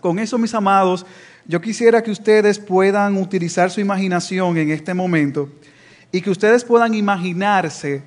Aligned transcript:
Con 0.00 0.18
eso, 0.18 0.38
mis 0.38 0.54
amados, 0.54 1.04
yo 1.46 1.60
quisiera 1.60 2.02
que 2.02 2.10
ustedes 2.10 2.58
puedan 2.58 3.16
utilizar 3.16 3.70
su 3.70 3.80
imaginación 3.80 4.56
en 4.58 4.70
este 4.70 4.94
momento 4.94 5.48
y 6.12 6.20
que 6.20 6.30
ustedes 6.30 6.64
puedan 6.64 6.94
imaginarse 6.94 8.02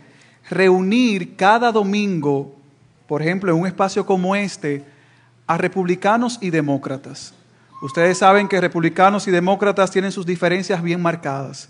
reunir 0.50 1.36
cada 1.36 1.72
domingo, 1.72 2.56
por 3.08 3.22
ejemplo, 3.22 3.52
en 3.52 3.60
un 3.60 3.68
espacio 3.68 4.06
como 4.06 4.36
este, 4.36 4.84
a 5.48 5.58
republicanos 5.58 6.38
y 6.42 6.50
demócratas. 6.50 7.34
Ustedes 7.82 8.20
saben 8.20 8.48
que 8.48 8.62
republicanos 8.62 9.28
y 9.28 9.32
demócratas 9.32 9.92
tienen 9.92 10.12
sus 10.12 10.26
diferencias 10.26 10.82
bien 10.84 11.02
marcadas. 11.02 11.70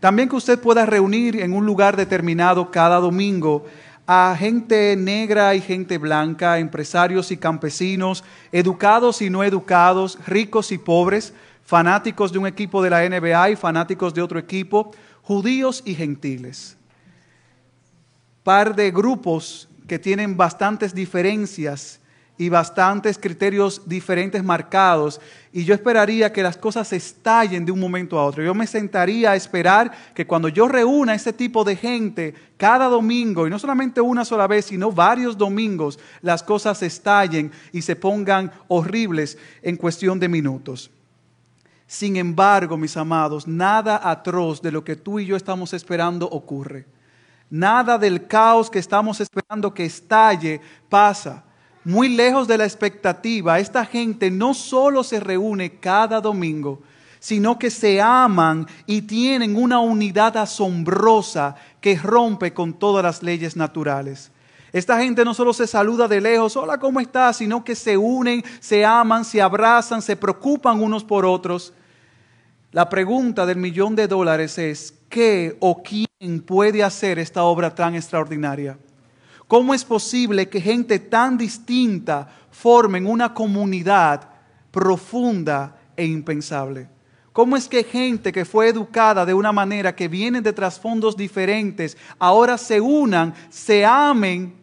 También 0.00 0.28
que 0.28 0.36
usted 0.36 0.60
pueda 0.60 0.86
reunir 0.86 1.40
en 1.40 1.52
un 1.52 1.66
lugar 1.66 1.96
determinado 1.96 2.70
cada 2.70 3.00
domingo 3.00 3.66
a 4.10 4.34
gente 4.38 4.96
negra 4.96 5.54
y 5.54 5.60
gente 5.60 5.98
blanca, 5.98 6.58
empresarios 6.58 7.30
y 7.30 7.36
campesinos, 7.36 8.24
educados 8.52 9.20
y 9.20 9.28
no 9.28 9.44
educados, 9.44 10.18
ricos 10.26 10.72
y 10.72 10.78
pobres, 10.78 11.34
fanáticos 11.62 12.32
de 12.32 12.38
un 12.38 12.46
equipo 12.46 12.82
de 12.82 12.88
la 12.88 13.06
NBA 13.06 13.50
y 13.50 13.56
fanáticos 13.56 14.14
de 14.14 14.22
otro 14.22 14.38
equipo, 14.38 14.92
judíos 15.20 15.82
y 15.84 15.94
gentiles. 15.94 16.78
Par 18.44 18.74
de 18.74 18.90
grupos 18.90 19.68
que 19.86 19.98
tienen 19.98 20.38
bastantes 20.38 20.94
diferencias 20.94 22.00
y 22.38 22.48
bastantes 22.48 23.18
criterios 23.18 23.82
diferentes 23.84 24.44
marcados. 24.44 25.20
Y 25.52 25.64
yo 25.64 25.74
esperaría 25.74 26.32
que 26.32 26.42
las 26.42 26.56
cosas 26.56 26.92
estallen 26.92 27.66
de 27.66 27.72
un 27.72 27.80
momento 27.80 28.18
a 28.18 28.24
otro. 28.24 28.44
Yo 28.44 28.54
me 28.54 28.66
sentaría 28.68 29.32
a 29.32 29.36
esperar 29.36 29.90
que 30.14 30.26
cuando 30.26 30.48
yo 30.48 30.68
reúna 30.68 31.16
ese 31.16 31.32
tipo 31.32 31.64
de 31.64 31.74
gente 31.74 32.34
cada 32.56 32.86
domingo, 32.86 33.46
y 33.46 33.50
no 33.50 33.58
solamente 33.58 34.00
una 34.00 34.24
sola 34.24 34.46
vez, 34.46 34.66
sino 34.66 34.92
varios 34.92 35.36
domingos, 35.36 35.98
las 36.22 36.44
cosas 36.44 36.80
estallen 36.82 37.50
y 37.72 37.82
se 37.82 37.96
pongan 37.96 38.52
horribles 38.68 39.36
en 39.60 39.76
cuestión 39.76 40.20
de 40.20 40.28
minutos. 40.28 40.92
Sin 41.88 42.16
embargo, 42.16 42.76
mis 42.76 42.96
amados, 42.96 43.48
nada 43.48 44.08
atroz 44.08 44.62
de 44.62 44.70
lo 44.70 44.84
que 44.84 44.94
tú 44.94 45.18
y 45.18 45.26
yo 45.26 45.34
estamos 45.34 45.72
esperando 45.72 46.28
ocurre. 46.28 46.86
Nada 47.50 47.98
del 47.98 48.26
caos 48.26 48.70
que 48.70 48.78
estamos 48.78 49.20
esperando 49.20 49.72
que 49.72 49.86
estalle 49.86 50.60
pasa 50.88 51.44
muy 51.84 52.08
lejos 52.08 52.48
de 52.48 52.58
la 52.58 52.64
expectativa, 52.64 53.58
esta 53.58 53.84
gente 53.84 54.30
no 54.30 54.54
solo 54.54 55.02
se 55.02 55.20
reúne 55.20 55.78
cada 55.78 56.20
domingo, 56.20 56.80
sino 57.20 57.58
que 57.58 57.70
se 57.70 58.00
aman 58.00 58.66
y 58.86 59.02
tienen 59.02 59.56
una 59.56 59.80
unidad 59.80 60.36
asombrosa 60.36 61.56
que 61.80 61.96
rompe 61.96 62.52
con 62.52 62.74
todas 62.74 63.02
las 63.02 63.22
leyes 63.22 63.56
naturales. 63.56 64.30
Esta 64.72 64.98
gente 64.98 65.24
no 65.24 65.32
solo 65.32 65.52
se 65.52 65.66
saluda 65.66 66.06
de 66.08 66.20
lejos, 66.20 66.56
hola, 66.56 66.78
¿cómo 66.78 67.00
estás? 67.00 67.38
Sino 67.38 67.64
que 67.64 67.74
se 67.74 67.96
unen, 67.96 68.44
se 68.60 68.84
aman, 68.84 69.24
se 69.24 69.40
abrazan, 69.40 70.02
se 70.02 70.14
preocupan 70.14 70.82
unos 70.82 71.04
por 71.04 71.24
otros. 71.24 71.72
La 72.70 72.88
pregunta 72.88 73.46
del 73.46 73.56
millón 73.56 73.96
de 73.96 74.06
dólares 74.06 74.58
es, 74.58 74.94
¿qué 75.08 75.56
o 75.60 75.82
quién 75.82 76.42
puede 76.42 76.84
hacer 76.84 77.18
esta 77.18 77.44
obra 77.44 77.74
tan 77.74 77.94
extraordinaria? 77.94 78.78
¿Cómo 79.48 79.72
es 79.72 79.82
posible 79.82 80.50
que 80.50 80.60
gente 80.60 80.98
tan 80.98 81.38
distinta 81.38 82.28
formen 82.50 83.06
una 83.06 83.32
comunidad 83.32 84.28
profunda 84.70 85.74
e 85.96 86.04
impensable? 86.04 86.86
¿Cómo 87.32 87.56
es 87.56 87.66
que 87.66 87.82
gente 87.82 88.30
que 88.30 88.44
fue 88.44 88.68
educada 88.68 89.24
de 89.24 89.32
una 89.32 89.50
manera 89.50 89.96
que 89.96 90.06
viene 90.06 90.42
de 90.42 90.52
trasfondos 90.52 91.16
diferentes, 91.16 91.96
ahora 92.18 92.58
se 92.58 92.78
unan, 92.78 93.32
se 93.48 93.86
amen 93.86 94.54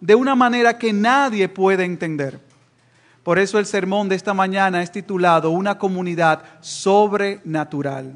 de 0.00 0.16
una 0.16 0.34
manera 0.34 0.76
que 0.78 0.92
nadie 0.92 1.48
puede 1.48 1.84
entender? 1.84 2.40
Por 3.22 3.38
eso 3.38 3.58
el 3.60 3.66
sermón 3.66 4.08
de 4.08 4.16
esta 4.16 4.34
mañana 4.34 4.82
es 4.82 4.90
titulado 4.90 5.50
Una 5.50 5.78
comunidad 5.78 6.42
sobrenatural 6.60 8.14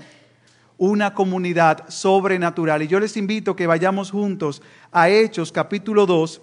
una 0.83 1.15
comunidad 1.15 1.89
sobrenatural. 1.89 2.83
Y 2.83 2.89
yo 2.89 2.99
les 2.99 3.17
invito 3.17 3.55
que 3.55 3.69
vayamos 3.69 4.11
juntos 4.11 4.63
a 4.91 5.09
Hechos 5.09 5.53
capítulo 5.53 6.07
2, 6.07 6.43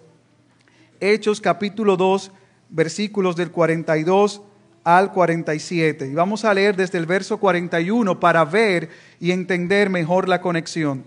Hechos 1.02 1.42
capítulo 1.42 1.98
2, 1.98 2.32
versículos 2.70 3.36
del 3.36 3.52
42 3.52 4.42
al 4.86 5.12
47. 5.12 6.08
Y 6.08 6.14
vamos 6.14 6.46
a 6.46 6.54
leer 6.54 6.78
desde 6.78 7.00
el 7.00 7.06
verso 7.06 7.38
41 7.38 8.18
para 8.22 8.46
ver 8.46 8.88
y 9.20 9.32
entender 9.32 9.90
mejor 9.90 10.30
la 10.30 10.40
conexión. 10.40 11.04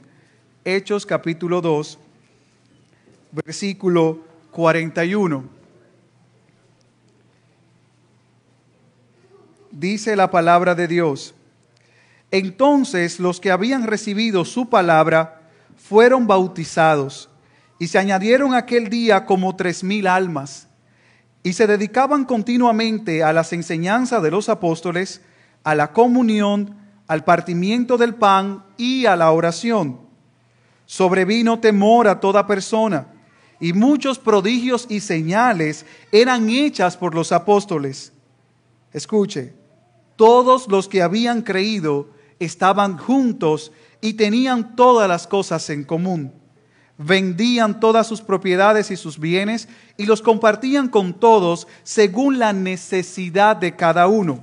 Hechos 0.63 1.07
capítulo 1.07 1.63
2, 1.63 1.99
versículo 3.31 4.19
41. 4.51 5.45
Dice 9.71 10.17
la 10.17 10.31
palabra 10.31 10.75
de 10.75 10.87
Dios. 10.87 11.35
Entonces 12.33 13.21
los 13.21 13.41
que 13.41 13.51
habían 13.51 13.87
recibido 13.87 14.47
su 14.47 14.71
palabra 14.71 15.43
fueron 15.77 16.27
bautizados 16.27 17.29
y 17.79 17.89
se 17.89 17.99
añadieron 17.99 18.55
aquel 18.55 18.89
día 18.89 19.27
como 19.27 19.55
tres 19.55 19.85
mil 19.85 20.07
almas 20.07 20.67
y 21.43 21.53
se 21.53 21.67
dedicaban 21.67 22.25
continuamente 22.25 23.23
a 23.23 23.35
las 23.35 23.53
enseñanzas 23.53 24.23
de 24.23 24.31
los 24.31 24.49
apóstoles, 24.49 25.21
a 25.63 25.75
la 25.75 25.93
comunión, 25.93 26.77
al 27.07 27.23
partimiento 27.23 27.99
del 27.99 28.15
pan 28.15 28.65
y 28.79 29.05
a 29.05 29.15
la 29.15 29.31
oración. 29.31 30.01
Sobrevino 30.87 31.61
temor 31.61 32.09
a 32.09 32.19
toda 32.19 32.47
persona 32.47 33.09
y 33.61 33.75
muchos 33.75 34.19
prodigios 34.19 34.87
y 34.89 35.01
señales 35.01 35.85
eran 36.13 36.49
hechas 36.49 36.97
por 36.97 37.15
los 37.15 37.31
apóstoles. 37.31 38.15
Escuche, 38.91 39.53
todos 40.17 40.69
los 40.69 40.89
que 40.89 41.03
habían 41.03 41.43
creído 41.43 42.22
estaban 42.45 42.99
juntos 42.99 43.73
y 44.01 44.15
tenían 44.15 44.77
todas 44.77 45.09
las 45.09 45.27
cosas 45.27 45.69
en 45.71 45.85
común. 45.85 46.33
Vendían 46.99 47.81
todas 47.81 48.07
sus 48.07 48.21
propiedades 48.21 48.91
y 48.91 48.97
sus 48.97 49.19
bienes 49.19 49.69
y 49.97 50.07
los 50.07 50.23
compartían 50.23 50.89
con 50.89 51.15
todos 51.15 51.67
según 51.83 52.39
la 52.39 52.53
necesidad 52.53 53.57
de 53.57 53.75
cada 53.75 54.07
uno. 54.07 54.43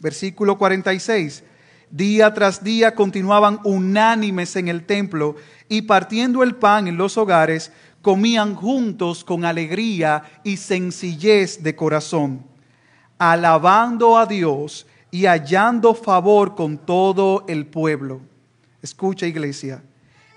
Versículo 0.00 0.58
46. 0.58 1.44
Día 1.90 2.32
tras 2.32 2.64
día 2.64 2.94
continuaban 2.94 3.60
unánimes 3.64 4.56
en 4.56 4.68
el 4.68 4.84
templo 4.86 5.36
y 5.68 5.82
partiendo 5.82 6.42
el 6.42 6.54
pan 6.56 6.88
en 6.88 6.96
los 6.96 7.18
hogares, 7.18 7.70
comían 8.00 8.54
juntos 8.54 9.24
con 9.24 9.44
alegría 9.44 10.24
y 10.42 10.56
sencillez 10.56 11.62
de 11.62 11.76
corazón, 11.76 12.46
alabando 13.18 14.18
a 14.18 14.26
Dios 14.26 14.86
y 15.12 15.26
hallando 15.26 15.94
favor 15.94 16.56
con 16.56 16.78
todo 16.78 17.44
el 17.46 17.66
pueblo. 17.66 18.22
Escucha 18.80 19.26
iglesia. 19.26 19.84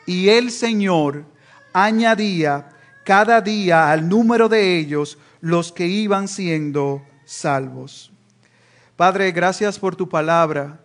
Y 0.05 0.29
el 0.29 0.51
Señor 0.51 1.25
añadía 1.73 2.69
cada 3.05 3.39
día 3.39 3.89
al 3.89 4.07
número 4.07 4.49
de 4.49 4.77
ellos 4.77 5.17
los 5.39 5.71
que 5.71 5.87
iban 5.87 6.27
siendo 6.27 7.01
salvos. 7.23 8.11
Padre, 8.97 9.31
gracias 9.31 9.79
por 9.79 9.95
tu 9.95 10.09
palabra. 10.09 10.81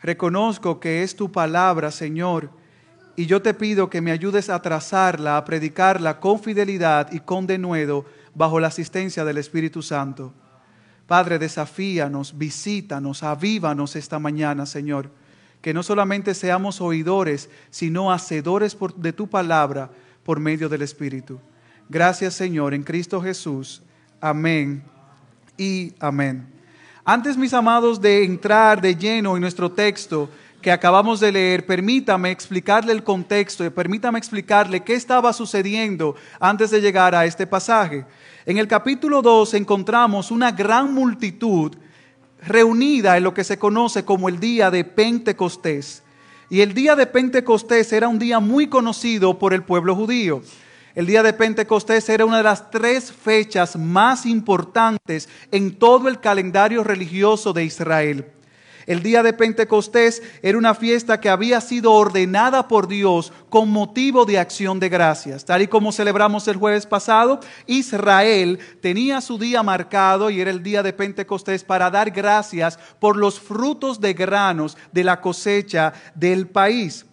Reconozco 0.00 0.80
que 0.80 1.02
es 1.02 1.14
tu 1.14 1.30
palabra, 1.30 1.90
Señor, 1.90 2.50
y 3.16 3.26
yo 3.26 3.42
te 3.42 3.52
pido 3.52 3.90
que 3.90 4.00
me 4.00 4.12
ayudes 4.12 4.48
a 4.48 4.62
trazarla, 4.62 5.36
a 5.36 5.44
predicarla 5.44 6.20
con 6.20 6.40
fidelidad 6.40 7.12
y 7.12 7.20
con 7.20 7.46
denuedo 7.46 8.06
bajo 8.34 8.60
la 8.60 8.68
asistencia 8.68 9.24
del 9.24 9.38
Espíritu 9.38 9.82
Santo. 9.82 10.32
Padre, 11.06 11.38
desafíanos, 11.38 12.36
visítanos, 12.36 13.22
avívanos 13.22 13.94
esta 13.94 14.18
mañana, 14.18 14.66
Señor. 14.66 15.10
Que 15.62 15.72
no 15.72 15.82
solamente 15.82 16.34
seamos 16.34 16.80
oidores, 16.80 17.48
sino 17.70 18.12
hacedores 18.12 18.76
de 18.96 19.12
tu 19.12 19.28
palabra 19.28 19.90
por 20.24 20.40
medio 20.40 20.68
del 20.68 20.82
Espíritu. 20.82 21.40
Gracias, 21.88 22.34
Señor, 22.34 22.74
en 22.74 22.82
Cristo 22.82 23.20
Jesús. 23.22 23.82
Amén 24.20 24.82
y 25.56 25.94
amén. 26.00 26.46
Antes, 27.04 27.36
mis 27.36 27.54
amados, 27.54 28.00
de 28.00 28.24
entrar 28.24 28.80
de 28.80 28.96
lleno 28.96 29.36
en 29.36 29.40
nuestro 29.40 29.70
texto 29.70 30.28
que 30.60 30.72
acabamos 30.72 31.20
de 31.20 31.30
leer, 31.30 31.64
permítame 31.64 32.32
explicarle 32.32 32.92
el 32.92 33.04
contexto 33.04 33.64
y 33.64 33.70
permítame 33.70 34.18
explicarle 34.18 34.82
qué 34.82 34.94
estaba 34.94 35.32
sucediendo 35.32 36.16
antes 36.40 36.72
de 36.72 36.80
llegar 36.80 37.14
a 37.14 37.24
este 37.24 37.46
pasaje. 37.46 38.04
En 38.46 38.58
el 38.58 38.68
capítulo 38.68 39.22
2 39.22 39.54
encontramos 39.54 40.30
una 40.30 40.52
gran 40.52 40.94
multitud 40.94 41.74
reunida 42.46 43.16
en 43.16 43.24
lo 43.24 43.34
que 43.34 43.42
se 43.42 43.58
conoce 43.58 44.04
como 44.04 44.28
el 44.28 44.38
día 44.38 44.70
de 44.70 44.84
Pentecostés. 44.84 46.04
Y 46.48 46.60
el 46.60 46.72
día 46.72 46.94
de 46.94 47.08
Pentecostés 47.08 47.92
era 47.92 48.06
un 48.06 48.20
día 48.20 48.38
muy 48.38 48.68
conocido 48.68 49.36
por 49.36 49.52
el 49.52 49.64
pueblo 49.64 49.96
judío. 49.96 50.42
El 50.94 51.06
día 51.06 51.24
de 51.24 51.32
Pentecostés 51.32 52.08
era 52.08 52.24
una 52.24 52.36
de 52.36 52.44
las 52.44 52.70
tres 52.70 53.10
fechas 53.10 53.74
más 53.74 54.24
importantes 54.24 55.28
en 55.50 55.76
todo 55.76 56.06
el 56.06 56.20
calendario 56.20 56.84
religioso 56.84 57.52
de 57.52 57.64
Israel. 57.64 58.26
El 58.86 59.02
día 59.02 59.24
de 59.24 59.32
Pentecostés 59.32 60.22
era 60.42 60.56
una 60.56 60.72
fiesta 60.74 61.20
que 61.20 61.28
había 61.28 61.60
sido 61.60 61.92
ordenada 61.92 62.68
por 62.68 62.86
Dios 62.86 63.32
con 63.48 63.68
motivo 63.68 64.24
de 64.24 64.38
acción 64.38 64.78
de 64.78 64.88
gracias. 64.88 65.44
Tal 65.44 65.62
y 65.62 65.66
como 65.66 65.90
celebramos 65.90 66.46
el 66.46 66.56
jueves 66.56 66.86
pasado, 66.86 67.40
Israel 67.66 68.60
tenía 68.80 69.20
su 69.20 69.38
día 69.38 69.64
marcado 69.64 70.30
y 70.30 70.40
era 70.40 70.52
el 70.52 70.62
día 70.62 70.84
de 70.84 70.92
Pentecostés 70.92 71.64
para 71.64 71.90
dar 71.90 72.12
gracias 72.12 72.78
por 73.00 73.16
los 73.16 73.40
frutos 73.40 74.00
de 74.00 74.14
granos 74.14 74.78
de 74.92 75.02
la 75.02 75.20
cosecha 75.20 75.92
del 76.14 76.46
país. 76.46 77.06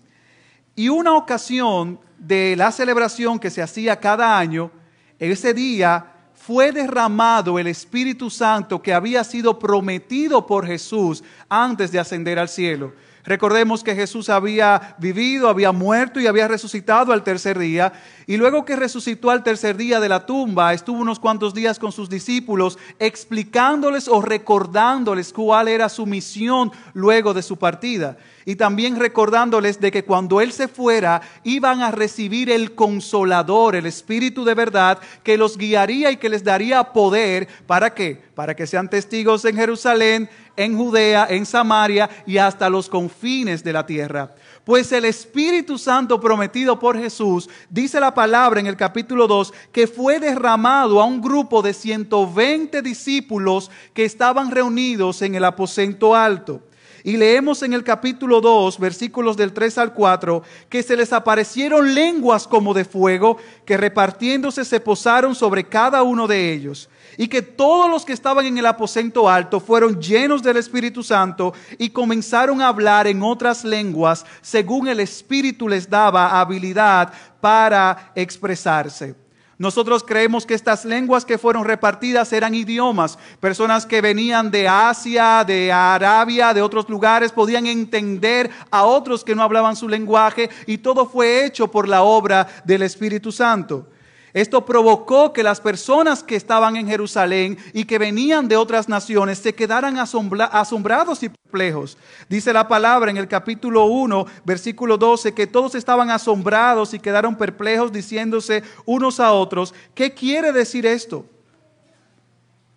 Y 0.75 0.89
una 0.89 1.15
ocasión 1.15 1.99
de 2.19 2.55
la 2.55 2.71
celebración 2.71 3.39
que 3.39 3.49
se 3.49 3.63
hacía 3.63 3.99
cada 3.99 4.37
año, 4.37 4.71
ese 5.17 5.55
día 5.55 6.12
fue 6.45 6.73
derramado 6.73 7.57
el 7.57 7.67
Espíritu 7.67 8.29
Santo 8.29 8.81
que 8.81 8.93
había 8.93 9.23
sido 9.23 9.57
prometido 9.57 10.45
por 10.45 10.67
Jesús 10.67 11.23
antes 11.47 11.89
de 11.91 11.99
ascender 11.99 12.37
al 12.37 12.49
cielo. 12.49 12.93
Recordemos 13.25 13.85
que 13.85 13.95
Jesús 13.95 14.29
había 14.29 14.95
vivido, 14.97 15.47
había 15.47 15.71
muerto 15.71 16.19
y 16.19 16.27
había 16.27 16.47
resucitado 16.47 17.13
al 17.13 17.23
tercer 17.23 17.57
día. 17.57 17.93
Y 18.27 18.35
luego 18.35 18.65
que 18.65 18.75
resucitó 18.75 19.29
al 19.29 19.43
tercer 19.43 19.77
día 19.77 20.01
de 20.01 20.09
la 20.09 20.25
tumba, 20.25 20.73
estuvo 20.73 20.99
unos 20.99 21.19
cuantos 21.19 21.53
días 21.53 21.79
con 21.79 21.93
sus 21.93 22.09
discípulos 22.09 22.77
explicándoles 22.99 24.09
o 24.09 24.21
recordándoles 24.21 25.31
cuál 25.31 25.69
era 25.69 25.87
su 25.87 26.05
misión 26.05 26.71
luego 26.93 27.33
de 27.33 27.43
su 27.43 27.57
partida 27.57 28.17
y 28.45 28.55
también 28.55 28.99
recordándoles 28.99 29.79
de 29.79 29.91
que 29.91 30.03
cuando 30.03 30.41
Él 30.41 30.51
se 30.51 30.67
fuera 30.67 31.21
iban 31.43 31.81
a 31.81 31.91
recibir 31.91 32.49
el 32.49 32.75
consolador, 32.75 33.75
el 33.75 33.85
Espíritu 33.85 34.43
de 34.43 34.53
verdad, 34.53 34.99
que 35.23 35.37
los 35.37 35.57
guiaría 35.57 36.11
y 36.11 36.17
que 36.17 36.29
les 36.29 36.43
daría 36.43 36.83
poder. 36.91 37.47
¿Para 37.67 37.93
qué? 37.93 38.21
Para 38.35 38.55
que 38.55 38.67
sean 38.67 38.89
testigos 38.89 39.45
en 39.45 39.55
Jerusalén, 39.55 40.29
en 40.55 40.77
Judea, 40.77 41.27
en 41.29 41.45
Samaria 41.45 42.09
y 42.25 42.37
hasta 42.37 42.69
los 42.69 42.89
confines 42.89 43.63
de 43.63 43.73
la 43.73 43.85
tierra. 43.85 44.31
Pues 44.63 44.91
el 44.91 45.05
Espíritu 45.05 45.77
Santo 45.77 46.19
prometido 46.19 46.79
por 46.79 46.97
Jesús, 46.97 47.49
dice 47.69 47.99
la 47.99 48.13
palabra 48.13 48.59
en 48.59 48.67
el 48.67 48.77
capítulo 48.77 49.27
2, 49.27 49.53
que 49.71 49.87
fue 49.87 50.19
derramado 50.19 51.01
a 51.01 51.05
un 51.05 51.21
grupo 51.21 51.61
de 51.61 51.73
120 51.73 52.81
discípulos 52.81 53.69
que 53.93 54.05
estaban 54.05 54.51
reunidos 54.51 55.21
en 55.21 55.35
el 55.35 55.43
aposento 55.43 56.15
alto. 56.15 56.61
Y 57.05 57.17
leemos 57.17 57.61
en 57.63 57.73
el 57.73 57.83
capítulo 57.83 58.39
2, 58.39 58.79
versículos 58.79 59.35
del 59.35 59.51
3 59.51 59.77
al 59.77 59.93
4, 59.93 60.41
que 60.69 60.81
se 60.81 60.95
les 60.95 61.11
aparecieron 61.11 61.93
lenguas 61.93 62.47
como 62.47 62.73
de 62.73 62.85
fuego, 62.85 63.37
que 63.65 63.75
repartiéndose 63.75 64.63
se 64.63 64.79
posaron 64.79 65.35
sobre 65.35 65.65
cada 65.65 66.01
uno 66.03 66.27
de 66.27 66.53
ellos. 66.53 66.89
Y 67.17 67.27
que 67.27 67.41
todos 67.41 67.89
los 67.89 68.05
que 68.05 68.13
estaban 68.13 68.45
en 68.45 68.57
el 68.57 68.65
aposento 68.65 69.29
alto 69.29 69.59
fueron 69.59 70.01
llenos 70.01 70.41
del 70.41 70.57
Espíritu 70.57 71.03
Santo 71.03 71.53
y 71.77 71.89
comenzaron 71.89 72.61
a 72.61 72.69
hablar 72.69 73.05
en 73.05 73.21
otras 73.21 73.65
lenguas 73.65 74.25
según 74.41 74.87
el 74.87 75.01
Espíritu 75.01 75.67
les 75.67 75.89
daba 75.89 76.39
habilidad 76.39 77.13
para 77.41 78.13
expresarse. 78.15 79.22
Nosotros 79.57 80.03
creemos 80.03 80.45
que 80.45 80.55
estas 80.55 80.83
lenguas 80.83 81.25
que 81.25 81.37
fueron 81.37 81.63
repartidas 81.63 82.33
eran 82.33 82.55
idiomas. 82.55 83.19
Personas 83.39 83.85
que 83.85 84.01
venían 84.01 84.49
de 84.49 84.67
Asia, 84.67 85.43
de 85.45 85.71
Arabia, 85.71 86.53
de 86.53 86.61
otros 86.61 86.89
lugares, 86.89 87.31
podían 87.31 87.67
entender 87.67 88.49
a 88.71 88.83
otros 88.83 89.23
que 89.23 89.35
no 89.35 89.43
hablaban 89.43 89.75
su 89.75 89.87
lenguaje 89.87 90.49
y 90.65 90.79
todo 90.79 91.05
fue 91.05 91.45
hecho 91.45 91.69
por 91.69 91.87
la 91.87 92.01
obra 92.01 92.47
del 92.65 92.81
Espíritu 92.81 93.31
Santo. 93.31 93.87
Esto 94.33 94.65
provocó 94.65 95.31
que 95.31 95.43
las 95.43 95.61
personas 95.61 96.23
que 96.23 96.35
estaban 96.35 96.75
en 96.75 96.87
Jerusalén 96.87 97.55
y 97.71 97.85
que 97.85 97.99
venían 97.99 98.47
de 98.47 98.57
otras 98.57 98.89
naciones 98.89 99.37
se 99.37 99.53
quedaran 99.53 99.97
asombrados 99.99 101.21
y 101.21 101.29
perplejos. 101.29 101.99
Dice 102.27 102.51
la 102.51 102.67
palabra 102.67 103.11
en 103.11 103.17
el 103.17 103.27
capítulo 103.27 103.85
1, 103.85 104.25
versículo 104.43 104.97
12, 104.97 105.35
que 105.35 105.45
todos 105.45 105.75
estaban 105.75 106.09
asombrados 106.09 106.95
y 106.95 106.99
quedaron 106.99 107.35
perplejos 107.35 107.91
diciéndose 107.91 108.63
unos 108.85 109.19
a 109.19 109.33
otros, 109.33 109.71
¿qué 109.93 110.15
quiere 110.15 110.51
decir 110.51 110.87
esto? 110.87 111.27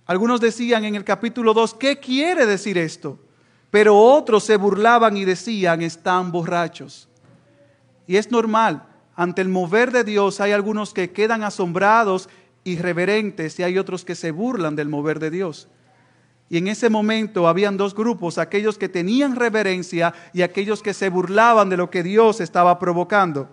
Algunos 0.05 0.43
decían 0.43 0.85
en 0.85 0.95
el 0.95 1.05
capítulo 1.05 1.55
2, 1.55 1.73
¿qué 1.73 1.99
quiere 1.99 2.45
decir 2.45 2.77
esto? 2.77 3.19
Pero 3.71 3.99
otros 3.99 4.45
se 4.45 4.57
burlaban 4.57 5.17
y 5.17 5.25
decían, 5.25 5.81
están 5.81 6.31
borrachos. 6.31 7.09
Y 8.07 8.19
es 8.19 8.31
normal 8.31 8.87
ante 9.17 9.41
el 9.41 9.49
mover 9.49 9.93
de 9.93 10.05
Dios 10.05 10.41
hay 10.41 10.53
algunos 10.53 10.93
que 10.93 11.11
quedan 11.11 11.43
asombrados, 11.43 12.29
irreverentes, 12.65 13.59
y 13.59 13.63
hay 13.63 13.79
otros 13.79 14.05
que 14.05 14.15
se 14.15 14.31
burlan 14.31 14.77
del 14.77 14.91
mover 14.91 15.19
de 15.19 15.31
Dios. 15.31 15.69
Y 16.51 16.59
en 16.59 16.69
ese 16.69 16.91
momento 16.91 17.49
habían 17.49 17.79
dos 17.79 17.95
grupos, 17.95 18.37
aquellos 18.39 18.77
que 18.77 18.91
tenían 18.91 19.35
reverencia 19.35 20.15
y 20.33 20.43
aquellos 20.43 20.83
que 20.83 20.95
se 20.95 21.09
burlaban 21.09 21.71
de 21.71 21.79
lo 21.79 21.91
que 21.91 22.03
Dios 22.03 22.41
estaba 22.41 22.79
provocando. 22.79 23.49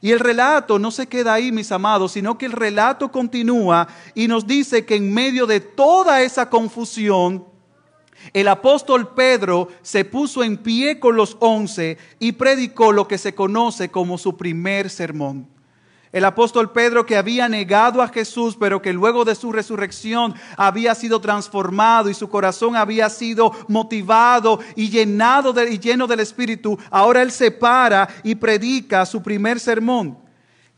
Y 0.00 0.12
el 0.12 0.18
relato 0.18 0.78
no 0.78 0.90
se 0.90 1.06
queda 1.06 1.34
ahí, 1.34 1.52
mis 1.52 1.70
amados, 1.72 2.12
sino 2.12 2.36
que 2.36 2.46
el 2.46 2.52
relato 2.52 3.12
continúa 3.12 3.86
y 4.14 4.28
nos 4.28 4.46
dice 4.46 4.84
que 4.84 4.96
en 4.96 5.12
medio 5.12 5.46
de 5.46 5.60
toda 5.60 6.22
esa 6.22 6.48
confusión, 6.50 7.44
el 8.32 8.48
apóstol 8.48 9.14
Pedro 9.14 9.68
se 9.82 10.04
puso 10.04 10.42
en 10.42 10.56
pie 10.56 10.98
con 10.98 11.16
los 11.16 11.36
once 11.40 11.98
y 12.18 12.32
predicó 12.32 12.92
lo 12.92 13.08
que 13.08 13.18
se 13.18 13.34
conoce 13.34 13.90
como 13.90 14.18
su 14.18 14.36
primer 14.36 14.90
sermón. 14.90 15.48
El 16.12 16.24
apóstol 16.24 16.72
Pedro 16.72 17.04
que 17.04 17.16
había 17.16 17.48
negado 17.48 18.00
a 18.00 18.08
Jesús, 18.08 18.56
pero 18.58 18.80
que 18.80 18.92
luego 18.92 19.24
de 19.24 19.34
su 19.34 19.52
resurrección 19.52 20.34
había 20.56 20.94
sido 20.94 21.20
transformado 21.20 22.08
y 22.08 22.14
su 22.14 22.28
corazón 22.28 22.74
había 22.74 23.10
sido 23.10 23.52
motivado 23.68 24.60
y 24.76 24.88
llenado 24.88 25.54
y 25.68 25.78
lleno 25.78 26.06
del 26.06 26.20
Espíritu, 26.20 26.78
ahora 26.90 27.22
él 27.22 27.30
se 27.30 27.50
para 27.50 28.08
y 28.22 28.34
predica 28.36 29.04
su 29.04 29.22
primer 29.22 29.60
sermón. 29.60 30.25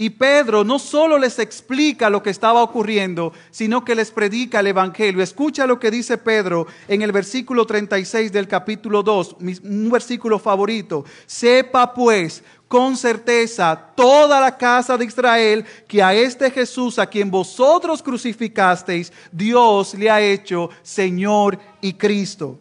Y 0.01 0.11
Pedro 0.11 0.63
no 0.63 0.79
solo 0.79 1.19
les 1.19 1.41
explica 1.41 2.09
lo 2.09 2.23
que 2.23 2.31
estaba 2.31 2.63
ocurriendo, 2.63 3.33
sino 3.51 3.85
que 3.85 3.97
les 3.97 4.13
predica 4.13 4.61
el 4.61 4.69
Evangelio. 4.69 5.25
Escucha 5.25 5.67
lo 5.67 5.81
que 5.81 5.91
dice 5.91 6.17
Pedro 6.17 6.69
en 6.87 7.03
el 7.03 7.11
versículo 7.11 7.67
36 7.67 8.31
del 8.31 8.47
capítulo 8.47 9.03
2, 9.03 9.37
un 9.65 9.91
versículo 9.91 10.39
favorito. 10.39 11.05
Sepa 11.27 11.93
pues 11.93 12.45
con 12.69 12.97
certeza 12.97 13.77
toda 13.97 14.41
la 14.41 14.57
casa 14.57 14.97
de 14.97 15.05
Israel 15.05 15.65
que 15.89 16.01
a 16.01 16.15
este 16.15 16.49
Jesús 16.53 17.01
a 17.01 17.07
quien 17.07 17.29
vosotros 17.29 18.01
crucificasteis, 18.01 19.13
Dios 19.33 19.95
le 19.95 20.09
ha 20.09 20.21
hecho 20.21 20.71
Señor 20.81 21.59
y 21.81 21.95
Cristo. 21.95 22.57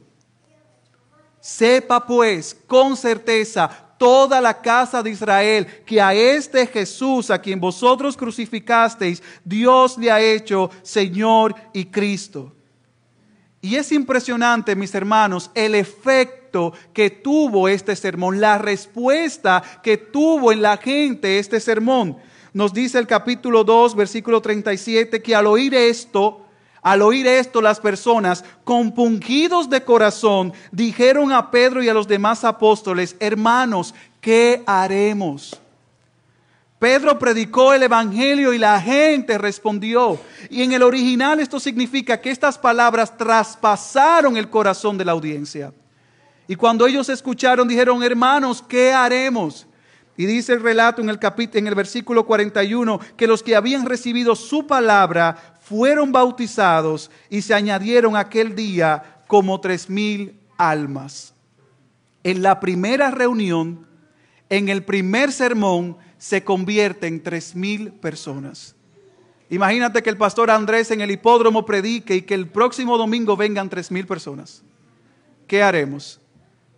Sepa 1.39 2.03
pues 2.03 2.57
con 2.65 2.97
certeza 2.97 3.86
toda 3.97 4.41
la 4.41 4.61
casa 4.61 5.01
de 5.03 5.11
Israel 5.11 5.67
que 5.85 6.01
a 6.01 6.13
este 6.13 6.67
Jesús, 6.67 7.29
a 7.29 7.41
quien 7.41 7.59
vosotros 7.59 8.15
crucificasteis, 8.15 9.21
Dios 9.43 9.97
le 9.97 10.11
ha 10.11 10.21
hecho 10.21 10.69
Señor 10.81 11.55
y 11.73 11.85
Cristo. 11.85 12.53
Y 13.61 13.75
es 13.75 13.91
impresionante, 13.91 14.75
mis 14.75 14.93
hermanos, 14.95 15.51
el 15.53 15.75
efecto 15.75 16.73
que 16.93 17.09
tuvo 17.09 17.67
este 17.67 17.95
sermón, 17.95 18.39
la 18.39 18.57
respuesta 18.57 19.61
que 19.83 19.97
tuvo 19.97 20.51
en 20.51 20.61
la 20.61 20.77
gente 20.77 21.39
este 21.39 21.59
sermón. 21.59 22.17
Nos 22.53 22.73
dice 22.73 22.97
el 22.97 23.07
capítulo 23.07 23.63
2, 23.63 23.95
versículo 23.95 24.41
37, 24.41 25.21
que 25.21 25.35
al 25.35 25.47
oír 25.47 25.75
esto, 25.75 26.46
al 26.87 27.01
oír 27.01 27.27
esto, 27.27 27.61
las 27.61 27.81
personas, 27.81 28.45
compungidos 28.63 29.69
de 29.69 29.83
corazón, 29.83 30.53
dijeron 30.71 31.33
a 31.33 31.51
Pedro 31.51 31.83
y 31.83 31.89
a 31.89 31.93
los 31.93 32.07
demás 32.07 32.45
apóstoles, 32.45 33.17
hermanos, 33.19 33.93
¿qué 34.21 34.63
haremos? 34.65 35.59
Pedro 36.79 37.19
predicó 37.19 37.73
el 37.73 37.83
Evangelio 37.83 38.53
y 38.53 38.57
la 38.57 38.79
gente 38.79 39.37
respondió. 39.37 40.17
Y 40.49 40.63
en 40.63 40.71
el 40.71 40.81
original 40.81 41.41
esto 41.41 41.59
significa 41.59 42.21
que 42.21 42.31
estas 42.31 42.57
palabras 42.57 43.17
traspasaron 43.17 44.37
el 44.37 44.49
corazón 44.49 44.97
de 44.97 45.03
la 45.03 45.11
audiencia. 45.11 45.73
Y 46.47 46.55
cuando 46.55 46.87
ellos 46.87 47.09
escucharon, 47.09 47.67
dijeron, 47.67 48.01
hermanos, 48.01 48.63
¿qué 48.65 48.93
haremos? 48.93 49.67
Y 50.15 50.25
dice 50.25 50.53
el 50.53 50.63
relato 50.63 51.01
en 51.01 51.09
el, 51.09 51.19
capítulo, 51.19 51.59
en 51.59 51.67
el 51.67 51.75
versículo 51.75 52.25
41 52.25 52.99
que 53.17 53.27
los 53.27 53.43
que 53.43 53.57
habían 53.57 53.85
recibido 53.85 54.37
su 54.37 54.65
palabra 54.65 55.56
fueron 55.67 56.11
bautizados 56.11 57.11
y 57.29 57.41
se 57.41 57.53
añadieron 57.53 58.15
aquel 58.15 58.55
día 58.55 59.23
como 59.27 59.59
tres 59.59 59.89
mil 59.89 60.39
almas. 60.57 61.33
En 62.23 62.41
la 62.41 62.59
primera 62.59 63.11
reunión, 63.11 63.85
en 64.49 64.69
el 64.69 64.83
primer 64.83 65.31
sermón, 65.31 65.97
se 66.17 66.43
convierten 66.43 67.21
tres 67.21 67.53
mil 67.53 67.91
personas. 67.91 68.75
Imagínate 69.49 70.01
que 70.01 70.09
el 70.09 70.17
pastor 70.17 70.51
Andrés 70.51 70.89
en 70.91 71.01
el 71.01 71.11
hipódromo 71.11 71.65
predique 71.65 72.15
y 72.15 72.21
que 72.21 72.33
el 72.33 72.47
próximo 72.47 72.97
domingo 72.97 73.35
vengan 73.35 73.69
tres 73.69 73.91
mil 73.91 74.07
personas. 74.07 74.63
¿Qué 75.47 75.61
haremos? 75.61 76.19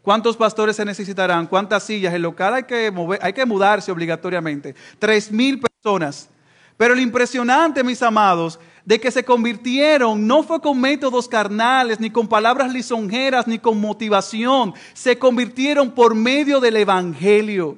¿Cuántos 0.01 0.35
pastores 0.35 0.75
se 0.75 0.85
necesitarán? 0.85 1.45
¿Cuántas 1.45 1.83
sillas? 1.83 2.13
El 2.13 2.23
local 2.23 2.55
hay 2.55 2.63
que, 2.63 2.89
mover, 2.89 3.19
hay 3.21 3.33
que 3.33 3.45
mudarse 3.45 3.91
obligatoriamente. 3.91 4.73
Tres 4.97 5.31
mil 5.31 5.59
personas. 5.59 6.29
Pero 6.77 6.95
lo 6.95 7.01
impresionante, 7.01 7.83
mis 7.83 8.01
amados, 8.01 8.57
de 8.85 8.99
que 8.99 9.11
se 9.11 9.23
convirtieron 9.23 10.25
no 10.25 10.43
fue 10.43 10.61
con 10.61 10.79
métodos 10.79 11.27
carnales, 11.27 11.99
ni 11.99 12.09
con 12.09 12.27
palabras 12.27 12.71
lisonjeras, 12.71 13.47
ni 13.47 13.59
con 13.59 13.79
motivación. 13.79 14.73
Se 14.93 15.17
convirtieron 15.17 15.91
por 15.91 16.15
medio 16.15 16.59
del 16.59 16.77
Evangelio. 16.77 17.77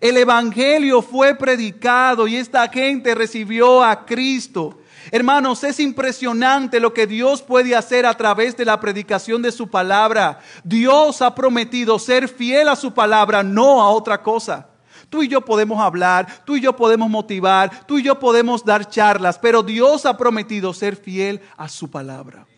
El 0.00 0.16
Evangelio 0.16 1.02
fue 1.02 1.34
predicado 1.34 2.26
y 2.26 2.36
esta 2.36 2.68
gente 2.68 3.14
recibió 3.14 3.82
a 3.82 4.04
Cristo. 4.04 4.78
Hermanos, 5.10 5.62
es 5.64 5.80
impresionante 5.80 6.80
lo 6.80 6.94
que 6.94 7.06
Dios 7.06 7.42
puede 7.42 7.76
hacer 7.76 8.06
a 8.06 8.16
través 8.16 8.56
de 8.56 8.64
la 8.64 8.80
predicación 8.80 9.42
de 9.42 9.52
su 9.52 9.68
palabra. 9.68 10.40
Dios 10.64 11.20
ha 11.22 11.34
prometido 11.34 11.98
ser 11.98 12.28
fiel 12.28 12.68
a 12.68 12.76
su 12.76 12.94
palabra, 12.94 13.42
no 13.42 13.82
a 13.82 13.90
otra 13.90 14.22
cosa. 14.22 14.68
Tú 15.14 15.22
y 15.22 15.28
yo 15.28 15.42
podemos 15.42 15.80
hablar, 15.80 16.26
tú 16.44 16.56
y 16.56 16.60
yo 16.60 16.74
podemos 16.74 17.08
motivar, 17.08 17.86
tú 17.86 18.00
y 18.00 18.02
yo 18.02 18.18
podemos 18.18 18.64
dar 18.64 18.88
charlas, 18.88 19.38
pero 19.38 19.62
Dios 19.62 20.06
ha 20.06 20.16
prometido 20.16 20.74
ser 20.74 20.96
fiel 20.96 21.40
a 21.56 21.68
su 21.68 21.88
palabra. 21.88 22.48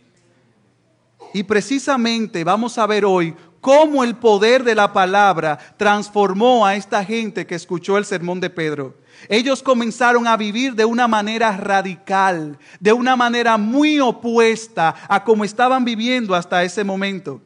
Y 1.35 1.43
precisamente 1.43 2.45
vamos 2.45 2.79
a 2.79 2.87
ver 2.87 3.05
hoy 3.05 3.37
cómo 3.61 4.03
el 4.03 4.17
poder 4.17 4.65
de 4.65 4.75
la 4.75 4.95
palabra 4.95 5.59
transformó 5.77 6.65
a 6.65 6.77
esta 6.77 7.05
gente 7.05 7.47
que 7.47 7.57
escuchó 7.57 7.99
el 7.99 8.07
sermón 8.07 8.41
de 8.41 8.49
Pedro. 8.49 8.95
Ellos 9.29 9.63
comenzaron 9.63 10.27
a 10.27 10.39
vivir 10.39 10.75
de 10.75 10.87
una 10.87 11.07
manera 11.07 11.55
radical, 11.59 12.59
de 12.81 12.95
una 12.95 13.17
manera 13.17 13.59
muy 13.59 14.01
opuesta 14.01 14.95
a 15.11 15.25
como 15.25 15.45
estaban 15.45 15.85
viviendo 15.85 16.35
hasta 16.35 16.65
ese 16.65 16.85
momento. 16.85 17.43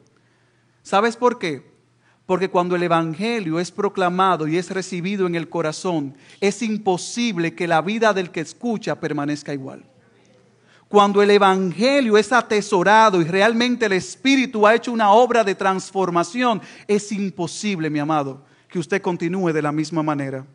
¿Sabes 0.83 1.17
por 1.17 1.37
qué? 1.37 1.70
Porque 2.25 2.49
cuando 2.49 2.75
el 2.75 2.83
Evangelio 2.83 3.59
es 3.59 3.71
proclamado 3.71 4.47
y 4.47 4.57
es 4.57 4.69
recibido 4.69 5.27
en 5.27 5.35
el 5.35 5.49
corazón, 5.49 6.15
es 6.39 6.61
imposible 6.61 7.55
que 7.55 7.67
la 7.67 7.81
vida 7.81 8.13
del 8.13 8.31
que 8.31 8.41
escucha 8.41 8.99
permanezca 8.99 9.53
igual. 9.53 9.83
Cuando 10.87 11.21
el 11.21 11.31
Evangelio 11.31 12.17
es 12.17 12.33
atesorado 12.33 13.21
y 13.21 13.23
realmente 13.23 13.85
el 13.85 13.93
Espíritu 13.93 14.67
ha 14.67 14.75
hecho 14.75 14.91
una 14.91 15.11
obra 15.11 15.43
de 15.43 15.55
transformación, 15.55 16.61
es 16.87 17.11
imposible, 17.13 17.89
mi 17.89 17.99
amado, 17.99 18.43
que 18.67 18.77
usted 18.77 19.01
continúe 19.01 19.53
de 19.53 19.61
la 19.61 19.71
misma 19.71 20.03
manera. 20.03 20.45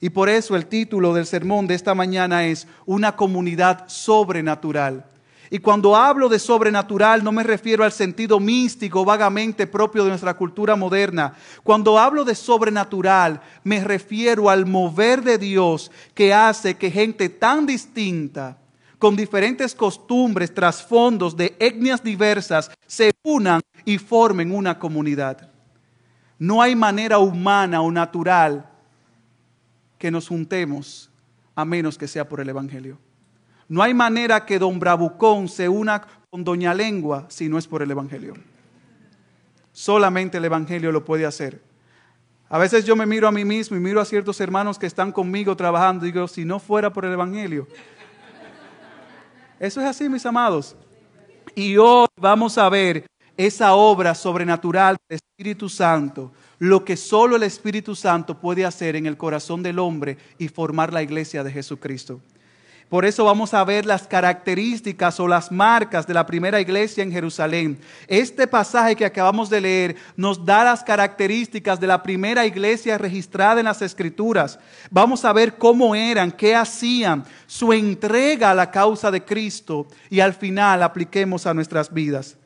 Y 0.00 0.10
por 0.10 0.28
eso 0.28 0.54
el 0.54 0.66
título 0.66 1.12
del 1.12 1.26
sermón 1.26 1.66
de 1.66 1.74
esta 1.74 1.94
mañana 1.94 2.46
es 2.46 2.68
Una 2.86 3.16
comunidad 3.16 3.88
sobrenatural. 3.88 5.06
Y 5.50 5.60
cuando 5.60 5.96
hablo 5.96 6.28
de 6.28 6.38
sobrenatural 6.38 7.24
no 7.24 7.32
me 7.32 7.42
refiero 7.42 7.84
al 7.84 7.92
sentido 7.92 8.38
místico 8.38 9.04
vagamente 9.04 9.66
propio 9.66 10.04
de 10.04 10.10
nuestra 10.10 10.34
cultura 10.34 10.76
moderna. 10.76 11.34
Cuando 11.62 11.98
hablo 11.98 12.24
de 12.24 12.34
sobrenatural 12.34 13.40
me 13.64 13.82
refiero 13.82 14.50
al 14.50 14.66
mover 14.66 15.22
de 15.22 15.38
Dios 15.38 15.90
que 16.14 16.34
hace 16.34 16.76
que 16.76 16.90
gente 16.90 17.28
tan 17.28 17.64
distinta, 17.66 18.58
con 18.98 19.16
diferentes 19.16 19.74
costumbres, 19.74 20.52
trasfondos 20.52 21.36
de 21.36 21.56
etnias 21.58 22.02
diversas, 22.02 22.70
se 22.86 23.12
unan 23.22 23.60
y 23.84 23.96
formen 23.96 24.52
una 24.52 24.78
comunidad. 24.78 25.50
No 26.38 26.60
hay 26.60 26.76
manera 26.76 27.18
humana 27.18 27.80
o 27.80 27.90
natural 27.90 28.68
que 29.98 30.10
nos 30.10 30.28
juntemos 30.28 31.10
a 31.54 31.64
menos 31.64 31.96
que 31.96 32.06
sea 32.06 32.28
por 32.28 32.40
el 32.40 32.48
Evangelio. 32.48 32.98
No 33.68 33.82
hay 33.82 33.94
manera 33.94 34.44
que 34.46 34.58
don 34.58 34.78
Bravucón 34.78 35.48
se 35.48 35.68
una 35.68 36.02
con 36.30 36.44
doña 36.44 36.74
Lengua 36.74 37.26
si 37.28 37.48
no 37.48 37.58
es 37.58 37.66
por 37.66 37.82
el 37.82 37.90
Evangelio. 37.90 38.34
Solamente 39.72 40.38
el 40.38 40.44
Evangelio 40.44 40.90
lo 40.90 41.04
puede 41.04 41.26
hacer. 41.26 41.62
A 42.48 42.58
veces 42.58 42.84
yo 42.84 42.96
me 42.96 43.04
miro 43.04 43.28
a 43.28 43.32
mí 43.32 43.44
mismo 43.44 43.76
y 43.76 43.80
miro 43.80 44.00
a 44.00 44.04
ciertos 44.04 44.40
hermanos 44.40 44.78
que 44.78 44.86
están 44.86 45.12
conmigo 45.12 45.54
trabajando 45.54 46.06
y 46.06 46.12
digo, 46.12 46.26
si 46.28 46.44
no 46.44 46.58
fuera 46.58 46.92
por 46.92 47.04
el 47.04 47.12
Evangelio. 47.12 47.68
Eso 49.60 49.80
es 49.80 49.86
así, 49.86 50.08
mis 50.08 50.24
amados. 50.24 50.74
Y 51.54 51.76
hoy 51.76 52.06
vamos 52.16 52.56
a 52.56 52.68
ver 52.68 53.06
esa 53.36 53.74
obra 53.74 54.14
sobrenatural 54.14 54.96
del 55.08 55.18
Espíritu 55.18 55.68
Santo 55.68 56.32
lo 56.58 56.84
que 56.84 56.96
solo 56.96 57.36
el 57.36 57.44
Espíritu 57.44 57.94
Santo 57.94 58.40
puede 58.40 58.64
hacer 58.64 58.96
en 58.96 59.06
el 59.06 59.16
corazón 59.16 59.62
del 59.62 59.78
hombre 59.78 60.18
y 60.38 60.48
formar 60.48 60.92
la 60.92 61.02
iglesia 61.02 61.44
de 61.44 61.52
Jesucristo. 61.52 62.20
Por 62.88 63.04
eso 63.04 63.26
vamos 63.26 63.52
a 63.52 63.62
ver 63.64 63.84
las 63.84 64.06
características 64.06 65.20
o 65.20 65.28
las 65.28 65.52
marcas 65.52 66.06
de 66.06 66.14
la 66.14 66.24
primera 66.24 66.58
iglesia 66.58 67.02
en 67.02 67.12
Jerusalén. 67.12 67.78
Este 68.06 68.46
pasaje 68.46 68.96
que 68.96 69.04
acabamos 69.04 69.50
de 69.50 69.60
leer 69.60 69.96
nos 70.16 70.42
da 70.42 70.64
las 70.64 70.82
características 70.82 71.78
de 71.78 71.86
la 71.86 72.02
primera 72.02 72.46
iglesia 72.46 72.96
registrada 72.96 73.60
en 73.60 73.66
las 73.66 73.82
Escrituras. 73.82 74.58
Vamos 74.90 75.26
a 75.26 75.34
ver 75.34 75.58
cómo 75.58 75.94
eran, 75.94 76.32
qué 76.32 76.56
hacían, 76.56 77.24
su 77.46 77.74
entrega 77.74 78.52
a 78.52 78.54
la 78.54 78.70
causa 78.70 79.10
de 79.10 79.22
Cristo 79.22 79.86
y 80.08 80.20
al 80.20 80.32
final 80.32 80.82
apliquemos 80.82 81.46
a 81.46 81.52
nuestras 81.52 81.92
vidas. 81.92 82.38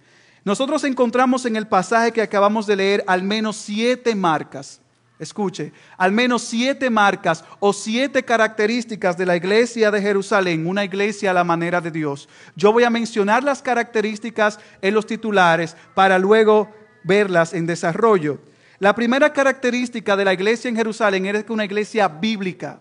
Nosotros 0.45 0.83
encontramos 0.83 1.47
en 1.47 1.55
el 1.55 1.69
pasaje 1.69 2.11
que 2.11 2.21
acabamos 2.21 2.67
de 2.67 2.75
leer 2.75 3.05
al 3.07 3.23
menos 3.23 3.57
siete 3.57 4.17
marcas. 4.17 4.82
Escuche, 5.23 5.73
al 5.99 6.11
menos 6.11 6.43
siete 6.43 6.91
marcas 6.91 7.45
o 7.61 7.73
siete 7.73 8.25
características 8.25 9.17
de 9.17 9.25
la 9.25 9.37
iglesia 9.37 9.93
de 9.93 10.02
Jerusalén, 10.02 10.67
una 10.67 10.85
iglesia 10.85 11.31
a 11.31 11.35
la 11.35 11.45
manera 11.45 11.81
de 11.81 11.93
Dios. 11.93 12.29
Yo 12.57 12.73
voy 12.73 12.83
a 12.83 12.91
mencionar 12.91 13.45
las 13.45 13.62
características 13.62 14.59
en 14.81 14.95
los 14.95 15.07
titulares 15.07 15.76
para 15.95 16.19
luego 16.19 16.75
verlas 17.05 17.55
en 17.55 17.67
desarrollo. 17.67 18.41
La 18.81 18.97
primera 18.97 19.33
característica 19.33 20.17
de 20.17 20.25
la 20.25 20.33
iglesia 20.33 20.69
en 20.69 20.75
Jerusalén 20.75 21.25
era 21.26 21.41
que 21.45 21.52
una 21.52 21.67
iglesia 21.67 22.09
bíblica, 22.09 22.81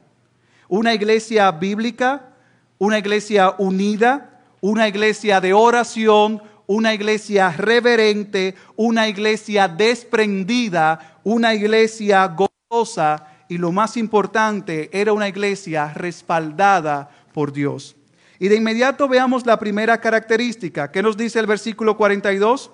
una 0.68 0.96
iglesia 0.96 1.52
bíblica, 1.52 2.34
una 2.80 2.98
iglesia 2.98 3.54
unida, 3.60 4.42
una 4.62 4.88
iglesia 4.88 5.40
de 5.42 5.54
oración, 5.54 6.42
una 6.66 6.94
iglesia 6.94 7.52
reverente, 7.52 8.56
una 8.78 9.08
iglesia 9.10 9.68
desprendida, 9.68 11.11
una 11.24 11.54
iglesia 11.54 12.26
gozosa 12.28 13.28
y 13.50 13.58
lo 13.58 13.72
más 13.72 13.98
importante, 13.98 14.90
era 14.94 15.12
una 15.12 15.28
iglesia 15.28 15.92
respaldada 15.94 17.10
por 17.34 17.52
Dios. 17.52 17.96
Y 18.40 18.48
de 18.48 18.56
inmediato 18.56 19.08
veamos 19.08 19.46
la 19.46 19.60
primera 19.60 20.00
característica. 20.00 20.92
¿Qué 20.92 21.04
nos 21.04 21.18
dice 21.18 21.40
el 21.40 21.48
versículo 21.48 21.98
42? 21.98 22.72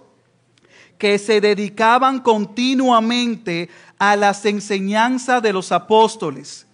Que 1.00 1.18
se 1.18 1.42
dedicaban 1.42 2.20
continuamente 2.20 3.70
a 3.98 4.16
las 4.16 4.46
enseñanzas 4.46 5.42
de 5.42 5.51
los 5.51 5.72
apóstoles 5.72 6.66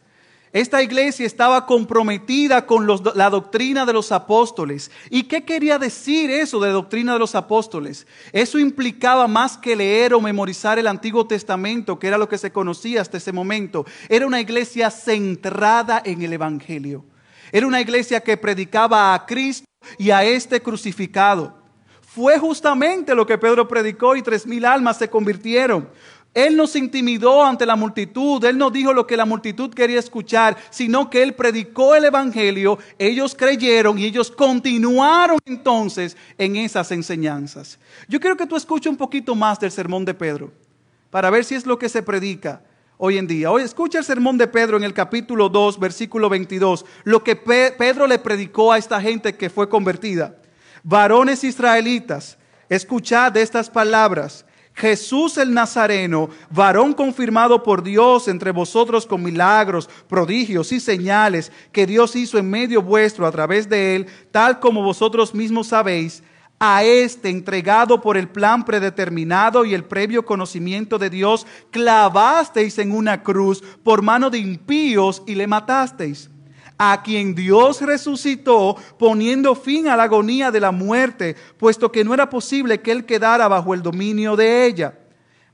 esta 0.53 0.83
iglesia 0.83 1.25
estaba 1.25 1.65
comprometida 1.65 2.67
con 2.67 2.86
la 2.88 3.29
doctrina 3.31 3.88
de 3.88 3.93
los 3.93 4.12
apóstoles. 4.12 4.91
¿Y 5.10 5.24
qué 5.24 5.43
quería 5.43 5.79
decir 5.79 6.29
eso 6.29 6.60
de 6.60 6.69
doctrina 6.69 7.13
de 7.13 7.19
los 7.19 7.33
apóstoles? 7.33 8.05
Eso 8.31 8.60
implicaba 8.60 9.27
más 9.27 9.57
que 9.57 9.75
leer 9.75 10.13
o 10.13 10.22
memorizar 10.22 10.77
el 10.77 10.86
Antiguo 10.86 11.25
Testamento, 11.25 11.98
que 11.98 12.07
era 12.07 12.19
lo 12.19 12.29
que 12.29 12.38
se 12.38 12.51
conocía 12.51 13.01
hasta 13.01 13.17
ese 13.17 13.31
momento. 13.31 13.83
Era 14.07 14.27
una 14.27 14.39
iglesia 14.39 14.91
centrada 14.91 16.03
en 16.05 16.22
el 16.22 16.33
Evangelio. 16.33 17.03
Era 17.51 17.65
una 17.65 17.81
iglesia 17.81 18.22
que 18.22 18.38
predicaba 18.38 19.15
a 19.15 19.25
Cristo 19.25 19.65
y 19.98 20.12
a 20.12 20.24
este 20.24 20.62
crucificado. 20.62 21.63
Fue 22.01 22.38
justamente 22.38 23.15
lo 23.15 23.25
que 23.25 23.39
Pedro 23.39 23.67
predicó 23.67 24.15
y 24.15 24.22
tres 24.22 24.45
mil 24.45 24.65
almas 24.65 25.00
se 25.00 25.10
convirtieron. 25.10 25.89
Él 26.33 26.57
no 26.57 26.65
se 26.65 26.79
intimidó 26.79 27.43
ante 27.43 27.65
la 27.65 27.75
multitud, 27.75 28.43
Él 28.43 28.57
no 28.57 28.71
dijo 28.71 28.91
lo 28.91 29.05
que 29.05 29.15
la 29.15 29.25
multitud 29.25 29.71
quería 29.73 29.99
escuchar, 29.99 30.57
sino 30.71 31.09
que 31.09 31.21
Él 31.21 31.35
predicó 31.35 31.93
el 31.93 32.05
Evangelio, 32.05 32.79
ellos 32.97 33.35
creyeron 33.35 33.99
y 33.99 34.05
ellos 34.05 34.31
continuaron 34.31 35.37
entonces 35.45 36.17
en 36.39 36.55
esas 36.55 36.91
enseñanzas. 36.91 37.77
Yo 38.07 38.19
quiero 38.19 38.35
que 38.35 38.47
tú 38.47 38.55
escuches 38.55 38.89
un 38.89 38.97
poquito 38.97 39.35
más 39.35 39.59
del 39.59 39.71
sermón 39.71 40.05
de 40.05 40.15
Pedro, 40.15 40.51
para 41.11 41.29
ver 41.29 41.45
si 41.45 41.53
es 41.53 41.67
lo 41.67 41.77
que 41.77 41.89
se 41.89 42.01
predica 42.01 42.61
hoy 42.97 43.19
en 43.19 43.27
día. 43.27 43.51
Hoy 43.51 43.61
escucha 43.61 43.99
el 43.99 44.05
sermón 44.05 44.39
de 44.39 44.47
Pedro 44.47 44.77
en 44.77 44.83
el 44.83 44.93
capítulo 44.93 45.49
2, 45.49 45.79
versículo 45.79 46.29
22, 46.29 46.83
lo 47.03 47.23
que 47.23 47.35
Pedro 47.35 48.07
le 48.07 48.17
predicó 48.17 48.71
a 48.71 48.79
esta 48.79 48.99
gente 48.99 49.35
que 49.35 49.51
fue 49.51 49.69
convertida. 49.69 50.37
Varones 50.81 51.43
israelitas, 51.43 52.39
escuchad 52.69 53.37
estas 53.37 53.69
palabras. 53.69 54.45
Jesús 54.74 55.38
el 55.38 55.53
Nazareno, 55.53 56.30
varón 56.50 56.94
confirmado 56.94 57.62
por 57.62 57.84
Dios 57.84 58.27
entre 58.27 58.51
vosotros 58.51 59.06
con 59.06 59.22
milagros, 59.22 59.88
prodigios 60.08 60.72
y 60.72 60.80
señales 60.80 61.51
que 61.72 61.86
Dios 61.86 62.15
hizo 62.15 62.38
en 62.39 62.50
medio 62.50 62.82
vuestro 62.82 63.27
a 63.27 63.32
través 63.32 63.70
de 63.70 63.96
él, 63.96 64.08
tal 64.32 64.60
como 64.60 64.82
vosotros 64.82 65.36
mismos 65.36 65.68
sabéis, 65.68 66.24
a 66.60 66.84
este 66.84 67.30
entregado 67.30 68.01
por 68.01 68.18
el 68.18 68.30
plan 68.30 68.65
predeterminado 68.65 69.65
y 69.65 69.74
el 69.74 69.84
previo 69.84 70.25
conocimiento 70.25 70.98
de 70.98 71.10
Dios, 71.10 71.46
clavasteis 71.72 72.80
en 72.80 72.94
una 72.94 73.22
cruz 73.22 73.62
por 73.84 74.01
mano 74.01 74.30
de 74.30 74.39
impíos 74.39 75.22
y 75.27 75.36
le 75.36 75.46
matasteis 75.46 76.30
a 76.77 77.01
quien 77.03 77.36
Dios 77.36 77.82
resucitó 77.82 78.75
poniendo 78.98 79.56
fin 79.56 79.88
a 79.88 79.96
la 79.96 80.03
agonía 80.03 80.51
de 80.51 80.60
la 80.60 80.72
muerte, 80.72 81.36
puesto 81.58 81.92
que 81.92 82.03
no 82.03 82.13
era 82.13 82.30
posible 82.30 82.82
que 82.82 82.92
él 82.92 83.06
quedara 83.06 83.48
bajo 83.48 83.74
el 83.74 83.82
dominio 83.82 84.36
de 84.36 84.65
ella. 84.65 84.98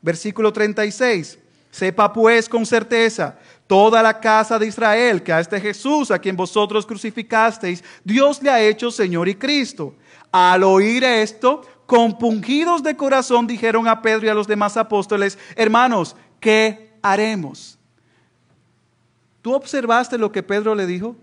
Versículo 0.01 0.53
36. 0.53 1.39
Sepa 1.71 2.11
pues 2.11 2.49
con 2.49 2.65
certeza 2.65 3.37
toda 3.67 4.01
la 4.01 4.19
casa 4.19 4.57
de 4.57 4.65
Israel, 4.65 5.21
que 5.21 5.31
a 5.31 5.39
este 5.39 5.61
Jesús, 5.61 6.09
a 6.09 6.19
quien 6.19 6.35
vosotros 6.35 6.85
crucificasteis, 6.85 7.83
Dios 8.03 8.41
le 8.41 8.49
ha 8.49 8.61
hecho 8.61 8.89
Señor 8.89 9.29
y 9.29 9.35
Cristo. 9.35 9.95
Al 10.31 10.63
oír 10.63 11.03
esto, 11.03 11.61
compungidos 11.85 12.81
de 12.81 12.95
corazón, 12.95 13.45
dijeron 13.45 13.87
a 13.87 14.01
Pedro 14.01 14.25
y 14.25 14.29
a 14.29 14.33
los 14.33 14.47
demás 14.47 14.77
apóstoles, 14.77 15.37
hermanos, 15.55 16.15
¿qué 16.39 16.97
haremos? 17.01 17.78
¿Tú 19.41 19.53
observaste 19.53 20.17
lo 20.17 20.31
que 20.31 20.43
Pedro 20.43 20.75
le 20.75 20.85
dijo? 20.85 21.15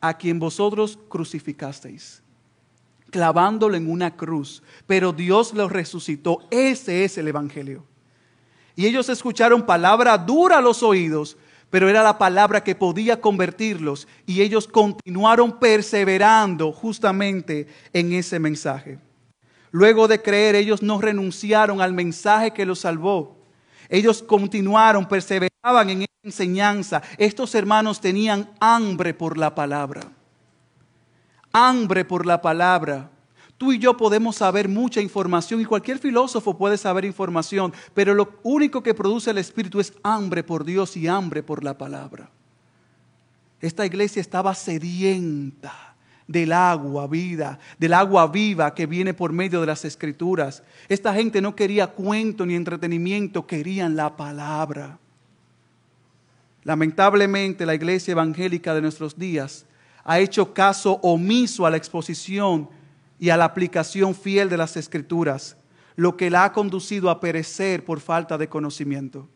A 0.00 0.16
quien 0.16 0.38
vosotros 0.38 0.98
crucificasteis, 1.08 2.22
clavándolo 3.10 3.76
en 3.76 3.90
una 3.90 4.16
cruz, 4.16 4.62
pero 4.86 5.12
Dios 5.12 5.52
lo 5.54 5.68
resucitó. 5.68 6.46
Ese 6.50 7.04
es 7.04 7.18
el 7.18 7.28
Evangelio. 7.28 7.84
Y 8.76 8.86
ellos 8.86 9.08
escucharon 9.08 9.66
palabra 9.66 10.16
dura 10.16 10.58
a 10.58 10.62
los 10.62 10.82
oídos, 10.82 11.36
pero 11.68 11.88
era 11.88 12.02
la 12.02 12.18
palabra 12.18 12.64
que 12.64 12.74
podía 12.74 13.20
convertirlos 13.20 14.08
y 14.26 14.42
ellos 14.42 14.66
continuaron 14.66 15.58
perseverando 15.58 16.72
justamente 16.72 17.68
en 17.92 18.12
ese 18.12 18.38
mensaje. 18.38 18.98
Luego 19.70 20.08
de 20.08 20.20
creer, 20.20 20.56
ellos 20.56 20.82
no 20.82 21.00
renunciaron 21.00 21.80
al 21.80 21.92
mensaje 21.92 22.52
que 22.52 22.66
los 22.66 22.80
salvó. 22.80 23.38
Ellos 23.88 24.22
continuaron, 24.22 25.06
perseveraban 25.60 25.90
en 25.90 26.06
enseñanza. 26.22 27.02
Estos 27.18 27.54
hermanos 27.54 28.00
tenían 28.00 28.50
hambre 28.60 29.14
por 29.14 29.36
la 29.36 29.54
palabra. 29.54 30.02
Hambre 31.52 32.04
por 32.04 32.26
la 32.26 32.40
palabra. 32.40 33.10
Tú 33.58 33.72
y 33.72 33.78
yo 33.78 33.96
podemos 33.96 34.36
saber 34.36 34.68
mucha 34.68 35.02
información 35.02 35.60
y 35.60 35.66
cualquier 35.66 35.98
filósofo 35.98 36.56
puede 36.56 36.78
saber 36.78 37.04
información, 37.04 37.74
pero 37.92 38.14
lo 38.14 38.38
único 38.42 38.82
que 38.82 38.94
produce 38.94 39.30
el 39.30 39.38
Espíritu 39.38 39.80
es 39.80 39.92
hambre 40.02 40.42
por 40.42 40.64
Dios 40.64 40.96
y 40.96 41.08
hambre 41.08 41.42
por 41.42 41.62
la 41.62 41.76
palabra. 41.76 42.30
Esta 43.60 43.84
iglesia 43.84 44.20
estaba 44.20 44.54
sedienta 44.54 45.94
del 46.26 46.52
agua 46.52 47.06
vida, 47.06 47.58
del 47.78 47.92
agua 47.92 48.28
viva 48.28 48.74
que 48.74 48.86
viene 48.86 49.12
por 49.12 49.32
medio 49.32 49.60
de 49.60 49.66
las 49.66 49.84
escrituras. 49.84 50.62
Esta 50.88 51.12
gente 51.12 51.42
no 51.42 51.54
quería 51.54 51.88
cuento 51.88 52.46
ni 52.46 52.54
entretenimiento, 52.54 53.46
querían 53.46 53.94
la 53.94 54.16
palabra. 54.16 54.98
Lamentablemente 56.62 57.64
la 57.64 57.74
iglesia 57.74 58.12
evangélica 58.12 58.74
de 58.74 58.82
nuestros 58.82 59.18
días 59.18 59.66
ha 60.04 60.18
hecho 60.18 60.52
caso 60.52 60.98
omiso 61.02 61.66
a 61.66 61.70
la 61.70 61.76
exposición 61.76 62.68
y 63.18 63.30
a 63.30 63.36
la 63.36 63.44
aplicación 63.44 64.14
fiel 64.14 64.48
de 64.48 64.56
las 64.56 64.76
escrituras, 64.76 65.56
lo 65.96 66.16
que 66.16 66.30
la 66.30 66.44
ha 66.44 66.52
conducido 66.52 67.10
a 67.10 67.20
perecer 67.20 67.84
por 67.84 68.00
falta 68.00 68.38
de 68.38 68.48
conocimiento. 68.48 69.28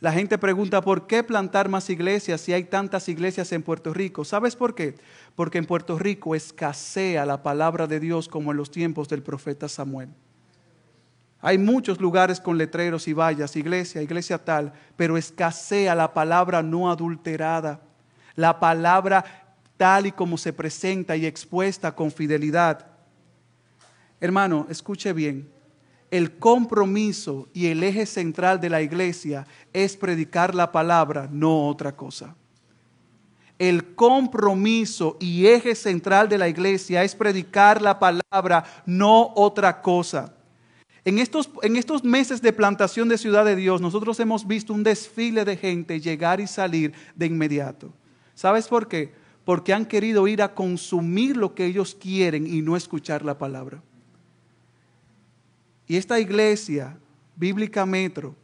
La 0.00 0.12
gente 0.12 0.36
pregunta, 0.36 0.82
¿por 0.82 1.06
qué 1.06 1.22
plantar 1.22 1.70
más 1.70 1.88
iglesias 1.88 2.42
si 2.42 2.52
hay 2.52 2.64
tantas 2.64 3.08
iglesias 3.08 3.52
en 3.52 3.62
Puerto 3.62 3.94
Rico? 3.94 4.24
¿Sabes 4.24 4.54
por 4.54 4.74
qué? 4.74 4.96
Porque 5.34 5.56
en 5.56 5.64
Puerto 5.64 5.98
Rico 5.98 6.34
escasea 6.34 7.24
la 7.24 7.42
palabra 7.42 7.86
de 7.86 8.00
Dios 8.00 8.28
como 8.28 8.50
en 8.50 8.58
los 8.58 8.70
tiempos 8.70 9.08
del 9.08 9.22
profeta 9.22 9.66
Samuel. 9.66 10.10
Hay 11.46 11.58
muchos 11.58 12.00
lugares 12.00 12.40
con 12.40 12.56
letreros 12.56 13.06
y 13.06 13.12
vallas, 13.12 13.54
iglesia, 13.54 14.00
iglesia 14.00 14.42
tal, 14.42 14.72
pero 14.96 15.18
escasea 15.18 15.94
la 15.94 16.14
palabra 16.14 16.62
no 16.62 16.90
adulterada, 16.90 17.82
la 18.34 18.58
palabra 18.58 19.54
tal 19.76 20.06
y 20.06 20.12
como 20.12 20.38
se 20.38 20.54
presenta 20.54 21.16
y 21.16 21.26
expuesta 21.26 21.94
con 21.94 22.10
fidelidad. 22.10 22.86
Hermano, 24.22 24.66
escuche 24.70 25.12
bien, 25.12 25.50
el 26.10 26.38
compromiso 26.38 27.46
y 27.52 27.66
el 27.66 27.82
eje 27.82 28.06
central 28.06 28.58
de 28.58 28.70
la 28.70 28.80
iglesia 28.80 29.46
es 29.74 29.98
predicar 29.98 30.54
la 30.54 30.72
palabra, 30.72 31.28
no 31.30 31.68
otra 31.68 31.94
cosa. 31.94 32.34
El 33.58 33.94
compromiso 33.94 35.18
y 35.20 35.46
eje 35.46 35.74
central 35.74 36.26
de 36.26 36.38
la 36.38 36.48
iglesia 36.48 37.04
es 37.04 37.14
predicar 37.14 37.82
la 37.82 37.98
palabra, 37.98 38.64
no 38.86 39.30
otra 39.34 39.82
cosa. 39.82 40.32
En 41.04 41.18
estos, 41.18 41.50
en 41.62 41.76
estos 41.76 42.02
meses 42.02 42.40
de 42.40 42.52
plantación 42.52 43.08
de 43.08 43.18
Ciudad 43.18 43.44
de 43.44 43.56
Dios, 43.56 43.80
nosotros 43.80 44.18
hemos 44.20 44.46
visto 44.46 44.72
un 44.72 44.82
desfile 44.82 45.44
de 45.44 45.56
gente 45.56 46.00
llegar 46.00 46.40
y 46.40 46.46
salir 46.46 46.92
de 47.14 47.26
inmediato. 47.26 47.92
¿Sabes 48.34 48.68
por 48.68 48.88
qué? 48.88 49.12
porque 49.44 49.74
han 49.74 49.84
querido 49.84 50.26
ir 50.26 50.42
a 50.42 50.54
consumir 50.54 51.36
lo 51.36 51.54
que 51.54 51.66
ellos 51.66 51.94
quieren 51.94 52.46
y 52.46 52.62
no 52.62 52.76
escuchar 52.76 53.24
la 53.24 53.36
palabra. 53.36 53.82
Y 55.86 55.96
esta 55.96 56.18
iglesia, 56.18 56.96
Bíblica 57.36 57.84
Metro, 57.84 58.34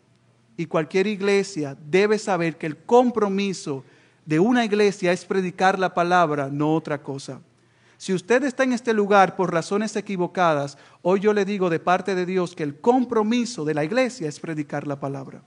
y 0.57 0.67
cualquier 0.67 1.07
iglesia 1.07 1.77
debe 1.89 2.19
saber 2.19 2.59
que 2.59 2.67
el 2.67 2.77
compromiso 2.77 3.83
de 4.27 4.39
una 4.39 4.65
iglesia 4.65 5.11
es 5.11 5.25
predicar 5.25 5.79
la 5.79 5.95
palabra, 5.95 6.51
no 6.53 6.75
otra 6.75 7.03
cosa. 7.03 7.41
Si 8.01 8.15
usted 8.15 8.43
está 8.45 8.65
en 8.65 8.73
este 8.73 8.95
lugar 8.95 9.37
por 9.37 9.53
razones 9.53 9.95
equivocadas, 9.95 10.79
hoy 11.03 11.21
yo 11.21 11.35
le 11.35 11.45
digo 11.45 11.69
de 11.69 11.81
parte 11.81 12.15
de 12.15 12.25
Dios 12.25 12.57
que 12.57 12.63
el 12.63 12.81
compromiso 12.81 13.67
de 13.67 13.75
la 13.75 13.85
iglesia 13.85 14.27
es 14.27 14.41
predicar 14.41 14.87
la 14.87 14.99
palabra. 14.99 15.43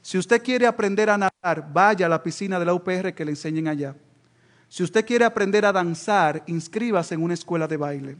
Si 0.00 0.18
usted 0.18 0.42
quiere 0.42 0.66
aprender 0.66 1.08
a 1.10 1.16
nadar, 1.16 1.72
vaya 1.72 2.06
a 2.06 2.08
la 2.08 2.20
piscina 2.20 2.58
de 2.58 2.64
la 2.64 2.74
UPR 2.74 3.14
que 3.14 3.24
le 3.24 3.30
enseñen 3.30 3.68
allá. 3.68 3.94
Si 4.68 4.82
usted 4.82 5.06
quiere 5.06 5.24
aprender 5.24 5.64
a 5.64 5.70
danzar, 5.70 6.42
inscríbase 6.48 7.14
en 7.14 7.22
una 7.22 7.34
escuela 7.34 7.68
de 7.68 7.76
baile. 7.76 8.16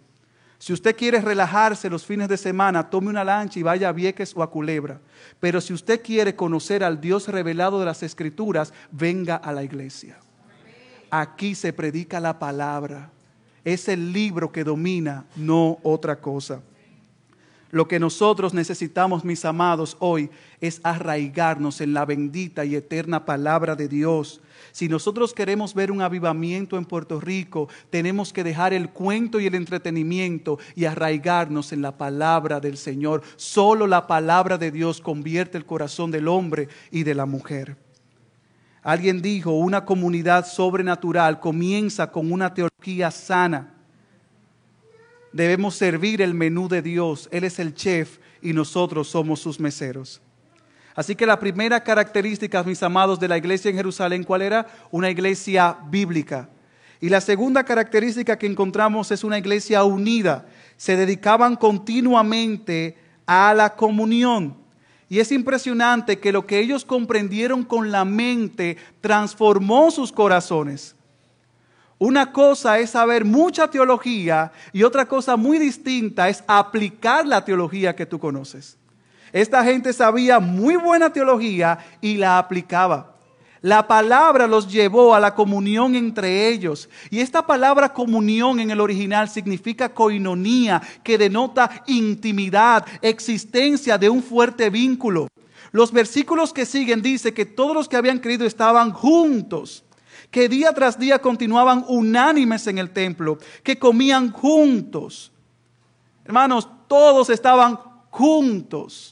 Si 0.59 0.73
usted 0.73 0.95
quiere 0.95 1.21
relajarse 1.21 1.91
los 1.91 2.07
fines 2.07 2.29
de 2.29 2.37
semana, 2.37 2.89
tome 2.89 3.09
una 3.09 3.25
lancha 3.25 3.59
y 3.59 3.65
vaya 3.65 3.89
a 3.89 3.93
Vieques 3.93 4.33
o 4.37 4.45
a 4.45 4.51
Culebra. 4.53 5.01
Pero 5.41 5.61
si 5.61 5.73
usted 5.73 6.01
quiere 6.03 6.37
conocer 6.37 6.85
al 6.85 7.01
Dios 7.01 7.27
revelado 7.27 7.81
de 7.81 7.87
las 7.87 8.05
Escrituras, 8.05 8.73
venga 8.93 9.35
a 9.35 9.51
la 9.51 9.65
iglesia. 9.65 10.21
Aquí 11.11 11.57
se 11.57 11.73
predica 11.73 12.21
la 12.21 12.39
palabra. 12.39 13.11
Es 13.65 13.89
el 13.89 14.13
libro 14.13 14.51
que 14.51 14.65
domina, 14.65 15.25
no 15.37 15.79
otra 15.83 16.21
cosa. 16.21 16.63
Lo 17.73 17.89
que 17.89 17.99
nosotros 17.99 18.53
necesitamos, 18.53 19.25
mis 19.25 19.47
amados, 19.47 19.97
hoy 19.99 20.29
es 20.61 20.79
arraigarnos 20.85 21.81
en 21.81 21.95
la 21.95 22.05
bendita 22.05 22.67
y 22.67 22.75
eterna 22.75 23.25
palabra 23.25 23.75
de 23.75 23.89
Dios. 23.89 24.43
Si 24.73 24.91
nosotros 24.91 25.33
queremos 25.33 25.73
ver 25.73 25.91
un 25.91 26.03
avivamiento 26.03 26.77
en 26.77 26.85
Puerto 26.85 27.19
Rico, 27.19 27.71
tenemos 27.89 28.31
que 28.35 28.45
dejar 28.45 28.75
el 28.75 28.91
cuento 28.91 29.41
y 29.41 29.47
el 29.47 29.55
entretenimiento 29.55 30.59
y 30.75 30.85
arraigarnos 30.85 31.73
en 31.73 31.81
la 31.81 31.97
palabra 31.97 32.61
del 32.61 32.77
Señor. 32.77 33.23
Solo 33.37 33.87
la 33.87 34.07
palabra 34.07 34.59
de 34.59 34.71
Dios 34.71 35.01
convierte 35.01 35.57
el 35.57 35.65
corazón 35.65 36.11
del 36.11 36.29
hombre 36.29 36.69
y 36.91 37.05
de 37.05 37.15
la 37.15 37.25
mujer. 37.25 37.79
Alguien 38.83 39.23
dijo, 39.23 39.53
una 39.53 39.85
comunidad 39.85 40.47
sobrenatural 40.47 41.39
comienza 41.41 42.11
con 42.11 42.33
una 42.33 42.53
teología 42.53 43.11
sana 43.11 43.73
debemos 45.33 45.75
servir 45.75 46.23
el 46.23 46.35
menú 46.35 46.69
de 46.69 46.83
Dios. 46.83 47.29
Él 47.33 47.45
es 47.45 47.59
el 47.59 47.75
chef 47.75 48.19
y 48.41 48.53
nosotros 48.53 49.09
somos 49.09 49.41
sus 49.41 49.59
meseros. 49.59 50.21
Así 50.95 51.17
que 51.17 51.27
la 51.27 51.41
primera 51.41 51.83
característica, 51.83 52.63
mis 52.63 52.83
amados, 52.83 53.19
de 53.19 53.29
la 53.29 53.39
iglesia 53.39 53.71
en 53.71 53.77
Jerusalén, 53.77 54.25
¿cuál 54.25 54.43
era? 54.43 54.67
Una 54.91 55.11
iglesia 55.11 55.79
bíblica. 55.89 56.51
Y 57.01 57.09
la 57.09 57.21
segunda 57.21 57.65
característica 57.65 58.39
que 58.39 58.47
encontramos 58.47 59.11
es 59.11 59.25
una 59.25 59.39
iglesia 59.39 59.85
unida. 59.85 60.47
Se 60.77 60.97
dedicaban 60.97 61.57
continuamente 61.57 62.99
a 63.27 63.55
la 63.55 63.75
comunión. 63.75 64.62
Y 65.13 65.21
es 65.21 65.31
impresionante 65.31 66.19
que 66.19 66.33
lo 66.33 66.47
que 66.47 66.59
ellos 66.59 66.87
comprendieron 66.87 67.65
con 67.65 67.93
la 67.93 68.07
mente 68.07 68.79
transformó 69.03 69.91
sus 69.91 70.11
corazones. 70.11 70.97
Una 71.99 72.33
cosa 72.33 72.79
es 72.79 72.93
saber 72.93 73.27
mucha 73.27 73.69
teología 73.69 74.53
y 74.73 74.85
otra 74.85 75.05
cosa 75.05 75.37
muy 75.37 75.59
distinta 75.59 76.31
es 76.31 76.43
aplicar 76.47 77.27
la 77.27 77.45
teología 77.45 77.95
que 77.95 78.07
tú 78.07 78.19
conoces. 78.19 78.79
Esta 79.35 79.63
gente 79.63 79.93
sabía 79.93 80.41
muy 80.41 80.77
buena 80.77 81.13
teología 81.13 81.79
y 82.01 82.17
la 82.17 82.39
aplicaba. 82.39 83.12
La 83.63 83.87
palabra 83.87 84.49
los 84.49 84.71
llevó 84.71 85.15
a 85.15 85.21
la 85.21 85.35
comunión 85.35 85.95
entre 85.95 86.49
ellos. 86.49 86.89
Y 87.11 87.21
esta 87.21 87.47
palabra 87.47 87.93
comunión 87.93 88.59
en 88.61 88.71
el 88.71 88.81
original 88.81 89.29
significa 89.29 89.95
coinonía, 89.95 90.83
que 91.03 91.17
denota 91.17 91.83
intimidad, 91.87 92.85
existencia 93.01 93.97
de 93.99 94.11
un 94.11 94.23
fuerte 94.23 94.69
vínculo. 94.69 95.29
Los 95.71 95.93
versículos 95.93 96.53
que 96.53 96.67
siguen 96.67 97.01
dice 97.01 97.33
que 97.33 97.47
todos 97.47 97.75
los 97.75 97.89
que 97.89 97.97
habían 97.97 98.19
creído 98.19 98.45
estaban 98.45 98.93
juntos 98.93 99.85
que 100.33 100.49
día 100.49 100.73
tras 100.73 100.99
día 100.99 101.21
continuaban 101.21 101.85
unánimes 101.89 102.67
en 102.67 102.79
el 102.79 102.91
templo, 102.91 103.39
que 103.63 103.79
comían 103.79 104.33
juntos. 104.33 105.31
Hermanos, 106.25 106.69
todos 106.89 107.29
estaban 107.29 107.79
juntos. 108.09 109.12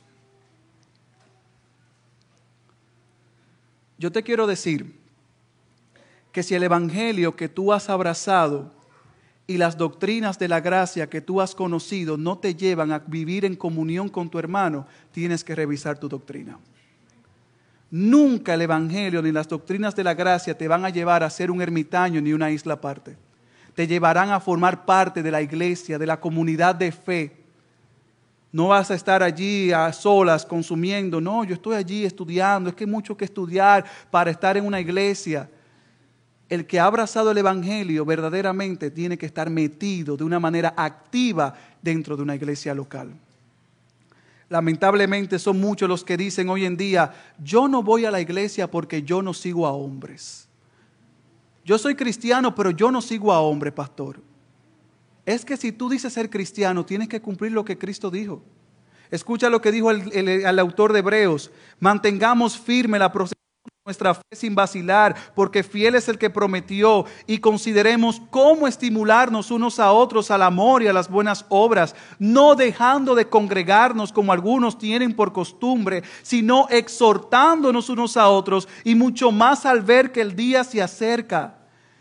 Yo 4.00 4.10
te 4.10 4.22
quiero 4.22 4.46
decir 4.46 4.94
que 6.32 6.42
si 6.42 6.54
el 6.54 6.62
Evangelio 6.62 7.36
que 7.36 7.50
tú 7.50 7.70
has 7.70 7.90
abrazado 7.90 8.72
y 9.46 9.58
las 9.58 9.76
doctrinas 9.76 10.38
de 10.38 10.48
la 10.48 10.62
gracia 10.62 11.10
que 11.10 11.20
tú 11.20 11.42
has 11.42 11.54
conocido 11.54 12.16
no 12.16 12.38
te 12.38 12.54
llevan 12.54 12.92
a 12.92 13.00
vivir 13.00 13.44
en 13.44 13.56
comunión 13.56 14.08
con 14.08 14.30
tu 14.30 14.38
hermano, 14.38 14.86
tienes 15.12 15.44
que 15.44 15.54
revisar 15.54 15.98
tu 15.98 16.08
doctrina. 16.08 16.58
Nunca 17.90 18.54
el 18.54 18.62
Evangelio 18.62 19.20
ni 19.20 19.32
las 19.32 19.48
doctrinas 19.48 19.94
de 19.94 20.04
la 20.04 20.14
gracia 20.14 20.56
te 20.56 20.66
van 20.66 20.86
a 20.86 20.90
llevar 20.90 21.22
a 21.22 21.28
ser 21.28 21.50
un 21.50 21.60
ermitaño 21.60 22.22
ni 22.22 22.32
una 22.32 22.50
isla 22.50 22.74
aparte. 22.74 23.18
Te 23.74 23.86
llevarán 23.86 24.30
a 24.30 24.40
formar 24.40 24.86
parte 24.86 25.22
de 25.22 25.30
la 25.30 25.42
iglesia, 25.42 25.98
de 25.98 26.06
la 26.06 26.20
comunidad 26.20 26.74
de 26.74 26.90
fe. 26.90 27.39
No 28.52 28.68
vas 28.68 28.90
a 28.90 28.94
estar 28.94 29.22
allí 29.22 29.70
a 29.70 29.92
solas 29.92 30.44
consumiendo. 30.44 31.20
No, 31.20 31.44
yo 31.44 31.54
estoy 31.54 31.76
allí 31.76 32.04
estudiando. 32.04 32.70
Es 32.70 32.76
que 32.76 32.84
hay 32.84 32.90
mucho 32.90 33.16
que 33.16 33.24
estudiar 33.24 33.84
para 34.10 34.30
estar 34.30 34.56
en 34.56 34.66
una 34.66 34.80
iglesia. 34.80 35.48
El 36.48 36.66
que 36.66 36.80
ha 36.80 36.86
abrazado 36.86 37.30
el 37.30 37.38
Evangelio 37.38 38.04
verdaderamente 38.04 38.90
tiene 38.90 39.16
que 39.16 39.26
estar 39.26 39.48
metido 39.48 40.16
de 40.16 40.24
una 40.24 40.40
manera 40.40 40.74
activa 40.76 41.54
dentro 41.80 42.16
de 42.16 42.22
una 42.22 42.34
iglesia 42.34 42.74
local. 42.74 43.12
Lamentablemente 44.48 45.38
son 45.38 45.60
muchos 45.60 45.88
los 45.88 46.02
que 46.02 46.16
dicen 46.16 46.48
hoy 46.48 46.64
en 46.64 46.76
día, 46.76 47.12
yo 47.38 47.68
no 47.68 47.84
voy 47.84 48.04
a 48.04 48.10
la 48.10 48.20
iglesia 48.20 48.68
porque 48.68 49.04
yo 49.04 49.22
no 49.22 49.32
sigo 49.32 49.64
a 49.64 49.70
hombres. 49.70 50.48
Yo 51.64 51.78
soy 51.78 51.94
cristiano, 51.94 52.52
pero 52.52 52.72
yo 52.72 52.90
no 52.90 53.00
sigo 53.00 53.32
a 53.32 53.40
hombres, 53.40 53.72
pastor. 53.72 54.20
Es 55.26 55.44
que 55.44 55.56
si 55.56 55.72
tú 55.72 55.88
dices 55.88 56.12
ser 56.12 56.30
cristiano, 56.30 56.85
tienes 56.85 57.09
que 57.09 57.20
cumplir 57.20 57.52
lo 57.52 57.64
que 57.64 57.78
Cristo 57.78 58.11
dijo. 58.11 58.42
Escucha 59.11 59.50
lo 59.50 59.61
que 59.61 59.72
dijo 59.72 59.90
el, 59.90 60.59
autor 60.59 60.92
de 60.92 61.00
Hebreos. 61.00 61.50
Mantengamos 61.78 62.59
firme 62.59 62.98
la 62.98 63.12
procesión 63.12 63.40
nuestra 63.87 64.14
fe 64.14 64.22
sin 64.33 64.54
vacilar, 64.54 65.16
porque 65.35 65.62
fiel 65.62 65.94
es 65.94 66.06
el 66.09 66.18
que 66.18 66.30
prometió, 66.30 67.06
y 67.26 67.38
consideremos 67.38 68.20
cómo 68.30 68.68
estimularnos 68.68 69.50
unos 69.50 69.80
a 69.80 69.90
otros 69.90 70.30
al 70.30 70.42
amor 70.42 70.83
y 70.83 70.87
a 70.87 70.92
las 70.92 71.09
buenas 71.09 71.46
obras, 71.48 71.96
no 72.18 72.54
dejando 72.54 73.14
de 73.14 73.28
congregarnos 73.28 74.12
como 74.12 74.33
algunos 74.33 74.78
tienen 74.78 75.16
por 75.16 75.33
costumbre, 75.33 76.02
sino 76.22 76.68
exhortándonos 76.68 77.88
unos 77.88 78.16
a 78.16 78.28
otros, 78.28 78.68
y 78.85 78.94
mucho 78.94 79.33
más 79.33 79.64
al 79.64 79.80
ver 79.80 80.12
que 80.12 80.20
el 80.20 80.37
día 80.37 80.62
se 80.62 80.83
acerca. 80.83 81.60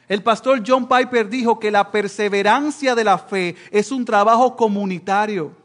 El 0.10 0.24
pastor 0.24 0.64
John 0.66 0.88
Piper 0.88 1.30
dijo 1.30 1.60
que 1.60 1.70
la 1.70 1.92
perseverancia 1.92 2.96
de 2.96 3.04
la 3.04 3.20
fe 3.20 3.56
es 3.70 3.92
un 3.92 4.04
trabajo 4.04 4.56
comunitario. 4.56 5.56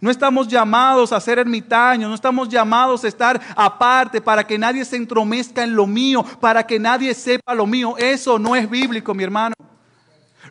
No 0.00 0.10
estamos 0.10 0.48
llamados 0.48 1.12
a 1.12 1.20
ser 1.20 1.38
ermitaños, 1.38 2.08
no 2.08 2.14
estamos 2.14 2.48
llamados 2.48 3.04
a 3.04 3.08
estar 3.08 3.38
aparte 3.54 4.22
para 4.22 4.46
que 4.46 4.58
nadie 4.58 4.86
se 4.86 4.96
entromezca 4.96 5.62
en 5.62 5.76
lo 5.76 5.86
mío, 5.86 6.24
para 6.40 6.66
que 6.66 6.78
nadie 6.78 7.12
sepa 7.12 7.54
lo 7.54 7.66
mío. 7.66 7.94
Eso 7.98 8.38
no 8.38 8.56
es 8.56 8.68
bíblico, 8.68 9.12
mi 9.12 9.22
hermano. 9.22 9.54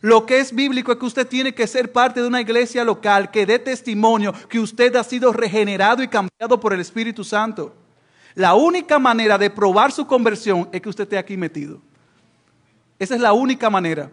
Lo 0.00 0.24
que 0.26 0.38
es 0.38 0.54
bíblico 0.54 0.92
es 0.92 0.98
que 0.98 1.06
usted 1.06 1.26
tiene 1.26 1.52
que 1.52 1.66
ser 1.66 1.90
parte 1.90 2.20
de 2.20 2.28
una 2.28 2.40
iglesia 2.40 2.84
local 2.84 3.32
que 3.32 3.46
dé 3.46 3.58
testimonio 3.58 4.32
que 4.48 4.60
usted 4.60 4.94
ha 4.94 5.02
sido 5.02 5.32
regenerado 5.32 6.04
y 6.04 6.08
cambiado 6.08 6.60
por 6.60 6.72
el 6.72 6.80
Espíritu 6.80 7.24
Santo. 7.24 7.74
La 8.36 8.54
única 8.54 9.00
manera 9.00 9.38
de 9.38 9.50
probar 9.50 9.90
su 9.90 10.06
conversión 10.06 10.68
es 10.70 10.80
que 10.80 10.88
usted 10.88 11.04
esté 11.04 11.18
aquí 11.18 11.36
metido. 11.36 11.80
Esa 13.04 13.16
es 13.16 13.20
la 13.20 13.34
única 13.34 13.68
manera. 13.68 14.10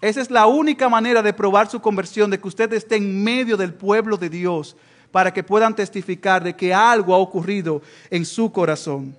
Esa 0.00 0.20
es 0.20 0.30
la 0.30 0.46
única 0.46 0.88
manera 0.88 1.20
de 1.20 1.32
probar 1.32 1.68
su 1.68 1.80
conversión, 1.80 2.30
de 2.30 2.38
que 2.38 2.46
usted 2.46 2.72
esté 2.72 2.94
en 2.94 3.24
medio 3.24 3.56
del 3.56 3.74
pueblo 3.74 4.16
de 4.16 4.30
Dios, 4.30 4.76
para 5.10 5.32
que 5.32 5.42
puedan 5.42 5.74
testificar 5.74 6.44
de 6.44 6.54
que 6.54 6.72
algo 6.72 7.12
ha 7.12 7.18
ocurrido 7.18 7.82
en 8.10 8.24
su 8.24 8.52
corazón. 8.52 9.16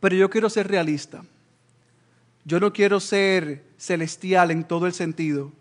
Pero 0.00 0.16
yo 0.16 0.28
quiero 0.28 0.50
ser 0.50 0.66
realista. 0.66 1.22
Yo 2.44 2.58
no 2.58 2.72
quiero 2.72 2.98
ser 2.98 3.64
celestial 3.76 4.50
en 4.50 4.64
todo 4.64 4.88
el 4.88 4.92
sentido. 4.92 5.52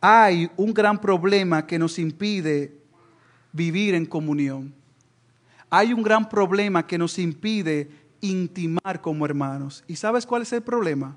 Hay 0.00 0.50
un 0.56 0.72
gran 0.72 0.98
problema 0.98 1.66
que 1.66 1.78
nos 1.78 1.98
impide 1.98 2.72
vivir 3.52 3.94
en 3.94 4.06
comunión. 4.06 4.72
Hay 5.68 5.92
un 5.92 6.02
gran 6.02 6.30
problema 6.30 6.86
que 6.86 6.96
nos 6.96 7.18
impide 7.18 7.90
intimar 8.22 9.02
como 9.02 9.26
hermanos. 9.26 9.84
¿Y 9.86 9.96
sabes 9.96 10.24
cuál 10.24 10.40
es 10.40 10.52
el 10.54 10.62
problema? 10.62 11.14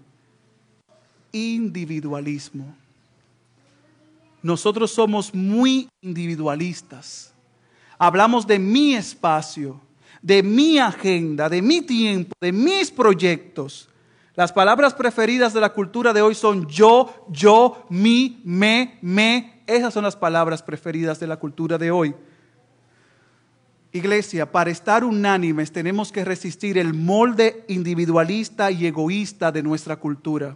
Individualismo. 1.32 2.76
Nosotros 4.42 4.92
somos 4.92 5.34
muy 5.34 5.90
individualistas. 6.02 7.34
Hablamos 7.98 8.48
de 8.48 8.58
mi 8.58 8.96
espacio, 8.96 9.82
de 10.22 10.42
mi 10.42 10.80
agenda, 10.80 11.50
de 11.50 11.62
mi 11.62 11.82
tiempo, 11.82 12.34
de 12.40 12.52
mis 12.52 12.92
proyectos. 12.92 13.90
Las 14.36 14.54
palabras 14.54 14.94
preferidas 14.94 15.54
de 15.54 15.60
la 15.60 15.74
cultura 15.74 16.14
de 16.14 16.22
hoy 16.22 16.34
son 16.36 16.66
yo, 16.68 17.26
yo, 17.30 17.86
mi, 17.90 18.42
me, 18.46 18.98
me. 19.02 19.64
Esas 19.68 19.94
son 19.94 20.06
las 20.06 20.16
palabras 20.16 20.64
preferidas 20.64 21.20
de 21.20 21.28
la 21.28 21.38
cultura 21.38 21.78
de 21.78 21.92
hoy. 21.92 22.16
Iglesia, 23.92 24.50
para 24.50 24.70
estar 24.70 25.04
unánimes 25.04 25.72
tenemos 25.72 26.12
que 26.12 26.24
resistir 26.24 26.78
el 26.78 26.94
molde 26.94 27.66
individualista 27.68 28.72
y 28.72 28.86
egoísta 28.86 29.52
de 29.52 29.64
nuestra 29.64 29.98
cultura. 29.98 30.56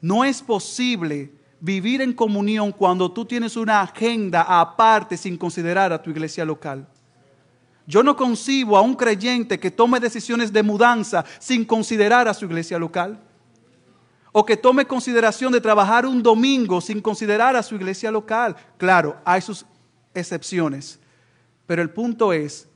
No 0.00 0.24
es 0.24 0.42
posible 0.42 1.32
vivir 1.60 2.00
en 2.02 2.12
comunión 2.12 2.72
cuando 2.72 3.10
tú 3.10 3.24
tienes 3.24 3.56
una 3.56 3.80
agenda 3.80 4.42
aparte 4.42 5.16
sin 5.16 5.36
considerar 5.36 5.92
a 5.92 6.00
tu 6.00 6.10
iglesia 6.10 6.44
local. 6.44 6.86
Yo 7.86 8.02
no 8.02 8.16
concibo 8.16 8.76
a 8.76 8.82
un 8.82 8.94
creyente 8.94 9.58
que 9.58 9.70
tome 9.70 9.98
decisiones 9.98 10.52
de 10.52 10.62
mudanza 10.62 11.24
sin 11.38 11.64
considerar 11.64 12.28
a 12.28 12.34
su 12.34 12.44
iglesia 12.44 12.78
local. 12.78 13.18
O 14.30 14.44
que 14.44 14.58
tome 14.58 14.84
consideración 14.84 15.52
de 15.52 15.60
trabajar 15.60 16.04
un 16.04 16.22
domingo 16.22 16.82
sin 16.82 17.00
considerar 17.00 17.56
a 17.56 17.62
su 17.62 17.76
iglesia 17.76 18.10
local. 18.10 18.54
Claro, 18.76 19.16
hay 19.24 19.40
sus 19.40 19.64
excepciones. 20.14 21.00
Pero 21.66 21.80
el 21.80 21.88
punto 21.88 22.32
es 22.32 22.67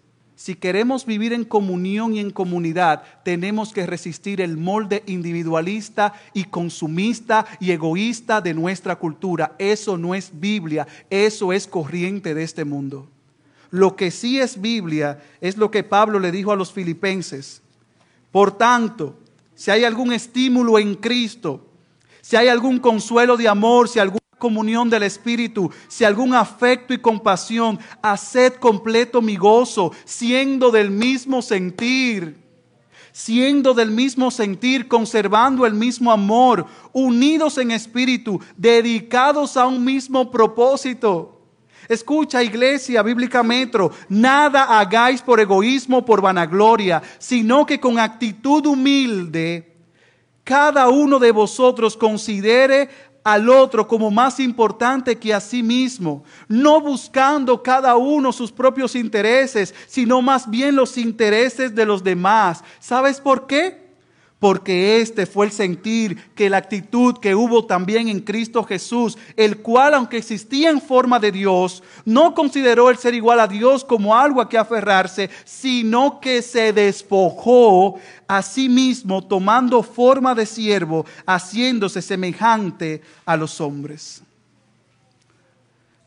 si 0.43 0.57
queremos 0.57 1.07
vivir 1.07 1.33
en 1.33 1.45
comunión 1.45 2.17
y 2.17 2.19
en 2.19 2.33
comunidad, 2.33 3.05
tenemos 3.23 3.73
que 3.73 3.87
resistir 3.87 4.41
el 4.41 4.57
molde 4.57 5.05
individualista 5.07 6.15
y 6.35 6.47
consumista 6.47 7.47
y 7.61 7.71
egoísta 7.71 8.41
de 8.41 8.53
nuestra 8.53 8.97
cultura. 8.97 9.55
Eso 9.57 9.97
no 9.97 10.17
es 10.17 10.33
Biblia, 10.35 10.89
eso 11.11 11.53
es 11.53 11.69
corriente 11.69 12.35
de 12.35 12.43
este 12.43 12.65
mundo. 12.65 13.07
Lo 13.71 13.95
que 13.95 14.11
sí 14.11 14.41
es 14.41 14.61
Biblia 14.61 15.23
es 15.41 15.57
lo 15.57 15.71
que 15.71 15.85
Pablo 15.85 16.19
le 16.19 16.33
dijo 16.33 16.51
a 16.51 16.57
los 16.57 16.73
filipenses. 16.73 17.63
Por 18.33 18.59
tanto, 18.59 19.17
si 19.55 19.71
hay 19.71 19.85
algún 19.85 20.13
estímulo 20.13 20.77
en 20.81 20.97
Cristo, 20.97 21.69
si 22.21 22.35
hay 22.35 22.49
algún 22.49 22.81
consuelo 22.81 23.37
de 23.37 23.47
amor, 23.47 23.89
si 23.89 24.01
algún 24.01 24.22
comunión 24.43 24.91
del 24.91 25.05
Espíritu, 25.05 25.71
si 25.87 26.03
algún 26.03 26.35
afecto 26.35 26.93
y 26.93 26.99
compasión, 26.99 27.79
haced 28.03 28.55
completo 28.55 29.23
mi 29.23 29.37
gozo, 29.37 29.93
siendo 30.05 30.73
del 30.73 30.91
mismo 30.91 31.43
sentir, 31.43 32.43
siendo 33.13 33.73
del 33.73 33.93
mismo 33.93 34.33
sentir, 34.33 34.89
conservando 34.89 35.65
el 35.65 35.75
mismo 35.75 36.11
amor, 36.11 36.67
unidos 36.93 37.57
en 37.57 37.71
espíritu, 37.71 38.41
dedicados 38.57 39.57
a 39.57 39.69
un 39.69 39.85
mismo 39.85 40.29
propósito. 40.33 41.41
Escucha, 41.89 42.43
iglesia, 42.43 43.01
bíblica 43.05 43.45
metro, 43.45 43.93
nada 44.09 44.81
hagáis 44.81 45.23
por 45.23 45.39
egoísmo, 45.39 46.05
por 46.05 46.21
vanagloria, 46.21 47.01
sino 47.21 47.65
que 47.65 47.79
con 47.79 47.97
actitud 48.01 48.67
humilde, 48.67 49.73
cada 50.43 50.89
uno 50.89 51.21
de 51.21 51.31
vosotros 51.31 51.97
considere 51.97 53.12
al 53.25 53.49
otro 53.49 53.87
como 53.87 54.11
más 54.11 54.41
importante 54.41 55.19
que 55.19 55.33
a 55.33 55.41
sí 55.41 55.63
mismo, 55.63 56.25
no 56.49 56.81
buscando 56.81 57.63
cada 57.63 57.97
uno 57.97 58.33
sus 58.33 58.51
propios 58.53 58.95
intereses, 58.95 59.75
sino 59.87 60.23
más 60.23 60.49
bien 60.51 60.77
los 60.77 60.99
intereses 60.99 61.75
de 61.75 61.87
los 61.87 62.03
demás. 62.03 62.63
¿Sabes 62.81 63.21
por 63.21 63.47
qué? 63.47 63.82
Porque 64.43 65.01
este 65.01 65.25
fue 65.25 65.47
el 65.47 65.53
sentir 65.53 66.17
que 66.35 66.51
la 66.51 66.57
actitud 66.57 67.17
que 67.19 67.37
hubo 67.37 67.65
también 67.65 68.09
en 68.09 68.19
Cristo 68.19 68.65
Jesús, 68.65 69.17
el 69.37 69.59
cual, 69.59 69.95
aunque 69.95 70.17
existía 70.17 70.69
en 70.69 70.81
forma 70.81 71.21
de 71.21 71.31
Dios, 71.31 71.81
no 72.05 72.35
consideró 72.35 72.91
el 72.91 72.97
ser 72.97 73.15
igual 73.15 73.39
a 73.39 73.47
Dios 73.47 73.85
como 73.85 74.17
algo 74.17 74.41
a 74.41 74.49
que 74.49 74.59
aferrarse, 74.59 75.31
sino 75.45 76.19
que 76.19 76.43
se 76.43 76.73
despojó 76.73 78.01
a 78.27 78.43
sí 78.43 78.69
mismo, 78.69 79.25
tomando 79.25 79.81
forma 79.85 80.35
de 80.35 80.45
siervo, 80.45 81.07
haciéndose 81.25 82.03
semejante 82.03 83.01
a 83.25 83.37
los 83.37 83.61
hombres. 83.61 84.23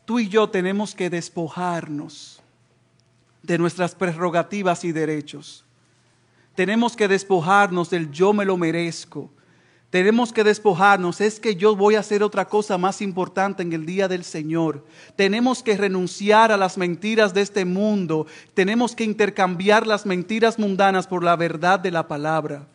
Tú 0.04 0.18
y 0.18 0.28
yo 0.28 0.50
tenemos 0.50 0.94
que 0.94 1.08
despojarnos 1.08 2.42
de 3.42 3.56
nuestras 3.56 3.94
prerrogativas 3.94 4.84
y 4.84 4.92
derechos 4.92 5.65
tenemos 6.56 6.96
que 6.96 7.06
despojarnos 7.06 7.90
del 7.90 8.10
yo 8.10 8.32
me 8.32 8.44
lo 8.44 8.56
merezco. 8.56 9.30
Tenemos 9.90 10.32
que 10.32 10.42
despojarnos, 10.42 11.20
es 11.20 11.38
que 11.38 11.54
yo 11.54 11.76
voy 11.76 11.94
a 11.94 12.00
hacer 12.00 12.22
otra 12.22 12.46
cosa 12.46 12.76
más 12.76 13.00
importante 13.00 13.62
en 13.62 13.72
el 13.72 13.86
día 13.86 14.08
del 14.08 14.24
Señor. 14.24 14.84
Tenemos 15.14 15.62
que 15.62 15.76
renunciar 15.76 16.50
a 16.50 16.56
las 16.56 16.76
mentiras 16.76 17.32
de 17.32 17.42
este 17.42 17.64
mundo. 17.64 18.26
Tenemos 18.54 18.96
que 18.96 19.04
intercambiar 19.04 19.86
las 19.86 20.04
mentiras 20.04 20.58
mundanas 20.58 21.06
por 21.06 21.22
la 21.22 21.36
verdad 21.36 21.78
de 21.78 21.92
la 21.92 22.08
palabra. 22.08 22.66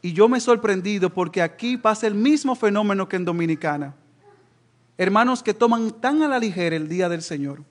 Y 0.00 0.12
yo 0.12 0.28
me 0.28 0.38
he 0.38 0.40
sorprendido 0.40 1.10
porque 1.10 1.42
aquí 1.42 1.76
pasa 1.76 2.06
el 2.06 2.14
mismo 2.14 2.54
fenómeno 2.54 3.08
que 3.08 3.16
en 3.16 3.24
Dominicana. 3.24 3.94
Hermanos 4.96 5.42
que 5.42 5.54
toman 5.54 5.90
tan 5.90 6.22
a 6.22 6.28
la 6.28 6.38
ligera 6.38 6.76
el 6.76 6.88
día 6.88 7.08
del 7.08 7.22
Señor 7.22 7.64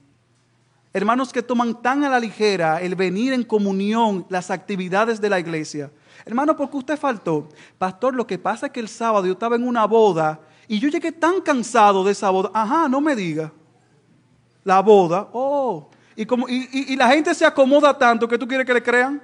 Hermanos 0.98 1.32
que 1.32 1.44
toman 1.44 1.80
tan 1.80 2.04
a 2.04 2.10
la 2.10 2.20
ligera 2.20 2.82
el 2.82 2.96
venir 2.96 3.32
en 3.32 3.44
comunión, 3.44 4.26
las 4.30 4.50
actividades 4.50 5.22
de 5.22 5.30
la 5.30 5.40
iglesia. 5.40 5.92
Hermano, 6.26 6.56
¿por 6.56 6.72
qué 6.72 6.78
usted 6.78 6.98
faltó? 6.98 7.50
Pastor, 7.78 8.16
lo 8.16 8.26
que 8.26 8.40
pasa 8.40 8.66
es 8.66 8.72
que 8.72 8.80
el 8.80 8.88
sábado 8.88 9.28
yo 9.28 9.34
estaba 9.34 9.58
en 9.58 9.68
una 9.68 9.86
boda 9.86 10.40
y 10.68 10.80
yo 10.80 10.90
llegué 10.90 11.12
tan 11.12 11.40
cansado 11.42 12.04
de 12.04 12.14
esa 12.14 12.32
boda. 12.32 12.50
Ajá, 12.52 12.90
no 12.90 13.00
me 13.00 13.16
diga. 13.16 13.54
La 14.64 14.80
boda, 14.82 15.30
oh. 15.34 15.88
Y, 16.16 16.26
como, 16.26 16.50
y, 16.50 16.96
la 16.96 17.10
gente 17.10 17.36
se 17.36 17.46
acomoda 17.46 17.96
tanto 17.96 18.28
que 18.28 18.40
tú 18.40 18.48
quieres 18.48 18.66
que 18.66 18.74
le 18.74 18.82
crean. 18.82 19.22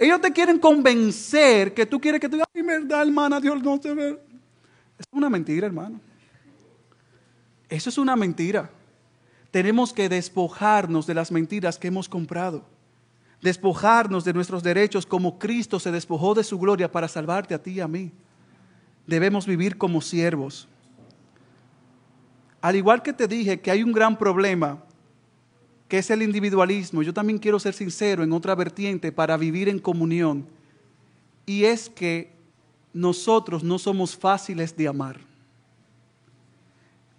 Ellos 0.00 0.20
te 0.20 0.32
quieren 0.32 0.58
convencer 0.58 1.72
que 1.72 1.86
tú 1.86 2.00
quieres 2.00 2.20
que 2.20 2.28
tú 2.28 2.34
digas, 2.34 2.48
ay, 2.52 2.62
verdad, 2.62 3.02
hermana, 3.02 3.38
Dios 3.38 3.62
no 3.62 3.80
se 3.80 3.94
ve. 3.94 4.20
Es 4.98 5.06
una 5.12 5.30
mentira, 5.30 5.68
hermano. 5.68 6.00
Eso 7.68 7.90
es 7.90 7.96
una 7.96 8.16
mentira. 8.16 8.68
Tenemos 9.52 9.92
que 9.92 10.08
despojarnos 10.08 11.06
de 11.06 11.14
las 11.14 11.30
mentiras 11.30 11.78
que 11.78 11.88
hemos 11.88 12.08
comprado. 12.08 12.64
Despojarnos 13.42 14.24
de 14.24 14.32
nuestros 14.32 14.62
derechos 14.62 15.04
como 15.04 15.38
Cristo 15.38 15.78
se 15.78 15.92
despojó 15.92 16.34
de 16.34 16.42
su 16.42 16.58
gloria 16.58 16.90
para 16.90 17.06
salvarte 17.06 17.54
a 17.54 17.62
ti 17.62 17.72
y 17.72 17.80
a 17.80 17.86
mí. 17.86 18.12
Debemos 19.06 19.46
vivir 19.46 19.76
como 19.76 20.00
siervos. 20.00 20.66
Al 22.62 22.76
igual 22.76 23.02
que 23.02 23.12
te 23.12 23.28
dije 23.28 23.60
que 23.60 23.70
hay 23.70 23.82
un 23.82 23.92
gran 23.92 24.16
problema, 24.16 24.82
que 25.86 25.98
es 25.98 26.10
el 26.10 26.22
individualismo, 26.22 27.02
yo 27.02 27.12
también 27.12 27.38
quiero 27.38 27.58
ser 27.58 27.74
sincero 27.74 28.22
en 28.22 28.32
otra 28.32 28.54
vertiente 28.54 29.12
para 29.12 29.36
vivir 29.36 29.68
en 29.68 29.78
comunión. 29.78 30.46
Y 31.44 31.64
es 31.64 31.90
que 31.90 32.32
nosotros 32.94 33.62
no 33.62 33.78
somos 33.78 34.16
fáciles 34.16 34.74
de 34.74 34.88
amar. 34.88 35.31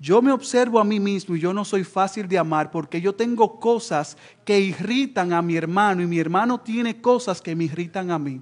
Yo 0.03 0.21
me 0.21 0.33
observo 0.33 0.81
a 0.81 0.83
mí 0.83 0.99
mismo 0.99 1.33
y 1.33 1.39
yo 1.39 1.53
no 1.53 1.63
soy 1.63 1.85
fácil 1.85 2.27
de 2.27 2.37
amar 2.37 2.71
porque 2.71 2.99
yo 2.99 3.15
tengo 3.15 3.57
cosas 3.57 4.17
que 4.43 4.59
irritan 4.59 5.31
a 5.31 5.41
mi 5.41 5.55
hermano 5.55 6.01
y 6.01 6.07
mi 6.07 6.19
hermano 6.19 6.59
tiene 6.59 6.99
cosas 6.99 7.41
que 7.41 7.55
me 7.55 7.63
irritan 7.63 8.11
a 8.11 8.19
mí. 8.19 8.41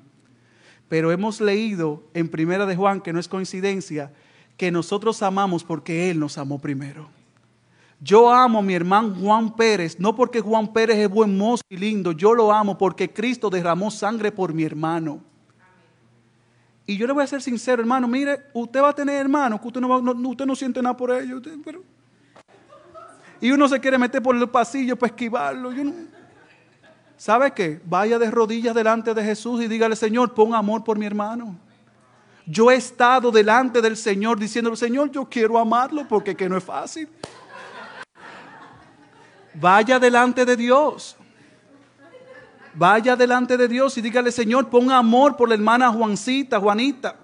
Pero 0.90 1.12
hemos 1.12 1.40
leído 1.40 2.02
en 2.16 2.30
Primera 2.30 2.66
de 2.66 2.76
Juan, 2.76 3.00
que 3.00 3.14
no 3.14 3.20
es 3.20 3.28
coincidencia, 3.28 4.12
que 4.58 4.72
nosotros 4.72 5.22
amamos 5.22 5.64
porque 5.64 6.10
Él 6.10 6.20
nos 6.20 6.40
amó 6.40 6.58
primero. 6.58 7.10
Yo 8.00 8.34
amo 8.34 8.58
a 8.58 8.64
mi 8.64 8.74
hermano 8.74 9.14
Juan 9.22 9.56
Pérez, 9.56 10.00
no 10.00 10.16
porque 10.16 10.42
Juan 10.42 10.74
Pérez 10.74 10.98
es 10.98 11.10
buen 11.12 11.38
mozo 11.38 11.62
y 11.70 11.78
lindo, 11.78 12.12
yo 12.12 12.34
lo 12.34 12.52
amo 12.52 12.76
porque 12.76 13.14
Cristo 13.14 13.52
derramó 13.52 13.92
sangre 13.92 14.32
por 14.32 14.52
mi 14.52 14.64
hermano. 14.64 15.22
Y 16.86 16.98
yo 16.98 17.08
le 17.08 17.14
voy 17.14 17.24
a 17.24 17.28
ser 17.28 17.42
sincero, 17.42 17.82
hermano, 17.82 18.08
mire, 18.08 18.48
usted 18.54 18.82
va 18.82 18.90
a 18.90 18.94
tener 18.94 19.16
hermanos 19.16 19.62
que 19.62 19.68
usted 19.68 19.82
no, 19.82 20.30
usted 20.30 20.46
no 20.46 20.56
siente 20.56 20.82
nada 20.82 20.98
por 20.98 21.12
ellos. 21.12 21.42
Y 23.40 23.52
uno 23.52 23.68
se 23.68 23.80
quiere 23.80 23.98
meter 23.98 24.22
por 24.22 24.36
el 24.36 24.50
pasillo 24.50 24.96
para 24.96 25.10
esquivarlo. 25.10 25.72
¿Sabe 27.18 27.52
qué? 27.52 27.80
Vaya 27.86 28.18
de 28.18 28.32
rodillas 28.32 28.74
delante 28.74 29.14
de 29.14 29.24
Jesús 29.24 29.62
y 29.62 29.68
dígale, 29.68 29.96
Señor, 29.96 30.34
pon 30.34 30.56
amor 30.56 30.84
por 30.84 30.98
mi 30.98 31.06
hermano. 31.06 31.56
Yo 32.46 32.72
he 32.72 32.76
estado 32.76 33.32
delante 33.32 33.82
del 33.82 33.96
Señor 33.96 34.40
diciéndole, 34.40 34.76
Señor, 34.76 35.12
yo 35.12 35.26
quiero 35.26 35.58
amarlo 35.60 36.08
porque 36.08 36.36
que 36.36 36.50
no 36.50 36.58
es 36.58 36.64
fácil. 36.64 37.08
Vaya 39.54 40.00
delante 40.00 40.46
de 40.46 40.56
Dios. 40.56 41.16
Vaya 42.74 43.16
delante 43.16 43.58
de 43.58 43.68
Dios 43.68 43.98
y 43.98 44.02
dígale, 44.02 44.32
Señor, 44.32 44.70
pon 44.70 44.92
amor 44.92 45.36
por 45.36 45.50
la 45.50 45.56
hermana 45.56 45.92
Juancita, 45.92 46.60
Juanita. 46.60 47.16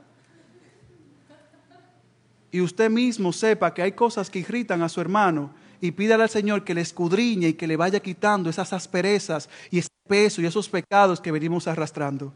Y 2.51 2.61
usted 2.61 2.89
mismo 2.89 3.31
sepa 3.31 3.73
que 3.73 3.81
hay 3.81 3.91
cosas 3.91 4.29
que 4.29 4.39
irritan 4.39 4.81
a 4.81 4.89
su 4.89 4.99
hermano 4.99 5.51
y 5.79 5.91
pídale 5.91 6.23
al 6.23 6.29
Señor 6.29 6.63
que 6.63 6.73
le 6.73 6.81
escudriñe 6.81 7.49
y 7.49 7.53
que 7.53 7.67
le 7.67 7.77
vaya 7.77 7.99
quitando 7.99 8.49
esas 8.49 8.73
asperezas 8.73 9.49
y 9.69 9.79
ese 9.79 9.89
peso 10.07 10.41
y 10.41 10.45
esos 10.45 10.67
pecados 10.69 11.21
que 11.21 11.31
venimos 11.31 11.67
arrastrando. 11.67 12.33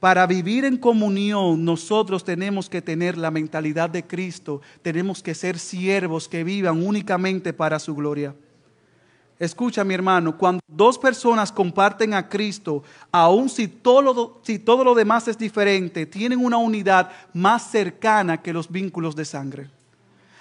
Para 0.00 0.26
vivir 0.26 0.64
en 0.64 0.78
comunión 0.78 1.64
nosotros 1.64 2.24
tenemos 2.24 2.70
que 2.70 2.82
tener 2.82 3.18
la 3.18 3.30
mentalidad 3.30 3.90
de 3.90 4.06
Cristo, 4.06 4.60
tenemos 4.82 5.22
que 5.22 5.34
ser 5.34 5.58
siervos 5.58 6.28
que 6.28 6.42
vivan 6.42 6.82
únicamente 6.82 7.52
para 7.52 7.78
su 7.78 7.94
gloria. 7.94 8.34
Escucha, 9.40 9.84
mi 9.84 9.94
hermano, 9.94 10.36
cuando 10.36 10.60
dos 10.68 10.98
personas 10.98 11.50
comparten 11.50 12.12
a 12.12 12.28
Cristo, 12.28 12.84
aun 13.10 13.48
si 13.48 13.68
todo, 13.68 14.42
lo, 14.84 14.94
demás 14.94 15.28
es 15.28 15.38
diferente, 15.38 16.04
tienen 16.04 16.44
una 16.44 16.58
unidad 16.58 17.10
más 17.32 17.70
cercana 17.70 18.42
que 18.42 18.52
los 18.52 18.70
vínculos 18.70 19.16
de 19.16 19.24
sangre. 19.24 19.70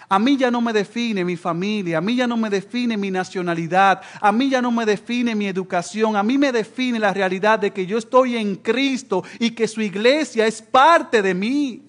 A 0.10 0.20
mí 0.20 0.36
ya 0.36 0.52
no 0.52 0.60
me 0.60 0.74
define 0.74 1.24
mi 1.24 1.38
familia, 1.38 2.00
a 2.00 2.02
mí 2.02 2.18
ya 2.18 2.28
no 2.28 2.36
me 2.36 2.50
define 2.50 2.98
mi 2.98 3.10
nacionalidad, 3.10 4.02
a 4.20 4.34
mí 4.34 4.50
ya 4.50 4.62
no 4.62 4.70
me 4.70 4.86
define 4.86 5.34
mi 5.34 5.48
educación, 5.48 6.18
a 6.18 6.24
mí 6.24 6.38
me 6.38 6.52
define 6.52 7.00
la 7.00 7.14
realidad 7.14 7.58
de 7.58 7.72
que 7.72 7.86
yo 7.86 7.98
estoy 7.98 8.36
en 8.36 8.58
Cristo 8.58 9.24
y 9.40 9.52
que 9.52 9.70
su 9.70 9.82
iglesia 9.82 10.46
es 10.46 10.62
parte 10.62 11.22
de 11.22 11.34
mí. 11.34 11.84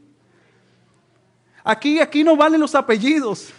Aquí, 1.65 1.99
aquí 1.99 2.23
no 2.23 2.37
valen 2.37 2.61
los 2.61 2.77
apellidos. 2.77 3.53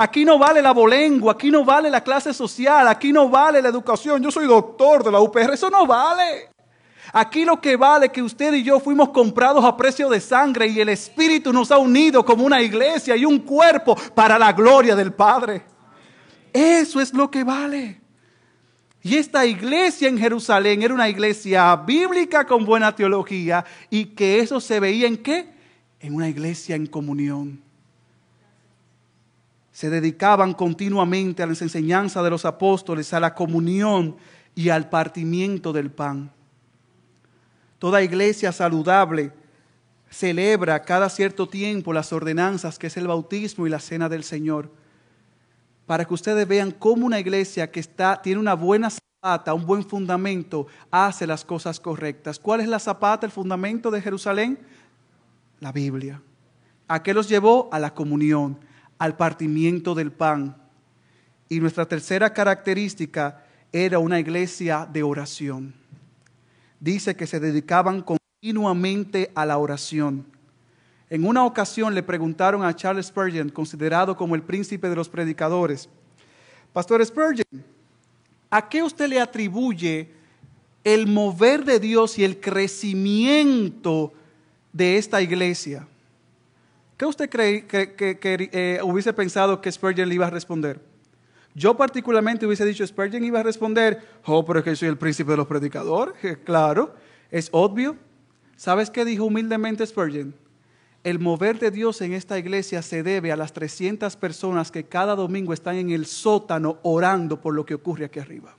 Aquí 0.00 0.24
no 0.24 0.38
vale 0.38 0.62
la 0.62 0.70
bolengua, 0.70 1.32
aquí 1.32 1.50
no 1.50 1.64
vale 1.64 1.90
la 1.90 2.04
clase 2.04 2.32
social, 2.32 2.86
aquí 2.86 3.12
no 3.12 3.28
vale 3.28 3.60
la 3.60 3.68
educación. 3.68 4.22
Yo 4.22 4.30
soy 4.30 4.46
doctor 4.46 5.02
de 5.02 5.10
la 5.10 5.20
UPR, 5.20 5.54
eso 5.54 5.68
no 5.68 5.88
vale. 5.88 6.50
Aquí 7.12 7.44
lo 7.44 7.60
que 7.60 7.74
vale 7.74 8.06
es 8.06 8.12
que 8.12 8.22
usted 8.22 8.54
y 8.54 8.62
yo 8.62 8.78
fuimos 8.78 9.08
comprados 9.08 9.64
a 9.64 9.76
precio 9.76 10.08
de 10.08 10.20
sangre 10.20 10.68
y 10.68 10.78
el 10.78 10.88
Espíritu 10.90 11.52
nos 11.52 11.72
ha 11.72 11.78
unido 11.78 12.24
como 12.24 12.44
una 12.44 12.62
iglesia 12.62 13.16
y 13.16 13.24
un 13.24 13.40
cuerpo 13.40 13.96
para 14.14 14.38
la 14.38 14.52
gloria 14.52 14.94
del 14.94 15.12
Padre. 15.12 15.64
Eso 16.52 17.00
es 17.00 17.12
lo 17.12 17.28
que 17.28 17.42
vale. 17.42 18.00
Y 19.02 19.16
esta 19.16 19.44
iglesia 19.46 20.08
en 20.08 20.16
Jerusalén 20.16 20.80
era 20.80 20.94
una 20.94 21.08
iglesia 21.08 21.74
bíblica 21.74 22.46
con 22.46 22.64
buena 22.64 22.94
teología 22.94 23.64
y 23.90 24.04
que 24.04 24.38
eso 24.38 24.60
se 24.60 24.78
veía 24.78 25.08
en 25.08 25.16
qué? 25.16 25.48
En 25.98 26.14
una 26.14 26.28
iglesia 26.28 26.76
en 26.76 26.86
comunión 26.86 27.67
se 29.78 29.90
dedicaban 29.90 30.54
continuamente 30.54 31.40
a 31.40 31.46
la 31.46 31.52
enseñanza 31.52 32.20
de 32.20 32.30
los 32.30 32.44
apóstoles, 32.44 33.14
a 33.14 33.20
la 33.20 33.32
comunión 33.32 34.16
y 34.56 34.70
al 34.70 34.88
partimiento 34.88 35.72
del 35.72 35.92
pan. 35.92 36.32
Toda 37.78 38.02
iglesia 38.02 38.50
saludable 38.50 39.32
celebra 40.10 40.82
cada 40.82 41.08
cierto 41.08 41.48
tiempo 41.48 41.92
las 41.92 42.12
ordenanzas 42.12 42.76
que 42.76 42.88
es 42.88 42.96
el 42.96 43.06
bautismo 43.06 43.68
y 43.68 43.70
la 43.70 43.78
cena 43.78 44.08
del 44.08 44.24
Señor. 44.24 44.68
Para 45.86 46.04
que 46.04 46.14
ustedes 46.14 46.48
vean 46.48 46.72
cómo 46.72 47.06
una 47.06 47.20
iglesia 47.20 47.70
que 47.70 47.78
está, 47.78 48.20
tiene 48.20 48.40
una 48.40 48.54
buena 48.54 48.90
zapata, 48.90 49.54
un 49.54 49.64
buen 49.64 49.84
fundamento, 49.84 50.66
hace 50.90 51.24
las 51.24 51.44
cosas 51.44 51.78
correctas. 51.78 52.40
¿Cuál 52.40 52.62
es 52.62 52.66
la 52.66 52.80
zapata, 52.80 53.26
el 53.26 53.30
fundamento 53.30 53.92
de 53.92 54.02
Jerusalén? 54.02 54.58
La 55.60 55.70
Biblia. 55.70 56.20
¿A 56.88 57.00
qué 57.00 57.14
los 57.14 57.28
llevó? 57.28 57.68
A 57.70 57.78
la 57.78 57.94
comunión 57.94 58.66
al 58.98 59.16
partimiento 59.16 59.94
del 59.94 60.12
pan. 60.12 60.56
Y 61.48 61.60
nuestra 61.60 61.86
tercera 61.86 62.32
característica 62.32 63.44
era 63.72 63.98
una 63.98 64.18
iglesia 64.18 64.88
de 64.90 65.02
oración. 65.02 65.74
Dice 66.80 67.16
que 67.16 67.26
se 67.26 67.40
dedicaban 67.40 68.02
continuamente 68.02 69.30
a 69.34 69.46
la 69.46 69.58
oración. 69.58 70.26
En 71.10 71.24
una 71.24 71.44
ocasión 71.44 71.94
le 71.94 72.02
preguntaron 72.02 72.62
a 72.62 72.74
Charles 72.76 73.06
Spurgeon, 73.06 73.48
considerado 73.48 74.16
como 74.16 74.34
el 74.34 74.42
príncipe 74.42 74.88
de 74.88 74.96
los 74.96 75.08
predicadores, 75.08 75.88
Pastor 76.72 77.04
Spurgeon, 77.04 77.64
¿a 78.50 78.68
qué 78.68 78.82
usted 78.82 79.08
le 79.08 79.20
atribuye 79.20 80.10
el 80.84 81.06
mover 81.06 81.64
de 81.64 81.80
Dios 81.80 82.18
y 82.18 82.24
el 82.24 82.38
crecimiento 82.40 84.12
de 84.72 84.98
esta 84.98 85.22
iglesia? 85.22 85.88
¿Qué 86.98 87.06
usted 87.06 87.30
cree 87.30 87.64
que, 87.64 87.96
eh, 88.52 88.80
hubiese 88.82 89.12
pensado 89.12 89.60
que 89.60 89.70
Spurgeon 89.70 90.08
le 90.08 90.16
iba 90.16 90.26
a 90.26 90.30
responder? 90.30 90.80
Yo 91.54 91.76
particularmente 91.76 92.44
hubiese 92.44 92.64
dicho, 92.64 92.84
Spurgeon 92.84 93.22
iba 93.22 93.38
a 93.38 93.44
responder, 93.44 94.02
oh, 94.24 94.44
pero 94.44 94.58
es 94.58 94.64
que 94.64 94.74
soy 94.74 94.88
el 94.88 94.98
príncipe 94.98 95.30
de 95.30 95.36
los 95.36 95.46
predicadores. 95.46 96.14
Claro, 96.44 96.96
es 97.30 97.50
obvio. 97.52 97.96
¿Sabes 98.56 98.90
qué 98.90 99.04
dijo 99.04 99.26
humildemente 99.26 99.86
Spurgeon? 99.86 100.34
El 101.04 101.20
mover 101.20 101.60
de 101.60 101.70
Dios 101.70 102.00
en 102.00 102.14
esta 102.14 102.36
iglesia 102.36 102.82
se 102.82 103.04
debe 103.04 103.30
a 103.30 103.36
las 103.36 103.52
300 103.52 104.16
personas 104.16 104.72
que 104.72 104.82
cada 104.82 105.14
domingo 105.14 105.52
están 105.52 105.76
en 105.76 105.90
el 105.90 106.04
sótano 106.04 106.80
orando 106.82 107.40
por 107.40 107.54
lo 107.54 107.64
que 107.64 107.74
ocurre 107.74 108.06
aquí 108.06 108.18
arriba 108.18 108.56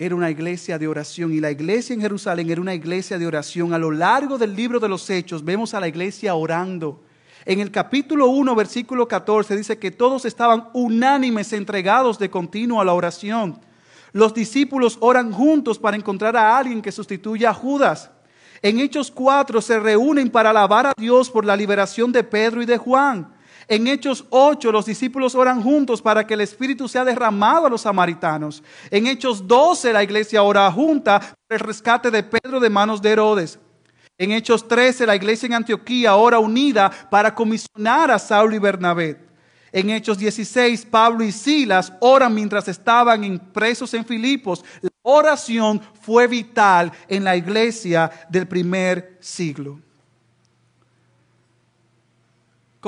era 0.00 0.14
una 0.14 0.30
iglesia 0.30 0.78
de 0.78 0.86
oración 0.86 1.32
y 1.32 1.40
la 1.40 1.50
iglesia 1.50 1.92
en 1.92 2.00
Jerusalén 2.00 2.48
era 2.48 2.60
una 2.60 2.74
iglesia 2.74 3.18
de 3.18 3.26
oración. 3.26 3.74
A 3.74 3.78
lo 3.78 3.90
largo 3.90 4.38
del 4.38 4.54
libro 4.54 4.78
de 4.78 4.88
los 4.88 5.10
Hechos 5.10 5.44
vemos 5.44 5.74
a 5.74 5.80
la 5.80 5.88
iglesia 5.88 6.36
orando. 6.36 7.02
En 7.44 7.58
el 7.58 7.72
capítulo 7.72 8.28
1, 8.28 8.54
versículo 8.54 9.08
14 9.08 9.56
dice 9.56 9.78
que 9.78 9.90
todos 9.90 10.24
estaban 10.24 10.68
unánimes, 10.72 11.52
entregados 11.52 12.16
de 12.16 12.30
continuo 12.30 12.80
a 12.80 12.84
la 12.84 12.94
oración. 12.94 13.58
Los 14.12 14.32
discípulos 14.32 14.98
oran 15.00 15.32
juntos 15.32 15.80
para 15.80 15.96
encontrar 15.96 16.36
a 16.36 16.56
alguien 16.56 16.80
que 16.80 16.92
sustituya 16.92 17.50
a 17.50 17.54
Judas. 17.54 18.10
En 18.62 18.78
Hechos 18.78 19.10
4 19.10 19.60
se 19.60 19.80
reúnen 19.80 20.30
para 20.30 20.50
alabar 20.50 20.86
a 20.86 20.92
Dios 20.96 21.28
por 21.28 21.44
la 21.44 21.56
liberación 21.56 22.12
de 22.12 22.22
Pedro 22.22 22.62
y 22.62 22.66
de 22.66 22.78
Juan. 22.78 23.32
En 23.70 23.86
Hechos 23.86 24.24
8 24.30 24.72
los 24.72 24.86
discípulos 24.86 25.34
oran 25.34 25.62
juntos 25.62 26.00
para 26.00 26.26
que 26.26 26.32
el 26.32 26.40
Espíritu 26.40 26.88
sea 26.88 27.04
derramado 27.04 27.66
a 27.66 27.70
los 27.70 27.82
samaritanos. 27.82 28.62
En 28.90 29.06
Hechos 29.06 29.46
12 29.46 29.92
la 29.92 30.02
iglesia 30.02 30.42
ora 30.42 30.72
junta 30.72 31.20
por 31.20 31.54
el 31.54 31.60
rescate 31.60 32.10
de 32.10 32.22
Pedro 32.22 32.60
de 32.60 32.70
manos 32.70 33.02
de 33.02 33.10
Herodes. 33.10 33.58
En 34.16 34.32
Hechos 34.32 34.66
13 34.66 35.06
la 35.06 35.16
iglesia 35.16 35.46
en 35.46 35.52
Antioquía 35.52 36.16
ora 36.16 36.38
unida 36.38 36.90
para 37.10 37.34
comisionar 37.34 38.10
a 38.10 38.18
Saulo 38.18 38.56
y 38.56 38.58
Bernabé. 38.58 39.20
En 39.70 39.90
Hechos 39.90 40.16
16 40.16 40.86
Pablo 40.86 41.22
y 41.22 41.30
Silas 41.30 41.92
oran 42.00 42.34
mientras 42.34 42.68
estaban 42.68 43.38
presos 43.52 43.92
en 43.92 44.06
Filipos. 44.06 44.64
La 44.80 44.88
oración 45.02 45.82
fue 46.00 46.26
vital 46.26 46.90
en 47.06 47.22
la 47.22 47.36
iglesia 47.36 48.10
del 48.30 48.48
primer 48.48 49.18
siglo. 49.20 49.78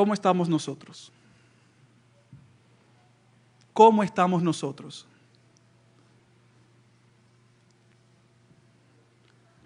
¿Cómo 0.01 0.15
estamos 0.15 0.49
nosotros? 0.49 1.13
¿Cómo 3.75 4.03
estamos 4.03 4.43
nosotros? 4.43 5.07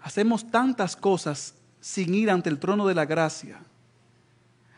Hacemos 0.01 0.51
tantas 0.51 0.93
cosas 0.97 1.55
sin 1.79 2.13
ir 2.13 2.29
ante 2.29 2.49
el 2.49 2.59
trono 2.59 2.85
de 2.85 2.95
la 2.95 3.05
gracia. 3.05 3.61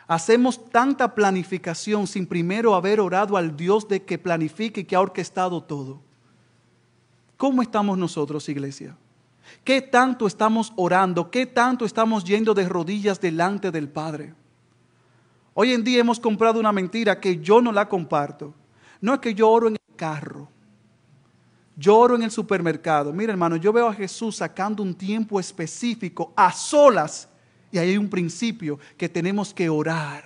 Hacemos 0.08 0.64
tanta 0.70 1.16
planificación 1.16 2.06
sin 2.06 2.28
primero 2.28 2.76
haber 2.76 3.00
orado 3.00 3.36
al 3.36 3.58
Dios 3.58 3.88
de 3.88 4.04
que 4.04 4.20
planifique 4.20 4.82
y 4.82 4.84
que 4.84 4.96
ha 4.96 5.02
orquestado 5.02 5.64
todo. 5.64 6.00
¿Cómo 7.36 7.64
estamos 7.64 7.98
nosotros, 7.98 8.48
iglesia? 8.48 8.96
¿Qué 9.64 9.82
tanto 9.82 10.28
estamos 10.28 10.72
orando? 10.76 11.32
¿Qué 11.32 11.48
tanto 11.48 11.84
estamos 11.84 12.26
yendo 12.26 12.54
de 12.54 12.70
rodillas 12.70 13.20
delante 13.20 13.72
del 13.72 13.90
Padre? 13.90 14.36
Hoy 15.60 15.74
en 15.74 15.84
día 15.84 16.02
hemos 16.02 16.20
comprado 16.20 16.60
una 16.60 16.72
mentira 16.72 17.20
que 17.20 17.40
yo 17.40 17.64
no 17.64 17.72
la 17.72 17.90
comparto. 17.90 18.54
No 19.02 19.16
es 19.16 19.20
que 19.20 19.34
yo 19.34 19.50
oro 19.50 19.68
en 19.68 19.74
el 19.74 19.96
carro. 19.96 20.48
Yo 21.76 21.98
oro 21.98 22.16
en 22.16 22.22
el 22.22 22.30
supermercado. 22.30 23.12
Mira, 23.12 23.32
hermano, 23.32 23.56
yo 23.56 23.74
veo 23.74 23.88
a 23.88 23.94
Jesús 23.96 24.36
sacando 24.36 24.84
un 24.84 24.94
tiempo 24.94 25.40
específico 25.40 26.32
a 26.36 26.52
solas. 26.52 27.28
Y 27.72 27.80
ahí 27.80 27.90
hay 27.90 27.98
un 27.98 28.08
principio 28.08 28.78
que 28.98 29.10
tenemos 29.10 29.52
que 29.52 29.68
orar. 29.68 30.26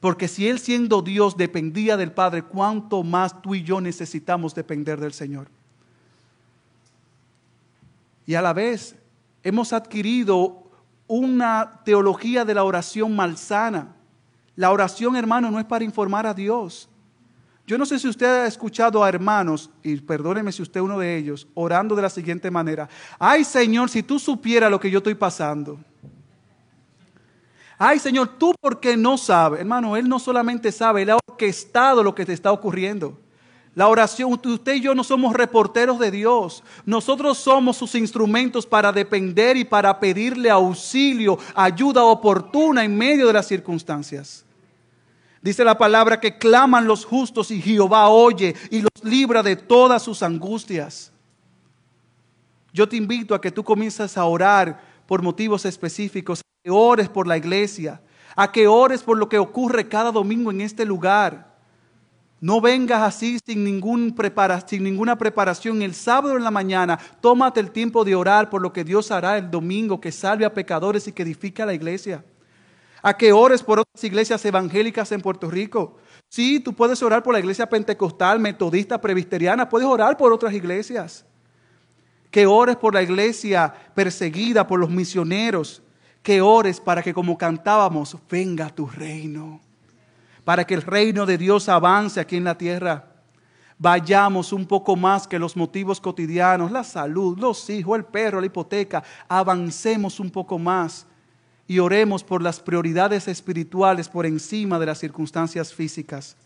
Porque 0.00 0.26
si 0.26 0.48
Él 0.48 0.58
siendo 0.58 1.00
Dios 1.00 1.36
dependía 1.36 1.96
del 1.96 2.10
Padre, 2.10 2.42
¿cuánto 2.42 3.04
más 3.04 3.40
tú 3.40 3.54
y 3.54 3.62
yo 3.62 3.80
necesitamos 3.80 4.52
depender 4.52 4.98
del 4.98 5.12
Señor? 5.12 5.46
Y 8.26 8.34
a 8.34 8.42
la 8.42 8.52
vez 8.52 8.96
hemos 9.44 9.72
adquirido 9.72 10.64
una 11.06 11.82
teología 11.84 12.44
de 12.44 12.54
la 12.54 12.64
oración 12.64 13.14
malsana 13.14 13.94
la 14.56 14.70
oración, 14.70 15.16
hermano, 15.16 15.50
no 15.50 15.58
es 15.58 15.64
para 15.64 15.84
informar 15.84 16.26
a 16.26 16.34
Dios. 16.34 16.88
Yo 17.66 17.78
no 17.78 17.86
sé 17.86 17.98
si 17.98 18.08
usted 18.08 18.26
ha 18.26 18.46
escuchado 18.46 19.02
a 19.02 19.08
hermanos, 19.08 19.70
y 19.82 19.96
perdóneme 19.96 20.52
si 20.52 20.60
usted 20.60 20.80
es 20.80 20.84
uno 20.84 20.98
de 20.98 21.16
ellos, 21.16 21.48
orando 21.54 21.96
de 21.96 22.02
la 22.02 22.10
siguiente 22.10 22.50
manera. 22.50 22.88
Ay 23.18 23.42
Señor, 23.42 23.88
si 23.88 24.02
tú 24.02 24.18
supieras 24.18 24.70
lo 24.70 24.78
que 24.78 24.90
yo 24.90 24.98
estoy 24.98 25.14
pasando. 25.14 25.78
Ay 27.78 27.98
Señor, 27.98 28.36
tú 28.38 28.54
porque 28.60 28.96
no 28.96 29.16
sabes. 29.16 29.60
Hermano, 29.60 29.96
Él 29.96 30.08
no 30.08 30.18
solamente 30.18 30.70
sabe, 30.72 31.02
Él 31.02 31.10
ha 31.10 31.18
orquestado 31.26 32.02
lo 32.02 32.14
que 32.14 32.26
te 32.26 32.34
está 32.34 32.52
ocurriendo. 32.52 33.18
La 33.74 33.88
oración, 33.88 34.40
usted 34.44 34.74
y 34.74 34.80
yo 34.80 34.94
no 34.94 35.02
somos 35.02 35.34
reporteros 35.34 35.98
de 35.98 36.12
Dios. 36.12 36.62
Nosotros 36.86 37.38
somos 37.38 37.76
sus 37.76 37.96
instrumentos 37.96 38.66
para 38.66 38.92
depender 38.92 39.56
y 39.56 39.64
para 39.64 39.98
pedirle 39.98 40.48
auxilio, 40.48 41.38
ayuda 41.54 42.04
oportuna 42.04 42.84
en 42.84 42.96
medio 42.96 43.26
de 43.26 43.32
las 43.32 43.48
circunstancias. 43.48 44.44
Dice 45.42 45.64
la 45.64 45.76
palabra 45.76 46.20
que 46.20 46.38
claman 46.38 46.86
los 46.86 47.04
justos 47.04 47.50
y 47.50 47.60
Jehová 47.60 48.08
oye 48.08 48.54
y 48.70 48.80
los 48.80 48.90
libra 49.02 49.42
de 49.42 49.56
todas 49.56 50.02
sus 50.02 50.22
angustias. 50.22 51.12
Yo 52.72 52.88
te 52.88 52.96
invito 52.96 53.34
a 53.34 53.40
que 53.40 53.50
tú 53.50 53.64
comiences 53.64 54.16
a 54.16 54.24
orar 54.24 54.80
por 55.06 55.20
motivos 55.20 55.64
específicos, 55.64 56.40
a 56.40 56.62
que 56.62 56.70
ores 56.70 57.08
por 57.08 57.26
la 57.26 57.36
iglesia, 57.36 58.00
a 58.36 58.50
que 58.52 58.68
ores 58.68 59.02
por 59.02 59.18
lo 59.18 59.28
que 59.28 59.38
ocurre 59.38 59.88
cada 59.88 60.12
domingo 60.12 60.50
en 60.50 60.60
este 60.60 60.84
lugar 60.84 61.53
no 62.44 62.60
vengas 62.60 63.00
así 63.00 63.38
sin, 63.42 63.64
ningún 63.64 64.14
sin 64.66 64.84
ninguna 64.84 65.16
preparación. 65.16 65.80
El 65.80 65.94
sábado 65.94 66.36
en 66.36 66.44
la 66.44 66.50
mañana, 66.50 66.98
tómate 67.22 67.58
el 67.58 67.70
tiempo 67.70 68.04
de 68.04 68.14
orar 68.14 68.50
por 68.50 68.60
lo 68.60 68.70
que 68.70 68.84
Dios 68.84 69.10
hará 69.10 69.38
el 69.38 69.50
domingo, 69.50 69.98
que 69.98 70.12
salve 70.12 70.44
a 70.44 70.52
pecadores 70.52 71.08
y 71.08 71.12
que 71.12 71.22
edifique 71.22 71.62
a 71.62 71.66
la 71.66 71.72
iglesia. 71.72 72.22
A 73.00 73.16
que 73.16 73.32
ores 73.32 73.62
por 73.62 73.80
otras 73.80 74.04
iglesias 74.04 74.44
evangélicas 74.44 75.10
en 75.12 75.22
Puerto 75.22 75.50
Rico. 75.50 75.96
Sí, 76.28 76.60
tú 76.60 76.74
puedes 76.74 77.02
orar 77.02 77.22
por 77.22 77.32
la 77.32 77.40
iglesia 77.40 77.66
pentecostal, 77.66 78.38
metodista, 78.38 79.00
presbiteriana, 79.00 79.66
puedes 79.66 79.88
orar 79.88 80.18
por 80.18 80.30
otras 80.30 80.52
iglesias. 80.52 81.24
Que 82.30 82.44
ores 82.44 82.76
por 82.76 82.92
la 82.92 83.02
iglesia 83.02 83.72
perseguida, 83.94 84.66
por 84.66 84.78
los 84.78 84.90
misioneros. 84.90 85.82
Que 86.22 86.42
ores 86.42 86.78
para 86.78 87.02
que 87.02 87.14
como 87.14 87.38
cantábamos, 87.38 88.18
venga 88.28 88.68
tu 88.68 88.86
reino 88.86 89.63
para 90.44 90.66
que 90.66 90.74
el 90.74 90.82
reino 90.82 91.26
de 91.26 91.38
Dios 91.38 91.68
avance 91.68 92.20
aquí 92.20 92.36
en 92.36 92.44
la 92.44 92.56
tierra. 92.56 93.10
Vayamos 93.78 94.52
un 94.52 94.66
poco 94.66 94.94
más 94.94 95.26
que 95.26 95.38
los 95.38 95.56
motivos 95.56 96.00
cotidianos, 96.00 96.70
la 96.70 96.84
salud, 96.84 97.38
los 97.38 97.68
hijos, 97.70 97.98
el 97.98 98.04
perro, 98.04 98.40
la 98.40 98.46
hipoteca. 98.46 99.02
Avancemos 99.28 100.20
un 100.20 100.30
poco 100.30 100.58
más 100.58 101.06
y 101.66 101.78
oremos 101.78 102.22
por 102.22 102.42
las 102.42 102.60
prioridades 102.60 103.26
espirituales 103.26 104.08
por 104.08 104.26
encima 104.26 104.78
de 104.78 104.86
las 104.86 104.98
circunstancias 104.98 105.72
físicas. 105.72 106.36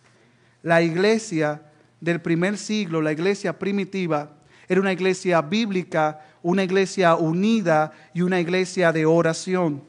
La 0.63 0.81
iglesia 0.81 1.63
del 2.01 2.21
primer 2.21 2.57
siglo, 2.57 3.03
la 3.03 3.13
iglesia 3.13 3.59
primitiva, 3.59 4.31
era 4.69 4.81
una 4.81 4.93
iglesia 4.93 5.41
bíblica, 5.41 6.21
una 6.43 6.63
iglesia 6.63 7.15
unida 7.17 7.93
y 8.15 8.23
una 8.23 8.41
iglesia 8.41 8.93
de 8.93 9.07
oración. 9.07 9.83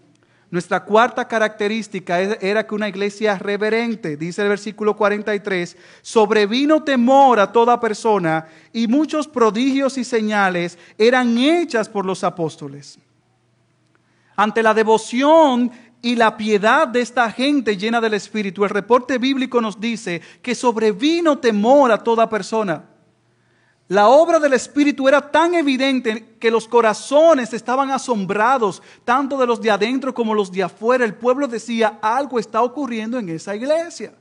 Nuestra 0.51 0.83
cuarta 0.83 1.27
característica 1.27 2.19
era 2.19 2.65
que 2.65 2.73
una 2.73 2.89
iglesia 2.89 3.37
reverente, 3.37 4.17
dice 4.17 4.41
el 4.41 4.49
versículo 4.49 4.95
43, 4.95 5.77
sobrevino 6.01 6.83
temor 6.83 7.39
a 7.39 7.51
toda 7.51 7.79
persona 7.79 8.47
y 8.73 8.87
muchos 8.87 9.27
prodigios 9.27 9.99
y 9.99 10.03
señales 10.03 10.79
eran 10.97 11.37
hechas 11.37 11.87
por 11.87 12.03
los 12.03 12.23
apóstoles. 12.23 12.97
Ante 14.35 14.63
la 14.63 14.73
devoción 14.73 15.71
y 16.01 16.15
la 16.15 16.35
piedad 16.35 16.87
de 16.87 17.01
esta 17.01 17.31
gente 17.31 17.77
llena 17.77 18.01
del 18.01 18.15
Espíritu, 18.15 18.63
el 18.63 18.71
reporte 18.71 19.19
bíblico 19.19 19.61
nos 19.61 19.79
dice 19.79 20.19
que 20.41 20.55
sobrevino 20.55 21.37
temor 21.37 21.91
a 21.91 21.99
toda 21.99 22.27
persona. 22.27 22.88
La 23.89 24.07
obra 24.07 24.39
del 24.39 24.53
Espíritu 24.53 25.07
era 25.07 25.31
tan 25.31 25.55
evidente 25.55 26.35
que 26.39 26.51
los 26.51 26.67
corazones 26.67 27.53
estaban 27.53 27.89
asombrados, 27.89 28.83
tanto 29.03 29.35
de 29.35 29.47
los 29.47 29.59
de 29.59 29.71
adentro 29.71 30.13
como 30.13 30.35
los 30.35 30.51
de 30.51 30.61
afuera. 30.61 31.03
El 31.03 31.15
pueblo 31.15 31.47
decía, 31.47 31.97
algo 31.99 32.37
está 32.37 32.61
ocurriendo 32.61 33.17
en 33.17 33.29
esa 33.29 33.55
iglesia. 33.55 34.13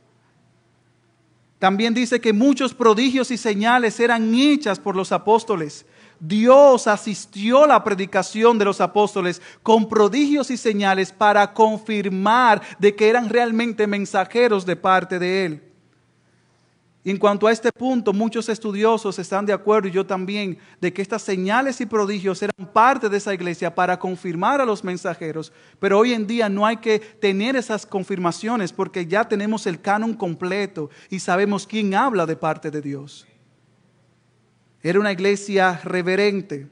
También 1.58 1.92
dice 1.92 2.18
que 2.18 2.32
muchos 2.32 2.72
prodigios 2.72 3.30
y 3.30 3.36
señales 3.36 4.00
eran 4.00 4.34
hechas 4.34 4.80
por 4.80 4.96
los 4.96 5.12
apóstoles. 5.12 5.84
Dios 6.18 6.86
asistió 6.86 7.66
la 7.66 7.84
predicación 7.84 8.58
de 8.58 8.64
los 8.64 8.80
apóstoles 8.80 9.42
con 9.62 9.86
prodigios 9.86 10.50
y 10.50 10.56
señales 10.56 11.12
para 11.12 11.52
confirmar 11.52 12.62
de 12.78 12.96
que 12.96 13.10
eran 13.10 13.28
realmente 13.28 13.86
mensajeros 13.86 14.64
de 14.64 14.76
parte 14.76 15.18
de 15.18 15.44
Él 15.44 15.67
en 17.04 17.16
cuanto 17.16 17.46
a 17.46 17.52
este 17.52 17.72
punto, 17.72 18.12
muchos 18.12 18.48
estudiosos 18.48 19.18
están 19.18 19.46
de 19.46 19.52
acuerdo, 19.52 19.88
y 19.88 19.92
yo 19.92 20.04
también, 20.04 20.58
de 20.80 20.92
que 20.92 21.00
estas 21.00 21.22
señales 21.22 21.80
y 21.80 21.86
prodigios 21.86 22.42
eran 22.42 22.72
parte 22.72 23.08
de 23.08 23.16
esa 23.16 23.32
iglesia 23.32 23.74
para 23.74 23.98
confirmar 23.98 24.60
a 24.60 24.66
los 24.66 24.82
mensajeros. 24.82 25.52
Pero 25.78 25.98
hoy 25.98 26.12
en 26.12 26.26
día 26.26 26.48
no 26.48 26.66
hay 26.66 26.78
que 26.78 26.98
tener 26.98 27.56
esas 27.56 27.86
confirmaciones 27.86 28.72
porque 28.72 29.06
ya 29.06 29.26
tenemos 29.26 29.66
el 29.66 29.80
canon 29.80 30.14
completo 30.14 30.90
y 31.08 31.20
sabemos 31.20 31.66
quién 31.66 31.94
habla 31.94 32.26
de 32.26 32.36
parte 32.36 32.70
de 32.70 32.82
Dios. 32.82 33.26
Era 34.82 35.00
una 35.00 35.12
iglesia 35.12 35.80
reverente. 35.84 36.66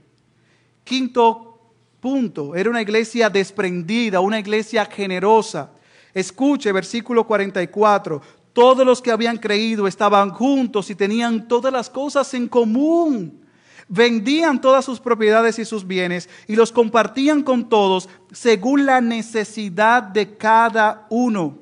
Quinto 0.85 1.61
punto, 2.01 2.55
era 2.55 2.69
una 2.69 2.83
iglesia 2.83 3.31
desprendida, 3.31 4.21
una 4.21 4.39
iglesia 4.39 4.85
generosa. 4.85 5.71
Escuche 6.13 6.73
versículo 6.73 7.27
44. 7.27 8.46
Todos 8.57 8.87
los 8.87 9.03
que 9.03 9.11
habían 9.11 9.37
creído 9.37 9.87
estaban 9.87 10.31
juntos 10.31 10.89
y 10.89 10.95
tenían 10.95 11.47
todas 11.47 11.71
las 11.71 11.91
cosas 11.91 12.33
en 12.33 12.49
común. 12.49 13.45
Vendían 13.87 14.63
todas 14.63 14.83
sus 14.83 14.99
propiedades 14.99 15.59
y 15.59 15.67
sus 15.67 15.87
bienes 15.87 16.31
y 16.49 16.57
los 16.57 16.73
compartían 16.73 17.43
con 17.43 17.69
todos 17.69 18.09
según 18.33 18.87
la 18.87 19.03
necesidad 19.03 20.03
de 20.03 20.39
cada 20.39 21.07
uno. 21.11 21.59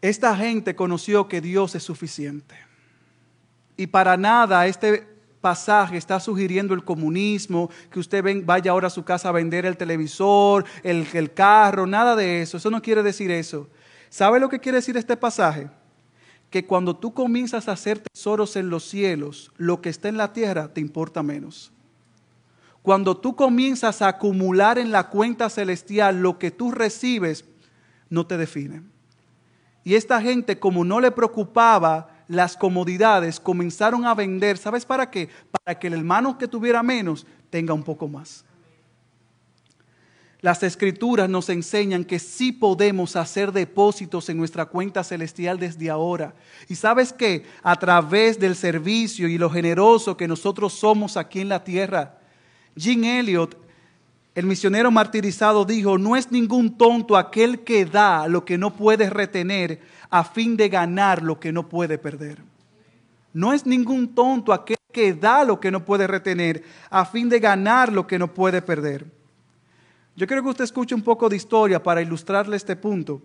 Esta 0.00 0.36
gente 0.36 0.74
conoció 0.74 1.28
que 1.28 1.40
Dios 1.40 1.76
es 1.76 1.84
suficiente. 1.84 2.56
Y 3.76 3.86
para 3.86 4.16
nada 4.16 4.66
este 4.66 5.06
pasaje 5.40 5.96
está 5.96 6.18
sugiriendo 6.18 6.74
el 6.74 6.82
comunismo, 6.82 7.70
que 7.88 8.00
usted 8.00 8.24
vaya 8.44 8.72
ahora 8.72 8.88
a 8.88 8.90
su 8.90 9.04
casa 9.04 9.28
a 9.28 9.32
vender 9.32 9.64
el 9.64 9.76
televisor, 9.76 10.64
el, 10.82 11.06
el 11.12 11.32
carro, 11.34 11.86
nada 11.86 12.16
de 12.16 12.42
eso. 12.42 12.56
Eso 12.56 12.68
no 12.68 12.82
quiere 12.82 13.04
decir 13.04 13.30
eso. 13.30 13.68
¿Sabe 14.08 14.40
lo 14.40 14.48
que 14.48 14.60
quiere 14.60 14.76
decir 14.76 14.96
este 14.96 15.16
pasaje? 15.16 15.68
Que 16.50 16.64
cuando 16.64 16.96
tú 16.96 17.12
comienzas 17.12 17.68
a 17.68 17.72
hacer 17.72 17.98
tesoros 17.98 18.56
en 18.56 18.70
los 18.70 18.84
cielos, 18.84 19.52
lo 19.56 19.80
que 19.80 19.88
está 19.88 20.08
en 20.08 20.16
la 20.16 20.32
tierra 20.32 20.72
te 20.72 20.80
importa 20.80 21.22
menos. 21.22 21.72
Cuando 22.82 23.16
tú 23.16 23.34
comienzas 23.34 24.00
a 24.00 24.08
acumular 24.08 24.78
en 24.78 24.92
la 24.92 25.08
cuenta 25.08 25.50
celestial 25.50 26.22
lo 26.22 26.38
que 26.38 26.52
tú 26.52 26.70
recibes, 26.70 27.44
no 28.08 28.26
te 28.26 28.36
define. 28.36 28.82
Y 29.82 29.94
esta 29.94 30.22
gente, 30.22 30.58
como 30.58 30.84
no 30.84 31.00
le 31.00 31.10
preocupaba 31.10 32.24
las 32.28 32.56
comodidades, 32.56 33.40
comenzaron 33.40 34.04
a 34.04 34.14
vender, 34.14 34.56
¿sabes 34.56 34.84
para 34.84 35.10
qué? 35.10 35.28
Para 35.50 35.78
que 35.78 35.88
el 35.88 35.94
hermano 35.94 36.38
que 36.38 36.48
tuviera 36.48 36.82
menos 36.82 37.26
tenga 37.50 37.74
un 37.74 37.82
poco 37.82 38.08
más. 38.08 38.44
Las 40.42 40.62
escrituras 40.62 41.28
nos 41.30 41.48
enseñan 41.48 42.04
que 42.04 42.18
sí 42.18 42.52
podemos 42.52 43.16
hacer 43.16 43.52
depósitos 43.52 44.28
en 44.28 44.36
nuestra 44.36 44.66
cuenta 44.66 45.02
celestial 45.02 45.58
desde 45.58 45.88
ahora. 45.88 46.34
Y 46.68 46.74
sabes 46.74 47.12
que 47.12 47.44
a 47.62 47.76
través 47.76 48.38
del 48.38 48.54
servicio 48.54 49.28
y 49.28 49.38
lo 49.38 49.48
generoso 49.48 50.16
que 50.16 50.28
nosotros 50.28 50.74
somos 50.74 51.16
aquí 51.16 51.40
en 51.40 51.48
la 51.48 51.64
tierra, 51.64 52.18
Jim 52.76 53.02
Elliot, 53.04 53.56
el 54.34 54.44
misionero 54.44 54.90
martirizado, 54.90 55.64
dijo, 55.64 55.96
no 55.96 56.14
es 56.14 56.30
ningún 56.30 56.76
tonto 56.76 57.16
aquel 57.16 57.60
que 57.60 57.86
da 57.86 58.28
lo 58.28 58.44
que 58.44 58.58
no 58.58 58.74
puede 58.74 59.08
retener 59.08 59.80
a 60.10 60.24
fin 60.24 60.58
de 60.58 60.68
ganar 60.68 61.22
lo 61.22 61.40
que 61.40 61.52
no 61.52 61.66
puede 61.66 61.96
perder. 61.96 62.42
No 63.32 63.54
es 63.54 63.64
ningún 63.64 64.14
tonto 64.14 64.52
aquel 64.52 64.76
que 64.92 65.14
da 65.14 65.42
lo 65.44 65.58
que 65.58 65.70
no 65.70 65.86
puede 65.86 66.06
retener 66.06 66.62
a 66.90 67.06
fin 67.06 67.30
de 67.30 67.40
ganar 67.40 67.90
lo 67.90 68.06
que 68.06 68.18
no 68.18 68.34
puede 68.34 68.60
perder. 68.60 69.15
Yo 70.16 70.26
quiero 70.26 70.42
que 70.42 70.48
usted 70.48 70.64
escuche 70.64 70.94
un 70.94 71.02
poco 71.02 71.28
de 71.28 71.36
historia 71.36 71.82
para 71.82 72.00
ilustrarle 72.00 72.56
este 72.56 72.74
punto. 72.74 73.20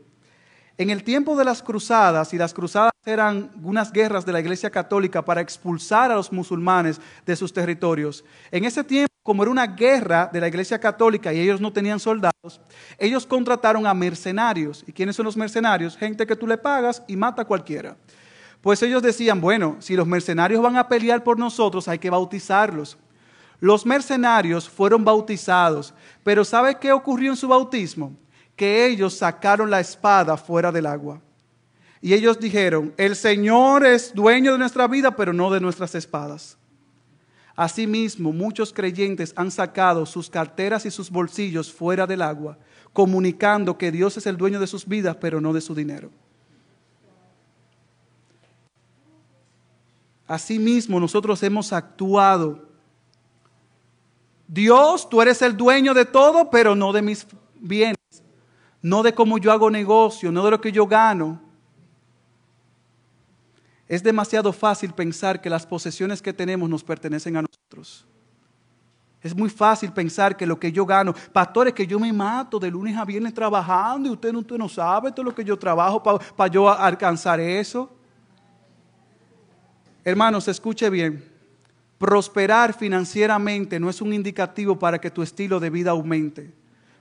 En 0.77 0.89
el 0.89 1.05
tiempo 1.05 1.37
de 1.37 1.45
las 1.45 1.63
cruzadas, 1.63 2.33
y 2.33 2.37
las 2.37 2.53
cruzadas 2.53 2.91
eran 3.05 3.49
unas 3.63 3.93
guerras 3.93 4.25
de 4.25 4.33
la 4.33 4.41
Iglesia 4.41 4.69
Católica 4.69 5.23
para 5.23 5.39
expulsar 5.39 6.11
a 6.11 6.15
los 6.15 6.33
musulmanes 6.33 6.99
de 7.25 7.35
sus 7.37 7.53
territorios, 7.53 8.25
en 8.51 8.65
ese 8.65 8.83
tiempo, 8.83 9.13
como 9.23 9.41
era 9.41 9.51
una 9.51 9.67
guerra 9.67 10.29
de 10.33 10.41
la 10.41 10.49
Iglesia 10.49 10.79
Católica 10.79 11.31
y 11.31 11.39
ellos 11.39 11.61
no 11.61 11.71
tenían 11.71 11.99
soldados, 11.99 12.59
ellos 12.97 13.25
contrataron 13.25 13.87
a 13.87 13.93
mercenarios. 13.93 14.83
¿Y 14.85 14.91
quiénes 14.91 15.15
son 15.15 15.25
los 15.25 15.37
mercenarios? 15.37 15.95
Gente 15.95 16.27
que 16.27 16.35
tú 16.35 16.45
le 16.45 16.57
pagas 16.57 17.03
y 17.07 17.15
mata 17.15 17.43
a 17.43 17.45
cualquiera. 17.45 17.95
Pues 18.59 18.83
ellos 18.83 19.01
decían, 19.01 19.39
bueno, 19.39 19.77
si 19.79 19.95
los 19.95 20.07
mercenarios 20.07 20.61
van 20.61 20.75
a 20.75 20.89
pelear 20.89 21.23
por 21.23 21.39
nosotros, 21.39 21.87
hay 21.87 21.99
que 21.99 22.09
bautizarlos. 22.09 22.97
Los 23.61 23.85
mercenarios 23.85 24.67
fueron 24.67 25.05
bautizados, 25.05 25.93
pero 26.23 26.45
¿sabe 26.45 26.77
qué 26.79 26.91
ocurrió 26.91 27.31
en 27.31 27.37
su 27.37 27.47
bautismo? 27.47 28.15
Que 28.55 28.85
ellos 28.85 29.15
sacaron 29.15 29.69
la 29.69 29.79
espada 29.79 30.37
fuera 30.37 30.71
del 30.71 30.85
agua. 30.85 31.21
Y 32.01 32.13
ellos 32.13 32.39
dijeron, 32.39 32.93
el 32.97 33.15
Señor 33.15 33.85
es 33.85 34.13
dueño 34.13 34.53
de 34.53 34.57
nuestra 34.57 34.87
vida, 34.87 35.15
pero 35.15 35.33
no 35.33 35.51
de 35.51 35.59
nuestras 35.59 35.93
espadas. 35.95 36.57
Asimismo, 37.55 38.31
muchos 38.31 38.73
creyentes 38.73 39.33
han 39.35 39.51
sacado 39.51 40.05
sus 40.05 40.29
carteras 40.29 40.85
y 40.85 40.91
sus 40.91 41.11
bolsillos 41.11 41.71
fuera 41.71 42.07
del 42.07 42.21
agua, 42.21 42.57
comunicando 42.93 43.77
que 43.77 43.91
Dios 43.91 44.17
es 44.17 44.25
el 44.25 44.37
dueño 44.37 44.59
de 44.59 44.67
sus 44.67 44.87
vidas, 44.87 45.17
pero 45.19 45.39
no 45.41 45.53
de 45.53 45.61
su 45.61 45.75
dinero. 45.75 46.09
Asimismo, 50.27 50.99
nosotros 50.99 51.43
hemos 51.43 51.73
actuado 51.73 52.70
Dios, 54.51 55.09
tú 55.09 55.21
eres 55.21 55.41
el 55.41 55.55
dueño 55.55 55.93
de 55.93 56.03
todo, 56.03 56.49
pero 56.49 56.75
no 56.75 56.91
de 56.91 57.01
mis 57.01 57.25
bienes, 57.55 57.95
no 58.81 59.01
de 59.01 59.13
cómo 59.13 59.37
yo 59.37 59.49
hago 59.49 59.71
negocio, 59.71 60.29
no 60.29 60.43
de 60.43 60.51
lo 60.51 60.59
que 60.59 60.73
yo 60.73 60.85
gano. 60.85 61.41
Es 63.87 64.03
demasiado 64.03 64.51
fácil 64.51 64.91
pensar 64.91 65.39
que 65.39 65.49
las 65.49 65.65
posesiones 65.65 66.21
que 66.21 66.33
tenemos 66.33 66.69
nos 66.69 66.83
pertenecen 66.83 67.37
a 67.37 67.43
nosotros. 67.43 68.05
Es 69.21 69.33
muy 69.33 69.49
fácil 69.49 69.93
pensar 69.93 70.35
que 70.35 70.45
lo 70.45 70.59
que 70.59 70.69
yo 70.69 70.85
gano, 70.85 71.15
pastores, 71.31 71.73
que 71.73 71.87
yo 71.87 71.97
me 71.97 72.11
mato 72.11 72.59
de 72.59 72.69
lunes 72.69 72.97
a 72.97 73.05
viernes 73.05 73.33
trabajando 73.33 74.09
y 74.09 74.11
usted 74.11 74.33
no, 74.33 74.39
usted 74.39 74.57
no 74.57 74.67
sabe 74.67 75.13
todo 75.13 75.23
lo 75.23 75.33
que 75.33 75.45
yo 75.45 75.57
trabajo 75.57 76.03
para 76.03 76.51
yo 76.51 76.69
alcanzar 76.69 77.39
eso. 77.39 77.89
Hermanos, 80.03 80.45
escuche 80.49 80.89
bien. 80.89 81.30
Prosperar 82.01 82.73
financieramente 82.73 83.79
no 83.79 83.87
es 83.87 84.01
un 84.01 84.11
indicativo 84.11 84.79
para 84.79 84.99
que 84.99 85.11
tu 85.11 85.21
estilo 85.21 85.59
de 85.59 85.69
vida 85.69 85.91
aumente. 85.91 86.51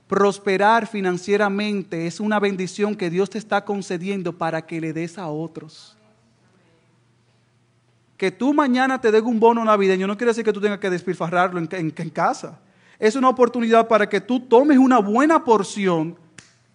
Prosperar 0.07 0.85
financieramente 0.85 2.05
es 2.05 2.19
una 2.19 2.39
bendición 2.39 2.95
que 2.95 3.09
Dios 3.09 3.27
te 3.31 3.39
está 3.39 3.65
concediendo 3.65 4.37
para 4.37 4.61
que 4.61 4.79
le 4.79 4.93
des 4.93 5.17
a 5.17 5.25
otros. 5.25 5.97
Que 8.15 8.29
tú 8.29 8.53
mañana 8.53 9.01
te 9.01 9.11
den 9.11 9.25
un 9.25 9.39
bono 9.39 9.65
navideño 9.65 10.05
no 10.05 10.15
quiere 10.15 10.29
decir 10.29 10.45
que 10.45 10.53
tú 10.53 10.61
tengas 10.61 10.77
que 10.77 10.91
despilfarrarlo 10.91 11.59
en, 11.59 11.89
casa. 12.11 12.59
Es 12.99 13.15
una 13.15 13.29
oportunidad 13.29 13.87
para 13.87 14.07
que 14.07 14.21
tú 14.21 14.39
tomes 14.39 14.77
una 14.77 14.99
buena 14.99 15.43
porción 15.43 16.15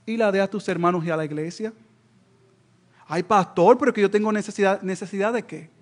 y 0.05 0.17
la 0.17 0.33
des 0.33 0.43
a 0.43 0.51
tus 0.51 0.69
hermanos 0.69 1.05
y 1.05 1.11
a 1.11 1.17
la 1.17 1.25
iglesia. 1.25 1.73
Ay, 3.07 3.23
pastor, 3.23 3.79
pero 3.79 3.93
que 3.95 4.01
yo 4.01 4.11
tengo 4.11 4.33
necesidad. 4.33 4.83
¿Necesidad 4.83 5.33
de 5.33 5.45
qué? 5.45 5.76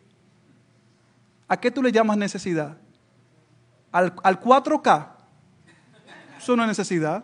¿A 1.48 1.58
qué 1.58 1.70
tú 1.70 1.82
le 1.82 1.92
llamas 1.92 2.16
necesidad? 2.16 2.76
¿Al, 3.92 4.14
4K? 4.14 5.08
Eso 6.38 6.56
no 6.56 6.62
es 6.62 6.68
necesidad. 6.68 7.22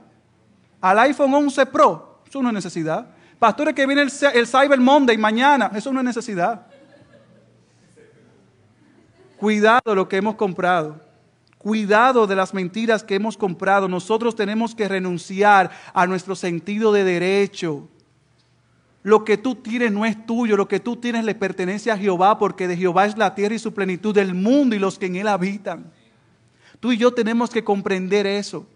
¿Al 0.80 0.98
iPhone 1.00 1.34
11 1.34 1.66
Pro? 1.66 2.22
Eso 2.28 2.42
no 2.42 2.48
es 2.48 2.54
necesidad. 2.54 3.08
Pastores, 3.38 3.74
que 3.74 3.86
viene 3.86 4.02
el, 4.02 4.12
el 4.34 4.46
Cyber 4.46 4.78
Monday 4.78 5.18
mañana. 5.18 5.70
Eso 5.74 5.92
no 5.92 6.00
es 6.00 6.04
necesidad. 6.04 6.66
Cuidado 9.36 9.94
lo 9.94 10.08
que 10.08 10.18
hemos 10.18 10.36
comprado. 10.36 11.00
Cuidado 11.56 12.26
de 12.26 12.36
las 12.36 12.54
mentiras 12.54 13.02
que 13.02 13.14
hemos 13.14 13.36
comprado. 13.36 13.88
Nosotros 13.88 14.36
tenemos 14.36 14.74
que 14.74 14.86
renunciar 14.86 15.70
a 15.92 16.06
nuestro 16.06 16.36
sentido 16.36 16.92
de 16.92 17.04
derecho. 17.04 17.88
Lo 19.02 19.24
que 19.24 19.38
tú 19.38 19.54
tienes 19.54 19.92
no 19.92 20.04
es 20.04 20.26
tuyo, 20.26 20.56
lo 20.56 20.68
que 20.68 20.80
tú 20.80 20.96
tienes 20.96 21.24
le 21.24 21.34
pertenece 21.34 21.90
a 21.90 21.96
Jehová, 21.96 22.38
porque 22.38 22.68
de 22.68 22.76
Jehová 22.76 23.06
es 23.06 23.16
la 23.16 23.34
tierra 23.34 23.54
y 23.54 23.58
su 23.58 23.72
plenitud, 23.72 24.14
del 24.14 24.34
mundo 24.34 24.76
y 24.76 24.78
los 24.78 24.98
que 24.98 25.06
en 25.06 25.16
él 25.16 25.28
habitan. 25.28 25.90
Tú 26.80 26.92
y 26.92 26.98
yo 26.98 27.12
tenemos 27.12 27.50
que 27.50 27.64
comprender 27.64 28.26
eso. 28.26 28.66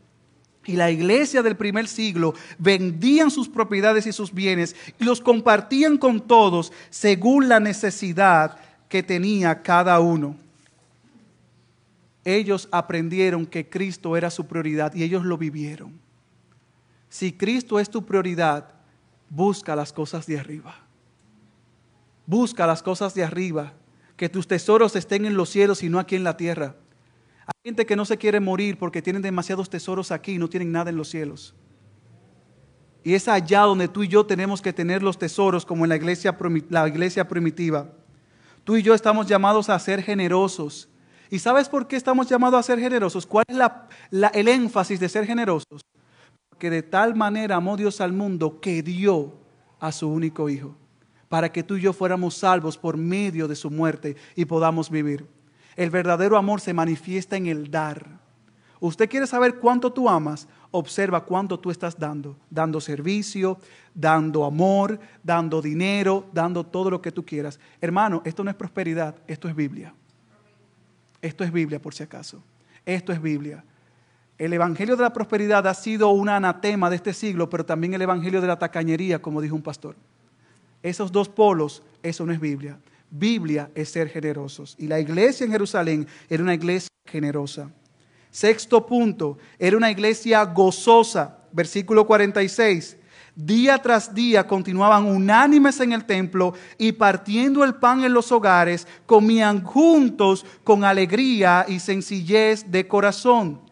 Y 0.66 0.76
la 0.76 0.90
iglesia 0.90 1.42
del 1.42 1.56
primer 1.56 1.88
siglo 1.88 2.34
vendían 2.58 3.30
sus 3.30 3.50
propiedades 3.50 4.06
y 4.06 4.12
sus 4.12 4.32
bienes 4.32 4.74
y 4.98 5.04
los 5.04 5.20
compartían 5.20 5.98
con 5.98 6.22
todos 6.22 6.72
según 6.88 7.48
la 7.50 7.60
necesidad 7.60 8.56
que 8.88 9.02
tenía 9.02 9.62
cada 9.62 10.00
uno. 10.00 10.36
Ellos 12.24 12.68
aprendieron 12.72 13.44
que 13.44 13.68
Cristo 13.68 14.16
era 14.16 14.30
su 14.30 14.46
prioridad 14.46 14.94
y 14.94 15.02
ellos 15.02 15.24
lo 15.24 15.36
vivieron. 15.36 15.92
Si 17.10 17.32
Cristo 17.32 17.78
es 17.78 17.90
tu 17.90 18.06
prioridad, 18.06 18.73
busca 19.34 19.74
las 19.74 19.92
cosas 19.92 20.26
de 20.26 20.38
arriba. 20.38 20.76
Busca 22.26 22.66
las 22.66 22.82
cosas 22.82 23.14
de 23.14 23.24
arriba. 23.24 23.72
Que 24.16 24.28
tus 24.28 24.46
tesoros 24.46 24.94
estén 24.94 25.24
en 25.24 25.36
los 25.36 25.50
cielos 25.50 25.82
y 25.82 25.88
no 25.88 25.98
aquí 25.98 26.14
en 26.14 26.24
la 26.24 26.36
tierra. 26.36 26.76
Hay 27.46 27.54
gente 27.64 27.84
que 27.84 27.96
no 27.96 28.04
se 28.04 28.16
quiere 28.16 28.38
morir 28.38 28.78
porque 28.78 29.02
tienen 29.02 29.22
demasiados 29.22 29.68
tesoros 29.68 30.12
aquí 30.12 30.34
y 30.34 30.38
no 30.38 30.48
tienen 30.48 30.70
nada 30.70 30.90
en 30.90 30.96
los 30.96 31.08
cielos. 31.08 31.54
Y 33.02 33.14
es 33.14 33.28
allá 33.28 33.62
donde 33.62 33.88
tú 33.88 34.04
y 34.04 34.08
yo 34.08 34.24
tenemos 34.24 34.62
que 34.62 34.72
tener 34.72 35.02
los 35.02 35.18
tesoros 35.18 35.66
como 35.66 35.84
en 35.84 35.90
la 35.90 35.96
iglesia, 35.96 36.38
la 36.70 36.88
iglesia 36.88 37.28
primitiva. 37.28 37.88
Tú 38.62 38.76
y 38.76 38.82
yo 38.82 38.94
estamos 38.94 39.26
llamados 39.26 39.68
a 39.68 39.78
ser 39.78 40.02
generosos. 40.02 40.88
¿Y 41.28 41.40
sabes 41.40 41.68
por 41.68 41.88
qué 41.88 41.96
estamos 41.96 42.28
llamados 42.28 42.60
a 42.60 42.62
ser 42.62 42.78
generosos? 42.78 43.26
¿Cuál 43.26 43.44
es 43.48 43.58
el 44.32 44.48
énfasis 44.48 45.00
de 45.00 45.08
ser 45.08 45.26
generosos? 45.26 45.82
Que 46.64 46.70
de 46.70 46.82
tal 46.82 47.14
manera 47.14 47.56
amó 47.56 47.76
Dios 47.76 48.00
al 48.00 48.14
mundo 48.14 48.58
que 48.58 48.82
dio 48.82 49.34
a 49.80 49.92
su 49.92 50.08
único 50.08 50.48
Hijo, 50.48 50.74
para 51.28 51.52
que 51.52 51.62
tú 51.62 51.76
y 51.76 51.82
yo 51.82 51.92
fuéramos 51.92 52.36
salvos 52.36 52.78
por 52.78 52.96
medio 52.96 53.46
de 53.46 53.54
su 53.54 53.70
muerte 53.70 54.16
y 54.34 54.46
podamos 54.46 54.88
vivir. 54.88 55.26
El 55.76 55.90
verdadero 55.90 56.38
amor 56.38 56.62
se 56.62 56.72
manifiesta 56.72 57.36
en 57.36 57.48
el 57.48 57.70
dar. 57.70 58.18
Usted 58.80 59.10
quiere 59.10 59.26
saber 59.26 59.56
cuánto 59.56 59.92
tú 59.92 60.08
amas, 60.08 60.48
observa 60.70 61.26
cuánto 61.26 61.60
tú 61.60 61.70
estás 61.70 61.98
dando, 61.98 62.34
dando 62.48 62.80
servicio, 62.80 63.58
dando 63.92 64.46
amor, 64.46 64.98
dando 65.22 65.60
dinero, 65.60 66.24
dando 66.32 66.64
todo 66.64 66.88
lo 66.88 67.02
que 67.02 67.12
tú 67.12 67.26
quieras. 67.26 67.60
Hermano, 67.78 68.22
esto 68.24 68.42
no 68.42 68.48
es 68.48 68.56
prosperidad, 68.56 69.16
esto 69.26 69.50
es 69.50 69.54
Biblia. 69.54 69.92
Esto 71.20 71.44
es 71.44 71.52
Biblia 71.52 71.78
por 71.78 71.92
si 71.92 72.04
acaso. 72.04 72.42
Esto 72.86 73.12
es 73.12 73.20
Biblia. 73.20 73.62
El 74.36 74.52
Evangelio 74.52 74.96
de 74.96 75.02
la 75.02 75.12
Prosperidad 75.12 75.66
ha 75.68 75.74
sido 75.74 76.08
un 76.08 76.28
anatema 76.28 76.90
de 76.90 76.96
este 76.96 77.14
siglo, 77.14 77.48
pero 77.48 77.64
también 77.64 77.94
el 77.94 78.02
Evangelio 78.02 78.40
de 78.40 78.48
la 78.48 78.58
tacañería, 78.58 79.22
como 79.22 79.40
dijo 79.40 79.54
un 79.54 79.62
pastor. 79.62 79.94
Esos 80.82 81.12
dos 81.12 81.28
polos, 81.28 81.82
eso 82.02 82.26
no 82.26 82.32
es 82.32 82.40
Biblia. 82.40 82.78
Biblia 83.10 83.70
es 83.76 83.90
ser 83.90 84.08
generosos. 84.08 84.74
Y 84.76 84.88
la 84.88 84.98
iglesia 84.98 85.44
en 85.44 85.52
Jerusalén 85.52 86.06
era 86.28 86.42
una 86.42 86.54
iglesia 86.54 86.88
generosa. 87.06 87.70
Sexto 88.30 88.84
punto, 88.84 89.38
era 89.56 89.76
una 89.76 89.90
iglesia 89.90 90.44
gozosa. 90.44 91.38
Versículo 91.52 92.04
46. 92.04 92.96
Día 93.36 93.78
tras 93.78 94.12
día 94.14 94.46
continuaban 94.46 95.06
unánimes 95.06 95.78
en 95.80 95.92
el 95.92 96.04
templo 96.04 96.54
y 96.76 96.92
partiendo 96.92 97.62
el 97.64 97.74
pan 97.74 98.04
en 98.04 98.12
los 98.12 98.30
hogares, 98.32 98.86
comían 99.06 99.62
juntos 99.62 100.44
con 100.64 100.84
alegría 100.84 101.64
y 101.68 101.78
sencillez 101.78 102.70
de 102.70 102.86
corazón. 102.86 103.63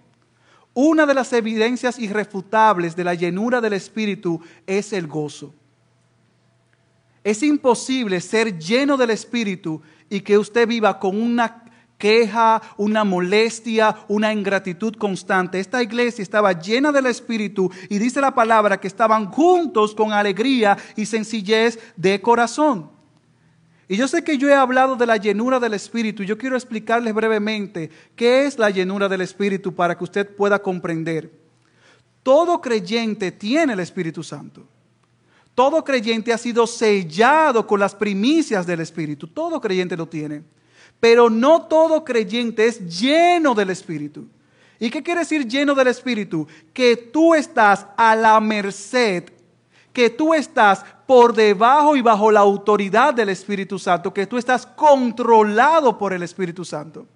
Una 0.74 1.04
de 1.04 1.14
las 1.14 1.32
evidencias 1.32 1.98
irrefutables 1.98 2.96
de 2.96 3.04
la 3.04 3.14
llenura 3.14 3.60
del 3.60 3.74
Espíritu 3.74 4.40
es 4.66 4.92
el 4.92 5.06
gozo. 5.06 5.54
Es 7.24 7.42
imposible 7.42 8.20
ser 8.20 8.58
lleno 8.58 8.96
del 8.96 9.10
Espíritu 9.10 9.82
y 10.08 10.20
que 10.20 10.38
usted 10.38 10.66
viva 10.66 10.98
con 10.98 11.20
una 11.20 11.64
queja, 11.98 12.60
una 12.78 13.04
molestia, 13.04 13.96
una 14.08 14.32
ingratitud 14.32 14.96
constante. 14.96 15.60
Esta 15.60 15.82
iglesia 15.82 16.22
estaba 16.22 16.52
llena 16.52 16.90
del 16.90 17.06
Espíritu 17.06 17.70
y 17.88 17.98
dice 17.98 18.20
la 18.20 18.34
palabra 18.34 18.80
que 18.80 18.88
estaban 18.88 19.30
juntos 19.30 19.94
con 19.94 20.12
alegría 20.12 20.76
y 20.96 21.06
sencillez 21.06 21.78
de 21.96 22.20
corazón. 22.20 23.01
Y 23.92 23.98
yo 23.98 24.08
sé 24.08 24.24
que 24.24 24.38
yo 24.38 24.48
he 24.48 24.54
hablado 24.54 24.96
de 24.96 25.04
la 25.04 25.18
llenura 25.18 25.60
del 25.60 25.74
Espíritu. 25.74 26.22
Yo 26.22 26.38
quiero 26.38 26.56
explicarles 26.56 27.12
brevemente 27.12 27.90
qué 28.16 28.46
es 28.46 28.58
la 28.58 28.70
llenura 28.70 29.06
del 29.06 29.20
Espíritu 29.20 29.74
para 29.74 29.98
que 29.98 30.04
usted 30.04 30.34
pueda 30.34 30.62
comprender. 30.62 31.30
Todo 32.22 32.58
creyente 32.62 33.32
tiene 33.32 33.74
el 33.74 33.80
Espíritu 33.80 34.22
Santo. 34.22 34.66
Todo 35.54 35.84
creyente 35.84 36.32
ha 36.32 36.38
sido 36.38 36.66
sellado 36.66 37.66
con 37.66 37.80
las 37.80 37.94
primicias 37.94 38.66
del 38.66 38.80
Espíritu. 38.80 39.26
Todo 39.26 39.60
creyente 39.60 39.94
lo 39.94 40.06
tiene. 40.06 40.42
Pero 40.98 41.28
no 41.28 41.66
todo 41.66 42.02
creyente 42.02 42.66
es 42.66 42.98
lleno 42.98 43.54
del 43.54 43.68
Espíritu. 43.68 44.26
¿Y 44.80 44.88
qué 44.88 45.02
quiere 45.02 45.20
decir 45.20 45.46
lleno 45.46 45.74
del 45.74 45.88
Espíritu? 45.88 46.48
Que 46.72 46.96
tú 46.96 47.34
estás 47.34 47.86
a 47.98 48.16
la 48.16 48.40
merced, 48.40 49.24
que 49.92 50.08
tú 50.08 50.32
estás 50.32 50.82
por 51.12 51.34
debajo 51.34 51.94
y 51.94 52.00
bajo 52.00 52.30
la 52.32 52.40
autoridad 52.40 53.12
del 53.12 53.28
Espíritu 53.28 53.78
Santo, 53.78 54.14
que 54.14 54.26
tú 54.26 54.38
estás 54.38 54.64
controlado 54.64 55.98
por 55.98 56.14
el 56.14 56.22
Espíritu 56.22 56.64
Santo. 56.64 57.06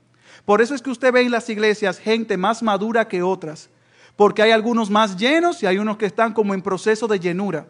Por 0.44 0.61
eso 0.61 0.74
es 0.74 0.82
que 0.82 0.90
usted 0.90 1.11
ve 1.11 1.22
en 1.22 1.30
las 1.30 1.49
iglesias 1.49 1.99
gente 1.99 2.36
más 2.36 2.62
madura 2.62 3.09
que 3.09 3.22
otras, 3.22 3.70
porque 4.14 4.42
hay 4.42 4.51
algunos 4.51 4.90
más 4.90 5.16
llenos 5.16 5.62
y 5.62 5.66
hay 5.66 5.78
unos 5.78 5.97
que 5.97 6.05
están 6.05 6.34
como 6.34 6.53
en 6.53 6.61
proceso 6.61 7.09
de 7.09 7.18
llenura. 7.18 7.68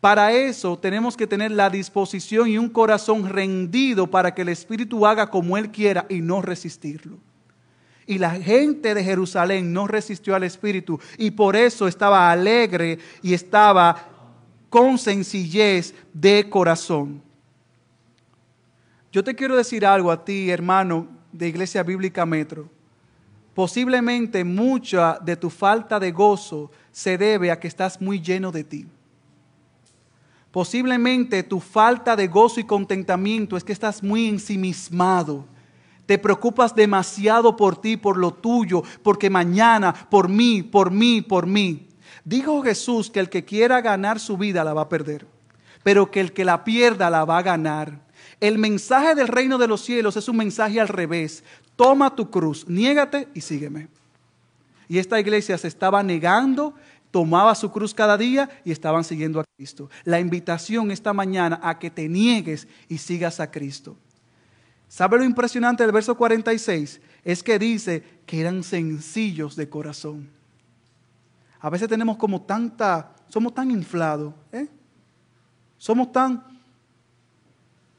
Para 0.00 0.30
eso 0.30 0.78
tenemos 0.78 1.16
que 1.16 1.26
tener 1.26 1.50
la 1.50 1.68
disposición 1.68 2.46
y 2.46 2.56
un 2.56 2.68
corazón 2.68 3.28
rendido 3.28 4.06
para 4.06 4.36
que 4.36 4.42
el 4.42 4.50
Espíritu 4.50 5.04
haga 5.04 5.30
como 5.30 5.58
Él 5.58 5.72
quiera 5.72 6.06
y 6.08 6.20
no 6.20 6.42
resistirlo. 6.42 7.18
Y 8.06 8.18
la 8.18 8.30
gente 8.30 8.94
de 8.94 9.02
Jerusalén 9.02 9.72
no 9.72 9.88
resistió 9.88 10.36
al 10.36 10.44
Espíritu 10.44 11.00
y 11.18 11.32
por 11.32 11.56
eso 11.56 11.88
estaba 11.88 12.30
alegre 12.30 13.00
y 13.20 13.34
estaba 13.34 14.13
con 14.74 14.98
sencillez 14.98 15.94
de 16.12 16.50
corazón. 16.50 17.22
Yo 19.12 19.22
te 19.22 19.36
quiero 19.36 19.54
decir 19.54 19.86
algo 19.86 20.10
a 20.10 20.24
ti, 20.24 20.50
hermano 20.50 21.06
de 21.30 21.46
Iglesia 21.46 21.84
Bíblica 21.84 22.26
Metro. 22.26 22.68
Posiblemente 23.54 24.42
mucha 24.42 25.16
de 25.20 25.36
tu 25.36 25.48
falta 25.48 26.00
de 26.00 26.10
gozo 26.10 26.72
se 26.90 27.16
debe 27.16 27.52
a 27.52 27.60
que 27.60 27.68
estás 27.68 28.00
muy 28.00 28.20
lleno 28.20 28.50
de 28.50 28.64
ti. 28.64 28.84
Posiblemente 30.50 31.44
tu 31.44 31.60
falta 31.60 32.16
de 32.16 32.26
gozo 32.26 32.58
y 32.58 32.64
contentamiento 32.64 33.56
es 33.56 33.62
que 33.62 33.72
estás 33.72 34.02
muy 34.02 34.26
ensimismado. 34.26 35.44
Te 36.04 36.18
preocupas 36.18 36.74
demasiado 36.74 37.54
por 37.54 37.80
ti, 37.80 37.96
por 37.96 38.16
lo 38.16 38.32
tuyo, 38.32 38.82
porque 39.04 39.30
mañana, 39.30 39.94
por 40.10 40.28
mí, 40.28 40.64
por 40.64 40.90
mí, 40.90 41.22
por 41.22 41.46
mí. 41.46 41.93
Dijo 42.24 42.62
Jesús 42.62 43.10
que 43.10 43.20
el 43.20 43.28
que 43.28 43.44
quiera 43.44 43.80
ganar 43.80 44.18
su 44.18 44.36
vida 44.36 44.64
la 44.64 44.72
va 44.72 44.82
a 44.82 44.88
perder, 44.88 45.26
pero 45.82 46.10
que 46.10 46.20
el 46.20 46.32
que 46.32 46.44
la 46.44 46.64
pierda 46.64 47.10
la 47.10 47.24
va 47.24 47.38
a 47.38 47.42
ganar. 47.42 48.00
El 48.40 48.58
mensaje 48.58 49.14
del 49.14 49.28
reino 49.28 49.58
de 49.58 49.68
los 49.68 49.82
cielos 49.82 50.16
es 50.16 50.28
un 50.28 50.38
mensaje 50.38 50.80
al 50.80 50.88
revés. 50.88 51.44
Toma 51.76 52.14
tu 52.14 52.30
cruz, 52.30 52.66
niégate 52.68 53.28
y 53.34 53.40
sígueme. 53.40 53.88
Y 54.88 54.98
esta 54.98 55.18
iglesia 55.20 55.58
se 55.58 55.68
estaba 55.68 56.02
negando 56.02 56.74
tomaba 57.14 57.54
su 57.54 57.70
cruz 57.70 57.94
cada 57.94 58.18
día 58.18 58.50
y 58.64 58.72
estaban 58.72 59.04
siguiendo 59.04 59.38
a 59.38 59.44
Cristo. 59.56 59.88
La 60.02 60.18
invitación 60.18 60.90
esta 60.90 61.12
mañana 61.12 61.60
a 61.62 61.78
que 61.78 61.88
te 61.88 62.08
niegues 62.08 62.66
y 62.88 62.98
sigas 62.98 63.38
a 63.38 63.52
Cristo. 63.52 63.96
¿Sabe 64.88 65.18
lo 65.18 65.24
impresionante 65.24 65.84
del 65.84 65.92
verso 65.92 66.16
46? 66.16 67.00
Es 67.22 67.44
que 67.44 67.60
dice 67.60 68.02
que 68.26 68.40
eran 68.40 68.64
sencillos 68.64 69.54
de 69.54 69.68
corazón. 69.68 70.28
A 71.64 71.70
veces 71.70 71.88
tenemos 71.88 72.18
como 72.18 72.42
tanta, 72.42 73.14
somos 73.26 73.54
tan 73.54 73.70
inflados, 73.70 74.34
¿eh? 74.52 74.68
Somos 75.78 76.12
tan, 76.12 76.44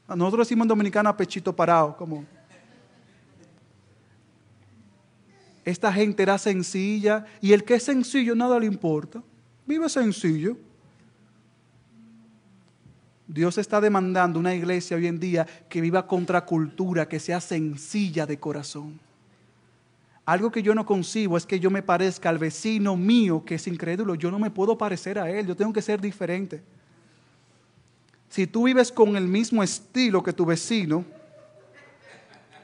nosotros 0.08 0.48
decimos 0.48 0.66
en 0.66 0.68
dominicana 0.68 1.18
pechito 1.18 1.56
parado, 1.56 1.98
como 1.98 2.24
Esta 5.64 5.92
gente 5.92 6.22
era 6.22 6.38
sencilla 6.38 7.26
y 7.42 7.54
el 7.54 7.64
que 7.64 7.74
es 7.74 7.84
sencillo 7.84 8.36
nada 8.36 8.60
le 8.60 8.68
importa. 8.68 9.24
Vive 9.66 9.90
sencillo. 9.90 10.58
Dios 13.26 13.58
está 13.58 13.82
demandando 13.82 14.38
una 14.38 14.54
iglesia 14.54 14.96
hoy 14.96 15.08
en 15.08 15.20
día 15.20 15.48
que 15.68 15.82
viva 15.82 16.06
contra 16.06 16.46
cultura, 16.46 17.08
que 17.08 17.20
sea 17.20 17.42
sencilla 17.42 18.28
de 18.28 18.40
corazón. 18.40 19.05
Algo 20.26 20.52
que 20.52 20.64
yo 20.64 20.74
no 20.74 20.86
concibo 20.86 21.38
es 21.38 21.46
que 21.46 21.60
yo 21.60 21.70
me 21.70 21.84
parezca 21.84 22.30
al 22.30 22.40
vecino 22.40 22.96
mío 22.96 23.44
que 23.46 23.56
es 23.56 23.68
incrédulo. 23.68 24.16
Yo 24.16 24.32
no 24.32 24.40
me 24.40 24.50
puedo 24.50 24.78
parecer 24.78 25.20
a 25.20 25.30
él, 25.30 25.46
yo 25.46 25.56
tengo 25.56 25.72
que 25.72 25.84
ser 25.84 26.02
diferente. 26.02 26.64
Si 28.30 28.48
tú 28.48 28.64
vives 28.66 28.92
con 28.92 29.16
el 29.16 29.28
mismo 29.28 29.62
estilo 29.62 30.24
que 30.24 30.34
tu 30.34 30.46
vecino, 30.46 31.06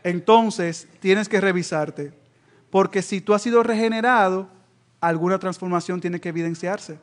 entonces 0.04 0.88
tienes 1.00 1.30
que 1.30 1.40
revisarte. 1.40 2.12
Porque 2.72 3.02
si 3.02 3.22
tú 3.22 3.34
has 3.34 3.44
sido 3.44 3.62
regenerado, 3.62 4.50
alguna 5.00 5.38
transformación 5.38 6.02
tiene 6.02 6.20
que 6.20 6.30
evidenciarse. 6.30 6.98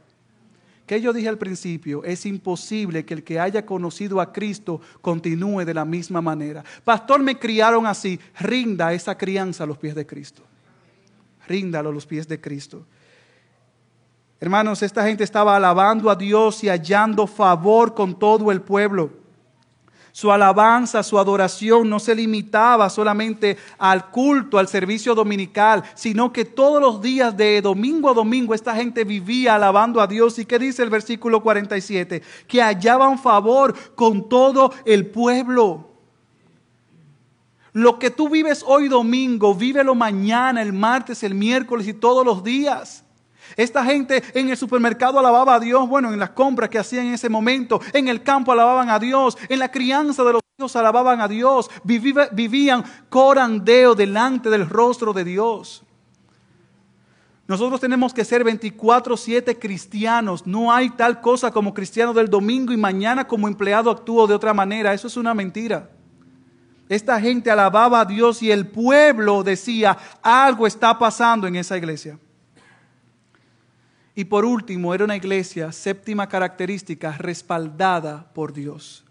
Que 0.89 1.03
yo 1.03 1.13
dije 1.13 1.29
al 1.29 1.37
principio, 1.37 2.03
es 2.03 2.25
imposible 2.25 3.05
que 3.05 3.13
el 3.13 3.23
que 3.23 3.39
haya 3.39 3.67
conocido 3.67 4.23
a 4.23 4.33
Cristo 4.33 4.81
continúe 5.03 5.67
de 5.67 5.75
la 5.75 5.85
misma 5.85 6.23
manera. 6.23 6.65
Pastor, 6.83 7.23
me 7.23 7.39
criaron 7.39 7.87
así. 7.87 8.19
Rinda 8.41 8.95
esa 8.95 9.17
crianza 9.17 9.65
a 9.65 9.67
los 9.67 9.77
pies 9.77 9.95
de 9.95 10.07
Cristo. 10.07 10.43
Ríndalo 11.47 11.91
a 11.91 11.93
los 11.93 12.07
pies 12.07 12.27
de 12.27 12.41
Cristo. 12.41 12.87
Hermanos, 14.41 14.83
esta 14.83 15.05
gente 15.05 15.25
estaba 15.25 15.57
alabando 15.57 16.09
a 16.09 16.17
Dios 16.17 16.65
y 16.65 16.69
hallando 16.69 17.27
favor 17.27 17.95
con 17.95 18.19
todo 18.19 18.51
el 18.51 18.63
pueblo. 18.63 19.11
Su 20.19 20.33
alabanza, 20.33 21.05
su 21.05 21.17
adoración 21.17 21.89
no 21.89 22.01
se 22.01 22.13
limitaba 22.13 22.91
solamente 22.91 23.57
al 23.79 24.11
culto, 24.11 24.59
al 24.59 24.67
servicio 24.67 25.15
dominical, 25.15 25.85
sino 25.95 26.33
que 26.33 26.45
todos 26.45 26.83
los 26.83 27.01
días 27.01 27.37
de 27.37 27.63
domingo 27.63 28.11
a 28.11 28.15
domingo 28.15 28.53
esta 28.53 28.75
gente 28.75 29.05
vivía 29.05 29.55
alabando 29.55 30.01
a 30.01 30.09
Dios. 30.09 30.37
¿Y 30.41 30.45
qué 30.45 30.59
dice 30.59 30.83
el 30.83 30.91
versículo 30.91 31.41
47? 31.41 32.21
Que 32.49 32.61
hallaban 32.61 33.17
favor 33.21 33.77
con 33.95 34.29
todo 34.29 34.73
el 34.85 35.07
pueblo. 35.07 35.89
Lo 37.73 38.01
que 38.01 38.11
tú 38.11 38.29
vives 38.29 38.65
hoy 38.67 38.89
domingo, 38.89 39.55
vívelo 39.55 39.95
mañana, 39.95 40.63
el 40.63 40.73
martes, 40.73 41.23
el 41.23 41.37
miércoles 41.37 41.87
y 41.87 41.95
todos 41.95 42.27
los 42.27 42.43
días. 42.43 43.05
Esta 43.57 43.85
gente 43.85 44.23
en 44.35 44.51
el 44.51 44.57
supermercado 44.57 45.19
alababa 45.19 45.55
a 45.57 45.61
Dios, 45.61 45.89
bueno, 45.89 46.13
en 46.13 46.19
las 46.19 46.31
compras 46.31 46.71
que 46.71 46.79
hacían 46.79 47.07
en 47.07 47.15
ese 47.15 47.29
momento, 47.29 47.81
en 47.93 48.09
el 48.09 48.23
campo 48.23 48.53
alababan 48.53 48.91
a 48.91 48.99
Dios, 48.99 49.37
en 49.49 49.59
la 49.59 49.71
crianza 49.71 50.25
de 50.25 50.35
los 50.35 50.43
hijos 50.59 50.77
alababan 50.77 51.21
a 51.21 51.29
Dios, 51.29 51.71
vivían 51.85 52.85
corandeo 53.09 53.95
delante 53.95 54.51
del 54.51 54.69
rostro 54.69 55.13
de 55.13 55.25
Dios. 55.25 55.85
Nosotros 57.47 57.81
tenemos 57.81 58.13
que 58.13 58.27
ser 58.27 58.45
24/7 58.45 59.59
cristianos. 59.59 60.47
No 60.47 60.71
hay 60.71 60.91
tal 60.91 61.23
cosa 61.23 61.51
como 61.51 61.73
cristiano 61.73 62.13
del 62.13 62.29
domingo 62.29 62.75
y 62.75 62.77
mañana 62.77 63.27
como 63.27 63.49
empleado 63.49 63.91
actúo 63.91 64.27
de 64.27 64.35
otra 64.35 64.53
manera. 64.53 64.93
Eso 64.93 65.07
es 65.07 65.17
una 65.17 65.33
mentira. 65.33 65.89
Esta 66.91 67.19
gente 67.19 67.51
alababa 67.51 68.01
a 68.01 68.05
Dios 68.05 68.43
y 68.43 68.51
el 68.51 68.67
pueblo 68.67 69.43
decía, 69.43 69.97
algo 70.21 70.67
está 70.67 70.99
pasando 70.99 71.47
en 71.47 71.57
esa 71.57 71.79
iglesia. 71.79 72.19
Y 74.19 74.25
por 74.25 74.45
último, 74.45 74.93
era 74.93 75.05
una 75.05 75.15
iglesia, 75.15 75.71
séptima 75.71 76.29
característica, 76.29 77.13
respaldada 77.13 78.29
por 78.35 78.53
Dios, 78.53 79.05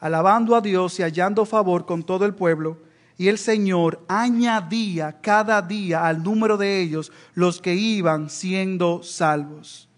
alabando 0.00 0.56
a 0.56 0.60
Dios 0.60 0.98
y 0.98 1.04
hallando 1.04 1.44
favor 1.44 1.86
con 1.86 2.02
todo 2.02 2.26
el 2.26 2.34
pueblo. 2.34 2.82
Y 3.16 3.28
el 3.28 3.38
Señor 3.38 4.04
añadía 4.08 5.20
cada 5.20 5.62
día 5.62 6.08
al 6.08 6.24
número 6.24 6.56
de 6.56 6.80
ellos 6.80 7.12
los 7.34 7.60
que 7.60 7.76
iban 7.76 8.28
siendo 8.28 9.04
salvos. 9.04 9.88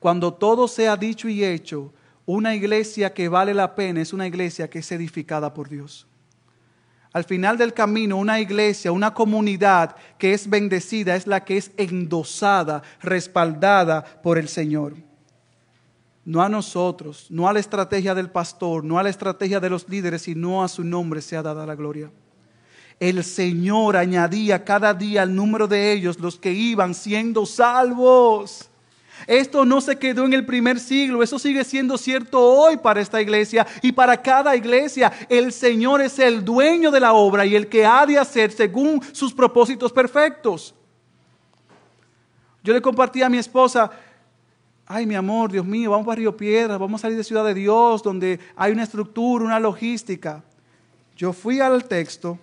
Cuando 0.00 0.34
todo 0.34 0.66
sea 0.66 0.96
dicho 0.96 1.28
y 1.28 1.44
hecho, 1.44 1.94
una 2.26 2.56
iglesia 2.56 3.14
que 3.14 3.28
vale 3.28 3.54
la 3.54 3.76
pena 3.76 4.00
es 4.00 4.12
una 4.12 4.26
iglesia 4.26 4.68
que 4.68 4.80
es 4.80 4.90
edificada 4.90 5.54
por 5.54 5.68
Dios. 5.68 6.07
Al 7.18 7.24
final 7.24 7.58
del 7.58 7.74
camino, 7.74 8.16
una 8.16 8.38
iglesia, 8.38 8.92
una 8.92 9.12
comunidad 9.12 9.96
que 10.18 10.34
es 10.34 10.48
bendecida 10.48 11.16
es 11.16 11.26
la 11.26 11.44
que 11.44 11.56
es 11.56 11.72
endosada, 11.76 12.84
respaldada 13.02 14.04
por 14.22 14.38
el 14.38 14.46
Señor. 14.46 14.94
No 16.24 16.42
a 16.42 16.48
nosotros, 16.48 17.26
no 17.28 17.48
a 17.48 17.52
la 17.52 17.58
estrategia 17.58 18.14
del 18.14 18.30
pastor, 18.30 18.84
no 18.84 19.00
a 19.00 19.02
la 19.02 19.08
estrategia 19.08 19.58
de 19.58 19.68
los 19.68 19.88
líderes, 19.88 20.22
sino 20.22 20.62
a 20.62 20.68
su 20.68 20.84
nombre 20.84 21.20
sea 21.20 21.42
dada 21.42 21.66
la 21.66 21.74
gloria. 21.74 22.12
El 23.00 23.24
Señor 23.24 23.96
añadía 23.96 24.64
cada 24.64 24.94
día 24.94 25.22
al 25.22 25.34
número 25.34 25.66
de 25.66 25.90
ellos 25.90 26.20
los 26.20 26.38
que 26.38 26.52
iban 26.52 26.94
siendo 26.94 27.46
salvos. 27.46 28.70
Esto 29.28 29.66
no 29.66 29.82
se 29.82 29.98
quedó 29.98 30.24
en 30.24 30.32
el 30.32 30.46
primer 30.46 30.80
siglo, 30.80 31.22
eso 31.22 31.38
sigue 31.38 31.62
siendo 31.62 31.98
cierto 31.98 32.42
hoy 32.42 32.78
para 32.78 33.02
esta 33.02 33.20
iglesia 33.20 33.66
y 33.82 33.92
para 33.92 34.22
cada 34.22 34.56
iglesia. 34.56 35.12
El 35.28 35.52
Señor 35.52 36.00
es 36.00 36.18
el 36.18 36.42
dueño 36.42 36.90
de 36.90 36.98
la 36.98 37.12
obra 37.12 37.44
y 37.44 37.54
el 37.54 37.68
que 37.68 37.84
ha 37.84 38.06
de 38.06 38.18
hacer 38.18 38.50
según 38.50 39.02
sus 39.12 39.34
propósitos 39.34 39.92
perfectos. 39.92 40.74
Yo 42.64 42.72
le 42.72 42.80
compartí 42.80 43.20
a 43.20 43.28
mi 43.28 43.36
esposa, 43.36 43.90
ay 44.86 45.04
mi 45.04 45.14
amor, 45.14 45.52
Dios 45.52 45.66
mío, 45.66 45.90
vamos 45.90 46.06
para 46.06 46.16
Río 46.16 46.34
Piedra, 46.34 46.78
vamos 46.78 46.98
a 46.98 47.02
salir 47.02 47.18
de 47.18 47.24
Ciudad 47.24 47.44
de 47.44 47.52
Dios, 47.52 48.02
donde 48.02 48.40
hay 48.56 48.72
una 48.72 48.84
estructura, 48.84 49.44
una 49.44 49.60
logística. 49.60 50.42
Yo 51.14 51.34
fui 51.34 51.60
al 51.60 51.84
texto 51.84 52.38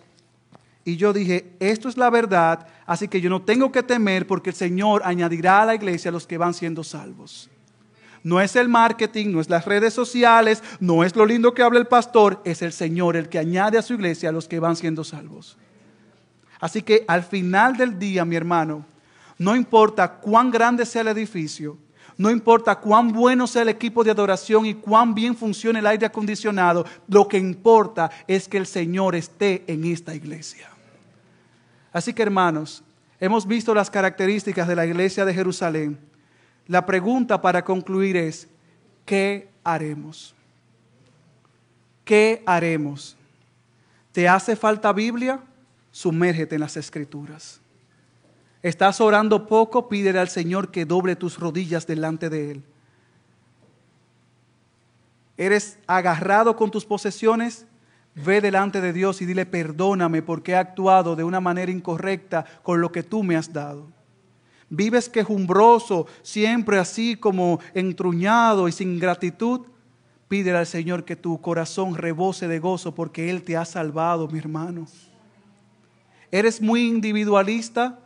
y 0.83 0.97
yo 0.97 1.13
dije, 1.13 1.53
esto 1.59 1.89
es 1.89 1.97
la 1.97 2.11
verdad, 2.11 2.67
así 2.85 3.07
que 3.07 3.21
yo 3.21 3.29
no 3.29 3.41
tengo 3.41 3.71
que 3.71 3.83
temer 3.83 4.27
porque 4.27 4.51
el 4.51 4.55
Señor 4.55 5.01
añadirá 5.05 5.61
a 5.61 5.65
la 5.65 5.75
iglesia 5.75 6.09
a 6.09 6.11
los 6.11 6.27
que 6.27 6.37
van 6.37 6.53
siendo 6.53 6.83
salvos. 6.83 7.49
No 8.23 8.41
es 8.41 8.55
el 8.55 8.67
marketing, 8.67 9.31
no 9.31 9.39
es 9.39 9.49
las 9.49 9.65
redes 9.65 9.93
sociales, 9.93 10.63
no 10.79 11.03
es 11.03 11.15
lo 11.15 11.27
lindo 11.27 11.53
que 11.53 11.61
habla 11.61 11.79
el 11.79 11.85
pastor, 11.85 12.41
es 12.43 12.63
el 12.63 12.73
Señor 12.73 13.15
el 13.15 13.29
que 13.29 13.37
añade 13.37 13.77
a 13.77 13.83
su 13.83 13.93
iglesia 13.93 14.29
a 14.29 14.31
los 14.31 14.47
que 14.47 14.59
van 14.59 14.75
siendo 14.75 15.03
salvos. 15.03 15.57
Así 16.59 16.81
que 16.81 17.05
al 17.07 17.23
final 17.23 17.77
del 17.77 17.99
día, 17.99 18.25
mi 18.25 18.35
hermano, 18.35 18.83
no 19.37 19.55
importa 19.55 20.13
cuán 20.13 20.49
grande 20.49 20.85
sea 20.85 21.01
el 21.01 21.09
edificio, 21.09 21.77
no 22.17 22.31
importa 22.31 22.79
cuán 22.79 23.11
bueno 23.11 23.45
sea 23.45 23.63
el 23.63 23.69
equipo 23.69 24.03
de 24.03 24.11
adoración 24.11 24.65
y 24.65 24.75
cuán 24.75 25.13
bien 25.13 25.35
funcione 25.35 25.79
el 25.79 25.87
aire 25.87 26.05
acondicionado, 26.05 26.85
lo 27.07 27.27
que 27.27 27.37
importa 27.37 28.09
es 28.27 28.47
que 28.47 28.57
el 28.57 28.65
Señor 28.65 29.15
esté 29.15 29.65
en 29.67 29.83
esta 29.85 30.15
iglesia. 30.15 30.69
Así 31.95 32.13
que 32.13 32.23
hermanos, 32.23 32.83
hemos 33.21 33.47
visto 33.47 33.73
las 33.73 33.89
características 33.89 34.67
de 34.67 34.75
la 34.75 34.85
iglesia 34.85 35.23
de 35.23 35.33
Jerusalén. 35.33 35.97
La 36.67 36.85
pregunta 36.85 37.39
para 37.39 37.63
concluir 37.63 38.17
es, 38.17 38.49
¿qué 39.05 39.47
haremos? 39.63 40.35
¿Qué 42.03 42.43
haremos? 42.45 43.15
¿Te 44.11 44.27
hace 44.27 44.57
falta 44.57 44.91
Biblia? 44.91 45.39
Sumérgete 45.89 46.55
en 46.55 46.61
las 46.61 46.75
escrituras. 46.75 47.61
¿Estás 48.61 48.99
orando 48.99 49.47
poco? 49.47 49.87
Pídele 49.87 50.19
al 50.19 50.27
Señor 50.27 50.71
que 50.71 50.83
doble 50.83 51.15
tus 51.15 51.39
rodillas 51.39 51.87
delante 51.87 52.29
de 52.29 52.51
Él. 52.51 52.63
¿Eres 55.37 55.79
agarrado 55.87 56.57
con 56.57 56.71
tus 56.71 56.83
posesiones? 56.83 57.65
Ve 58.15 58.39
delante 58.39 58.79
de 58.79 58.93
Dios 58.93 59.21
y 59.21 59.25
dile, 59.25 59.45
perdóname 59.45 60.21
porque 60.21 60.53
he 60.53 60.55
actuado 60.55 61.17
de 61.17 61.25
una 61.25 61.41
manera 61.41 61.69
incorrecta 61.69 62.45
con 62.63 62.79
lo 62.79 62.89
que 62.91 63.03
tú 63.03 63.23
me 63.23 63.35
has 63.35 63.51
dado. 63.51 63.87
Vives 64.69 65.09
quejumbroso, 65.09 66.07
siempre 66.21 66.79
así 66.79 67.17
como 67.17 67.59
entruñado 67.73 68.69
y 68.69 68.71
sin 68.71 68.99
gratitud. 68.99 69.61
Pídele 70.29 70.57
al 70.57 70.65
Señor 70.65 71.03
que 71.03 71.17
tu 71.17 71.39
corazón 71.41 71.95
rebose 71.95 72.47
de 72.47 72.59
gozo 72.59 72.95
porque 72.95 73.29
Él 73.29 73.43
te 73.43 73.57
ha 73.57 73.65
salvado, 73.65 74.29
mi 74.29 74.39
hermano. 74.39 74.87
¿Eres 76.31 76.61
muy 76.61 76.87
individualista? 76.87 77.99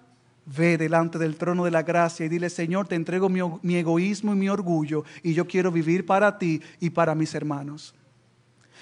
Ve 0.45 0.79
delante 0.79 1.19
del 1.19 1.35
trono 1.37 1.65
de 1.65 1.71
la 1.71 1.83
gracia 1.83 2.25
y 2.25 2.29
dile, 2.29 2.49
Señor, 2.49 2.87
te 2.87 2.95
entrego 2.95 3.29
mi, 3.29 3.41
mi 3.61 3.75
egoísmo 3.75 4.33
y 4.33 4.37
mi 4.37 4.49
orgullo 4.49 5.03
y 5.21 5.35
yo 5.35 5.47
quiero 5.47 5.71
vivir 5.71 6.07
para 6.07 6.39
ti 6.39 6.61
y 6.79 6.89
para 6.89 7.13
mis 7.13 7.35
hermanos. 7.35 7.93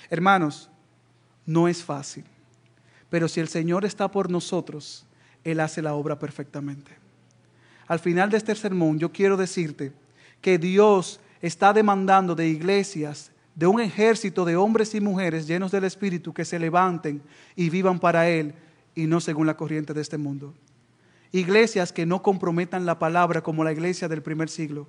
Hermanos, 0.09 0.71
no 1.47 1.67
es 1.67 1.83
fácil. 1.83 2.25
Pero 3.09 3.27
si 3.27 3.39
el 3.39 3.47
Señor 3.47 3.85
está 3.85 4.11
por 4.11 4.29
nosotros, 4.29 5.07
Él 5.43 5.59
hace 5.59 5.81
la 5.81 5.95
obra 5.95 6.19
perfectamente. 6.19 6.91
Al 7.87 7.99
final 7.99 8.29
de 8.29 8.37
este 8.37 8.53
sermón 8.53 8.99
yo 8.99 9.11
quiero 9.11 9.37
decirte 9.37 9.93
que 10.41 10.59
Dios 10.59 11.19
está 11.41 11.73
demandando 11.73 12.35
de 12.35 12.47
iglesias, 12.47 13.31
de 13.55 13.65
un 13.65 13.79
ejército 13.79 14.45
de 14.45 14.55
hombres 14.55 14.93
y 14.93 15.01
mujeres 15.01 15.47
llenos 15.47 15.71
del 15.71 15.85
Espíritu 15.85 16.33
que 16.33 16.45
se 16.45 16.59
levanten 16.59 17.23
y 17.55 17.71
vivan 17.71 17.97
para 17.99 18.29
Él 18.29 18.53
y 18.93 19.07
no 19.07 19.19
según 19.19 19.47
la 19.47 19.57
corriente 19.57 19.93
de 19.93 20.01
este 20.01 20.17
mundo. 20.17 20.53
Iglesias 21.31 21.91
que 21.91 22.05
no 22.05 22.21
comprometan 22.21 22.85
la 22.85 22.99
palabra 22.99 23.41
como 23.41 23.63
la 23.63 23.71
iglesia 23.71 24.07
del 24.07 24.21
primer 24.21 24.49
siglo. 24.49 24.87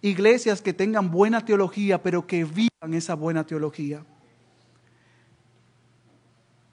Iglesias 0.00 0.62
que 0.62 0.72
tengan 0.72 1.10
buena 1.10 1.44
teología, 1.44 2.02
pero 2.02 2.26
que 2.26 2.44
vivan 2.44 2.94
esa 2.94 3.14
buena 3.14 3.44
teología. 3.44 4.04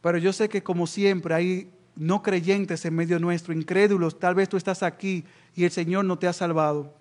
Pero 0.05 0.19
yo 0.19 0.31
sé 0.33 0.49
que 0.49 0.61
como 0.61 0.85
siempre 0.85 1.33
hay 1.33 1.71
no 1.95 2.21
creyentes 2.21 2.85
en 2.85 2.93
medio 2.93 3.17
nuestro, 3.17 3.55
incrédulos, 3.55 4.19
tal 4.19 4.35
vez 4.35 4.47
tú 4.47 4.55
estás 4.55 4.83
aquí 4.83 5.25
y 5.55 5.63
el 5.63 5.71
Señor 5.71 6.05
no 6.05 6.19
te 6.19 6.27
ha 6.27 6.33
salvado. 6.33 6.93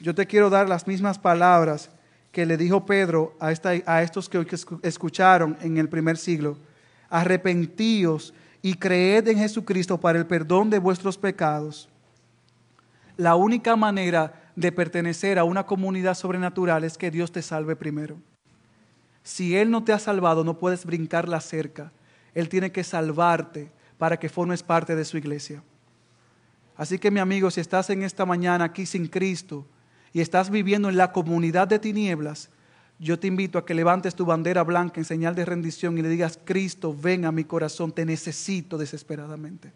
Yo 0.00 0.14
te 0.14 0.26
quiero 0.26 0.50
dar 0.50 0.68
las 0.68 0.86
mismas 0.86 1.18
palabras 1.18 1.88
que 2.32 2.44
le 2.44 2.58
dijo 2.58 2.84
Pedro 2.84 3.34
a, 3.40 3.54
a 3.86 4.02
estos 4.02 4.28
que 4.28 4.46
escucharon 4.82 5.56
en 5.62 5.78
el 5.78 5.88
primer 5.88 6.18
siglo. 6.18 6.58
Arrepentíos 7.08 8.34
y 8.60 8.74
creed 8.74 9.28
en 9.28 9.38
Jesucristo 9.38 9.98
para 9.98 10.18
el 10.18 10.26
perdón 10.26 10.68
de 10.68 10.78
vuestros 10.78 11.16
pecados. 11.16 11.88
La 13.16 13.34
única 13.34 13.76
manera 13.76 14.52
de 14.56 14.72
pertenecer 14.72 15.38
a 15.38 15.44
una 15.44 15.64
comunidad 15.64 16.12
sobrenatural 16.12 16.84
es 16.84 16.98
que 16.98 17.10
Dios 17.10 17.32
te 17.32 17.40
salve 17.40 17.76
primero. 17.76 18.18
Si 19.22 19.56
Él 19.56 19.70
no 19.70 19.84
te 19.84 19.94
ha 19.94 19.98
salvado, 19.98 20.44
no 20.44 20.58
puedes 20.58 20.84
brincar 20.84 21.30
la 21.30 21.40
cerca. 21.40 21.92
Él 22.36 22.50
tiene 22.50 22.70
que 22.70 22.84
salvarte 22.84 23.72
para 23.96 24.18
que 24.18 24.28
formes 24.28 24.62
parte 24.62 24.94
de 24.94 25.06
su 25.06 25.16
iglesia. 25.16 25.62
Así 26.76 26.98
que 26.98 27.10
mi 27.10 27.18
amigo, 27.18 27.50
si 27.50 27.62
estás 27.62 27.88
en 27.88 28.02
esta 28.02 28.26
mañana 28.26 28.66
aquí 28.66 28.84
sin 28.84 29.06
Cristo 29.08 29.66
y 30.12 30.20
estás 30.20 30.50
viviendo 30.50 30.90
en 30.90 30.98
la 30.98 31.12
comunidad 31.12 31.66
de 31.66 31.78
tinieblas, 31.78 32.50
yo 32.98 33.18
te 33.18 33.26
invito 33.26 33.56
a 33.56 33.64
que 33.64 33.72
levantes 33.72 34.14
tu 34.14 34.26
bandera 34.26 34.62
blanca 34.64 35.00
en 35.00 35.06
señal 35.06 35.34
de 35.34 35.46
rendición 35.46 35.96
y 35.96 36.02
le 36.02 36.10
digas, 36.10 36.38
Cristo, 36.44 36.94
ven 36.94 37.24
a 37.24 37.32
mi 37.32 37.44
corazón, 37.44 37.90
te 37.90 38.04
necesito 38.04 38.76
desesperadamente. 38.76 39.72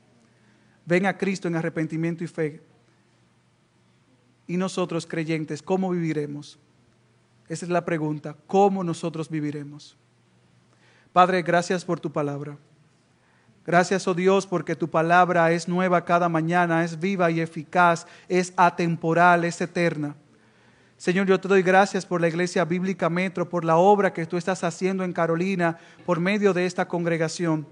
Ven 0.85 1.07
a 1.07 1.17
Cristo 1.17 1.49
en 1.49 1.57
arrepentimiento 1.57 2.25
y 2.25 2.27
fe. 2.27 2.63
Y 4.47 4.59
nosotros 4.59 5.07
creyentes, 5.07 5.63
¿cómo 5.63 5.89
viviremos? 5.89 6.59
Esa 7.49 7.65
es 7.65 7.71
la 7.71 7.87
pregunta, 7.87 8.37
¿cómo 8.47 8.85
nosotros 8.85 9.31
viviremos? 9.31 9.97
Padre, 11.13 11.43
gracias 11.43 11.85
por 11.85 11.99
tu 11.99 12.11
palabra. 12.13 12.57
Gracias, 13.67 14.07
oh 14.09 14.15
Dios, 14.15 14.47
porque 14.47 14.75
tu 14.75 14.89
palabra 14.89 15.53
es 15.53 15.69
nueva 15.69 16.05
cada 16.05 16.29
mañana, 16.29 16.85
es 16.85 16.99
viva 16.99 17.31
y 17.31 17.41
eficaz, 17.41 18.07
es 18.29 18.53
atemporal, 18.57 19.45
es 19.45 19.61
eterna. 19.61 20.15
Señor, 20.97 21.27
yo 21.27 21.41
te 21.41 21.49
doy 21.49 21.63
gracias 21.63 22.05
por 22.05 22.21
la 22.21 22.29
Iglesia 22.29 22.65
Bíblica 22.65 23.09
Metro, 23.09 23.49
por 23.49 23.65
la 23.65 23.77
obra 23.77 24.13
que 24.13 24.27
tú 24.27 24.37
estás 24.37 24.63
haciendo 24.65 25.03
en 25.03 25.13
Carolina 25.13 25.79
por 26.05 26.21
medio 26.21 26.53
de 26.53 26.67
esta 26.67 26.87
congregación. 26.87 27.67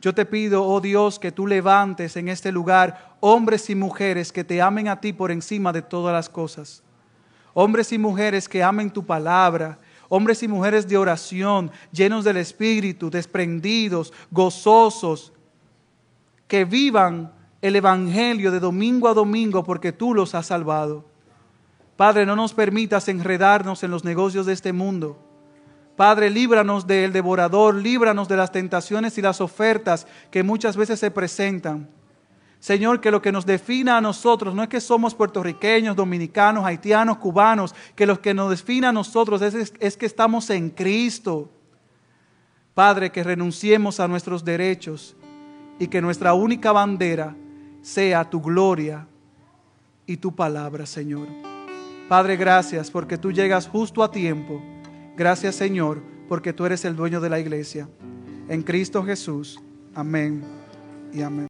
Yo 0.00 0.14
te 0.14 0.26
pido, 0.26 0.64
oh 0.64 0.80
Dios, 0.80 1.18
que 1.18 1.32
tú 1.32 1.46
levantes 1.46 2.16
en 2.16 2.28
este 2.28 2.52
lugar 2.52 3.16
hombres 3.20 3.70
y 3.70 3.74
mujeres 3.74 4.32
que 4.32 4.44
te 4.44 4.60
amen 4.60 4.88
a 4.88 5.00
ti 5.00 5.12
por 5.12 5.30
encima 5.30 5.72
de 5.72 5.82
todas 5.82 6.12
las 6.12 6.28
cosas. 6.28 6.82
Hombres 7.54 7.92
y 7.92 7.98
mujeres 7.98 8.48
que 8.48 8.62
amen 8.62 8.90
tu 8.90 9.06
palabra, 9.06 9.78
hombres 10.14 10.42
y 10.42 10.48
mujeres 10.48 10.86
de 10.86 10.98
oración, 10.98 11.70
llenos 11.90 12.22
del 12.22 12.36
Espíritu, 12.36 13.08
desprendidos, 13.08 14.12
gozosos, 14.30 15.32
que 16.46 16.66
vivan 16.66 17.32
el 17.62 17.76
Evangelio 17.76 18.50
de 18.50 18.60
domingo 18.60 19.08
a 19.08 19.14
domingo 19.14 19.64
porque 19.64 19.90
tú 19.90 20.12
los 20.12 20.34
has 20.34 20.48
salvado. 20.48 21.06
Padre, 21.96 22.26
no 22.26 22.36
nos 22.36 22.52
permitas 22.52 23.08
enredarnos 23.08 23.84
en 23.84 23.90
los 23.90 24.04
negocios 24.04 24.44
de 24.44 24.52
este 24.52 24.74
mundo. 24.74 25.18
Padre, 25.96 26.28
líbranos 26.28 26.86
del 26.86 27.10
devorador, 27.10 27.76
líbranos 27.76 28.28
de 28.28 28.36
las 28.36 28.52
tentaciones 28.52 29.16
y 29.16 29.22
las 29.22 29.40
ofertas 29.40 30.06
que 30.30 30.42
muchas 30.42 30.76
veces 30.76 31.00
se 31.00 31.10
presentan. 31.10 31.88
Señor, 32.62 33.00
que 33.00 33.10
lo 33.10 33.20
que 33.20 33.32
nos 33.32 33.44
defina 33.44 33.96
a 33.96 34.00
nosotros 34.00 34.54
no 34.54 34.62
es 34.62 34.68
que 34.68 34.80
somos 34.80 35.14
puertorriqueños, 35.14 35.96
dominicanos, 35.96 36.64
haitianos, 36.64 37.18
cubanos, 37.18 37.74
que 37.96 38.06
lo 38.06 38.22
que 38.22 38.32
nos 38.32 38.50
define 38.50 38.86
a 38.86 38.92
nosotros 38.92 39.42
es, 39.42 39.74
es, 39.80 39.96
que 39.96 40.06
estamos 40.06 40.48
en 40.48 40.70
Cristo. 40.70 41.50
Padre, 42.72 43.10
que 43.10 43.24
renunciemos 43.24 43.98
a 43.98 44.06
nuestros 44.06 44.44
derechos 44.44 45.16
y 45.80 45.88
que 45.88 46.00
nuestra 46.00 46.34
única 46.34 46.70
bandera 46.70 47.34
sea 47.82 48.30
tu 48.30 48.40
gloria 48.40 49.08
y 50.06 50.16
tu 50.16 50.32
palabra, 50.32 50.86
Señor. 50.86 51.26
Padre, 52.08 52.36
gracias 52.36 52.92
porque 52.92 53.18
tú 53.18 53.32
llegas 53.32 53.66
justo 53.66 54.04
a 54.04 54.10
tiempo 54.10 54.62
Gracias 55.16 55.56
Señor, 55.56 56.02
porque 56.28 56.52
tú 56.52 56.64
eres 56.64 56.84
el 56.84 56.96
dueño 56.96 57.20
de 57.20 57.28
la 57.28 57.38
iglesia. 57.38 57.88
En 58.48 58.62
Cristo 58.62 59.04
Jesús. 59.04 59.60
Amén 59.94 60.42
y 61.12 61.20
amén. 61.20 61.40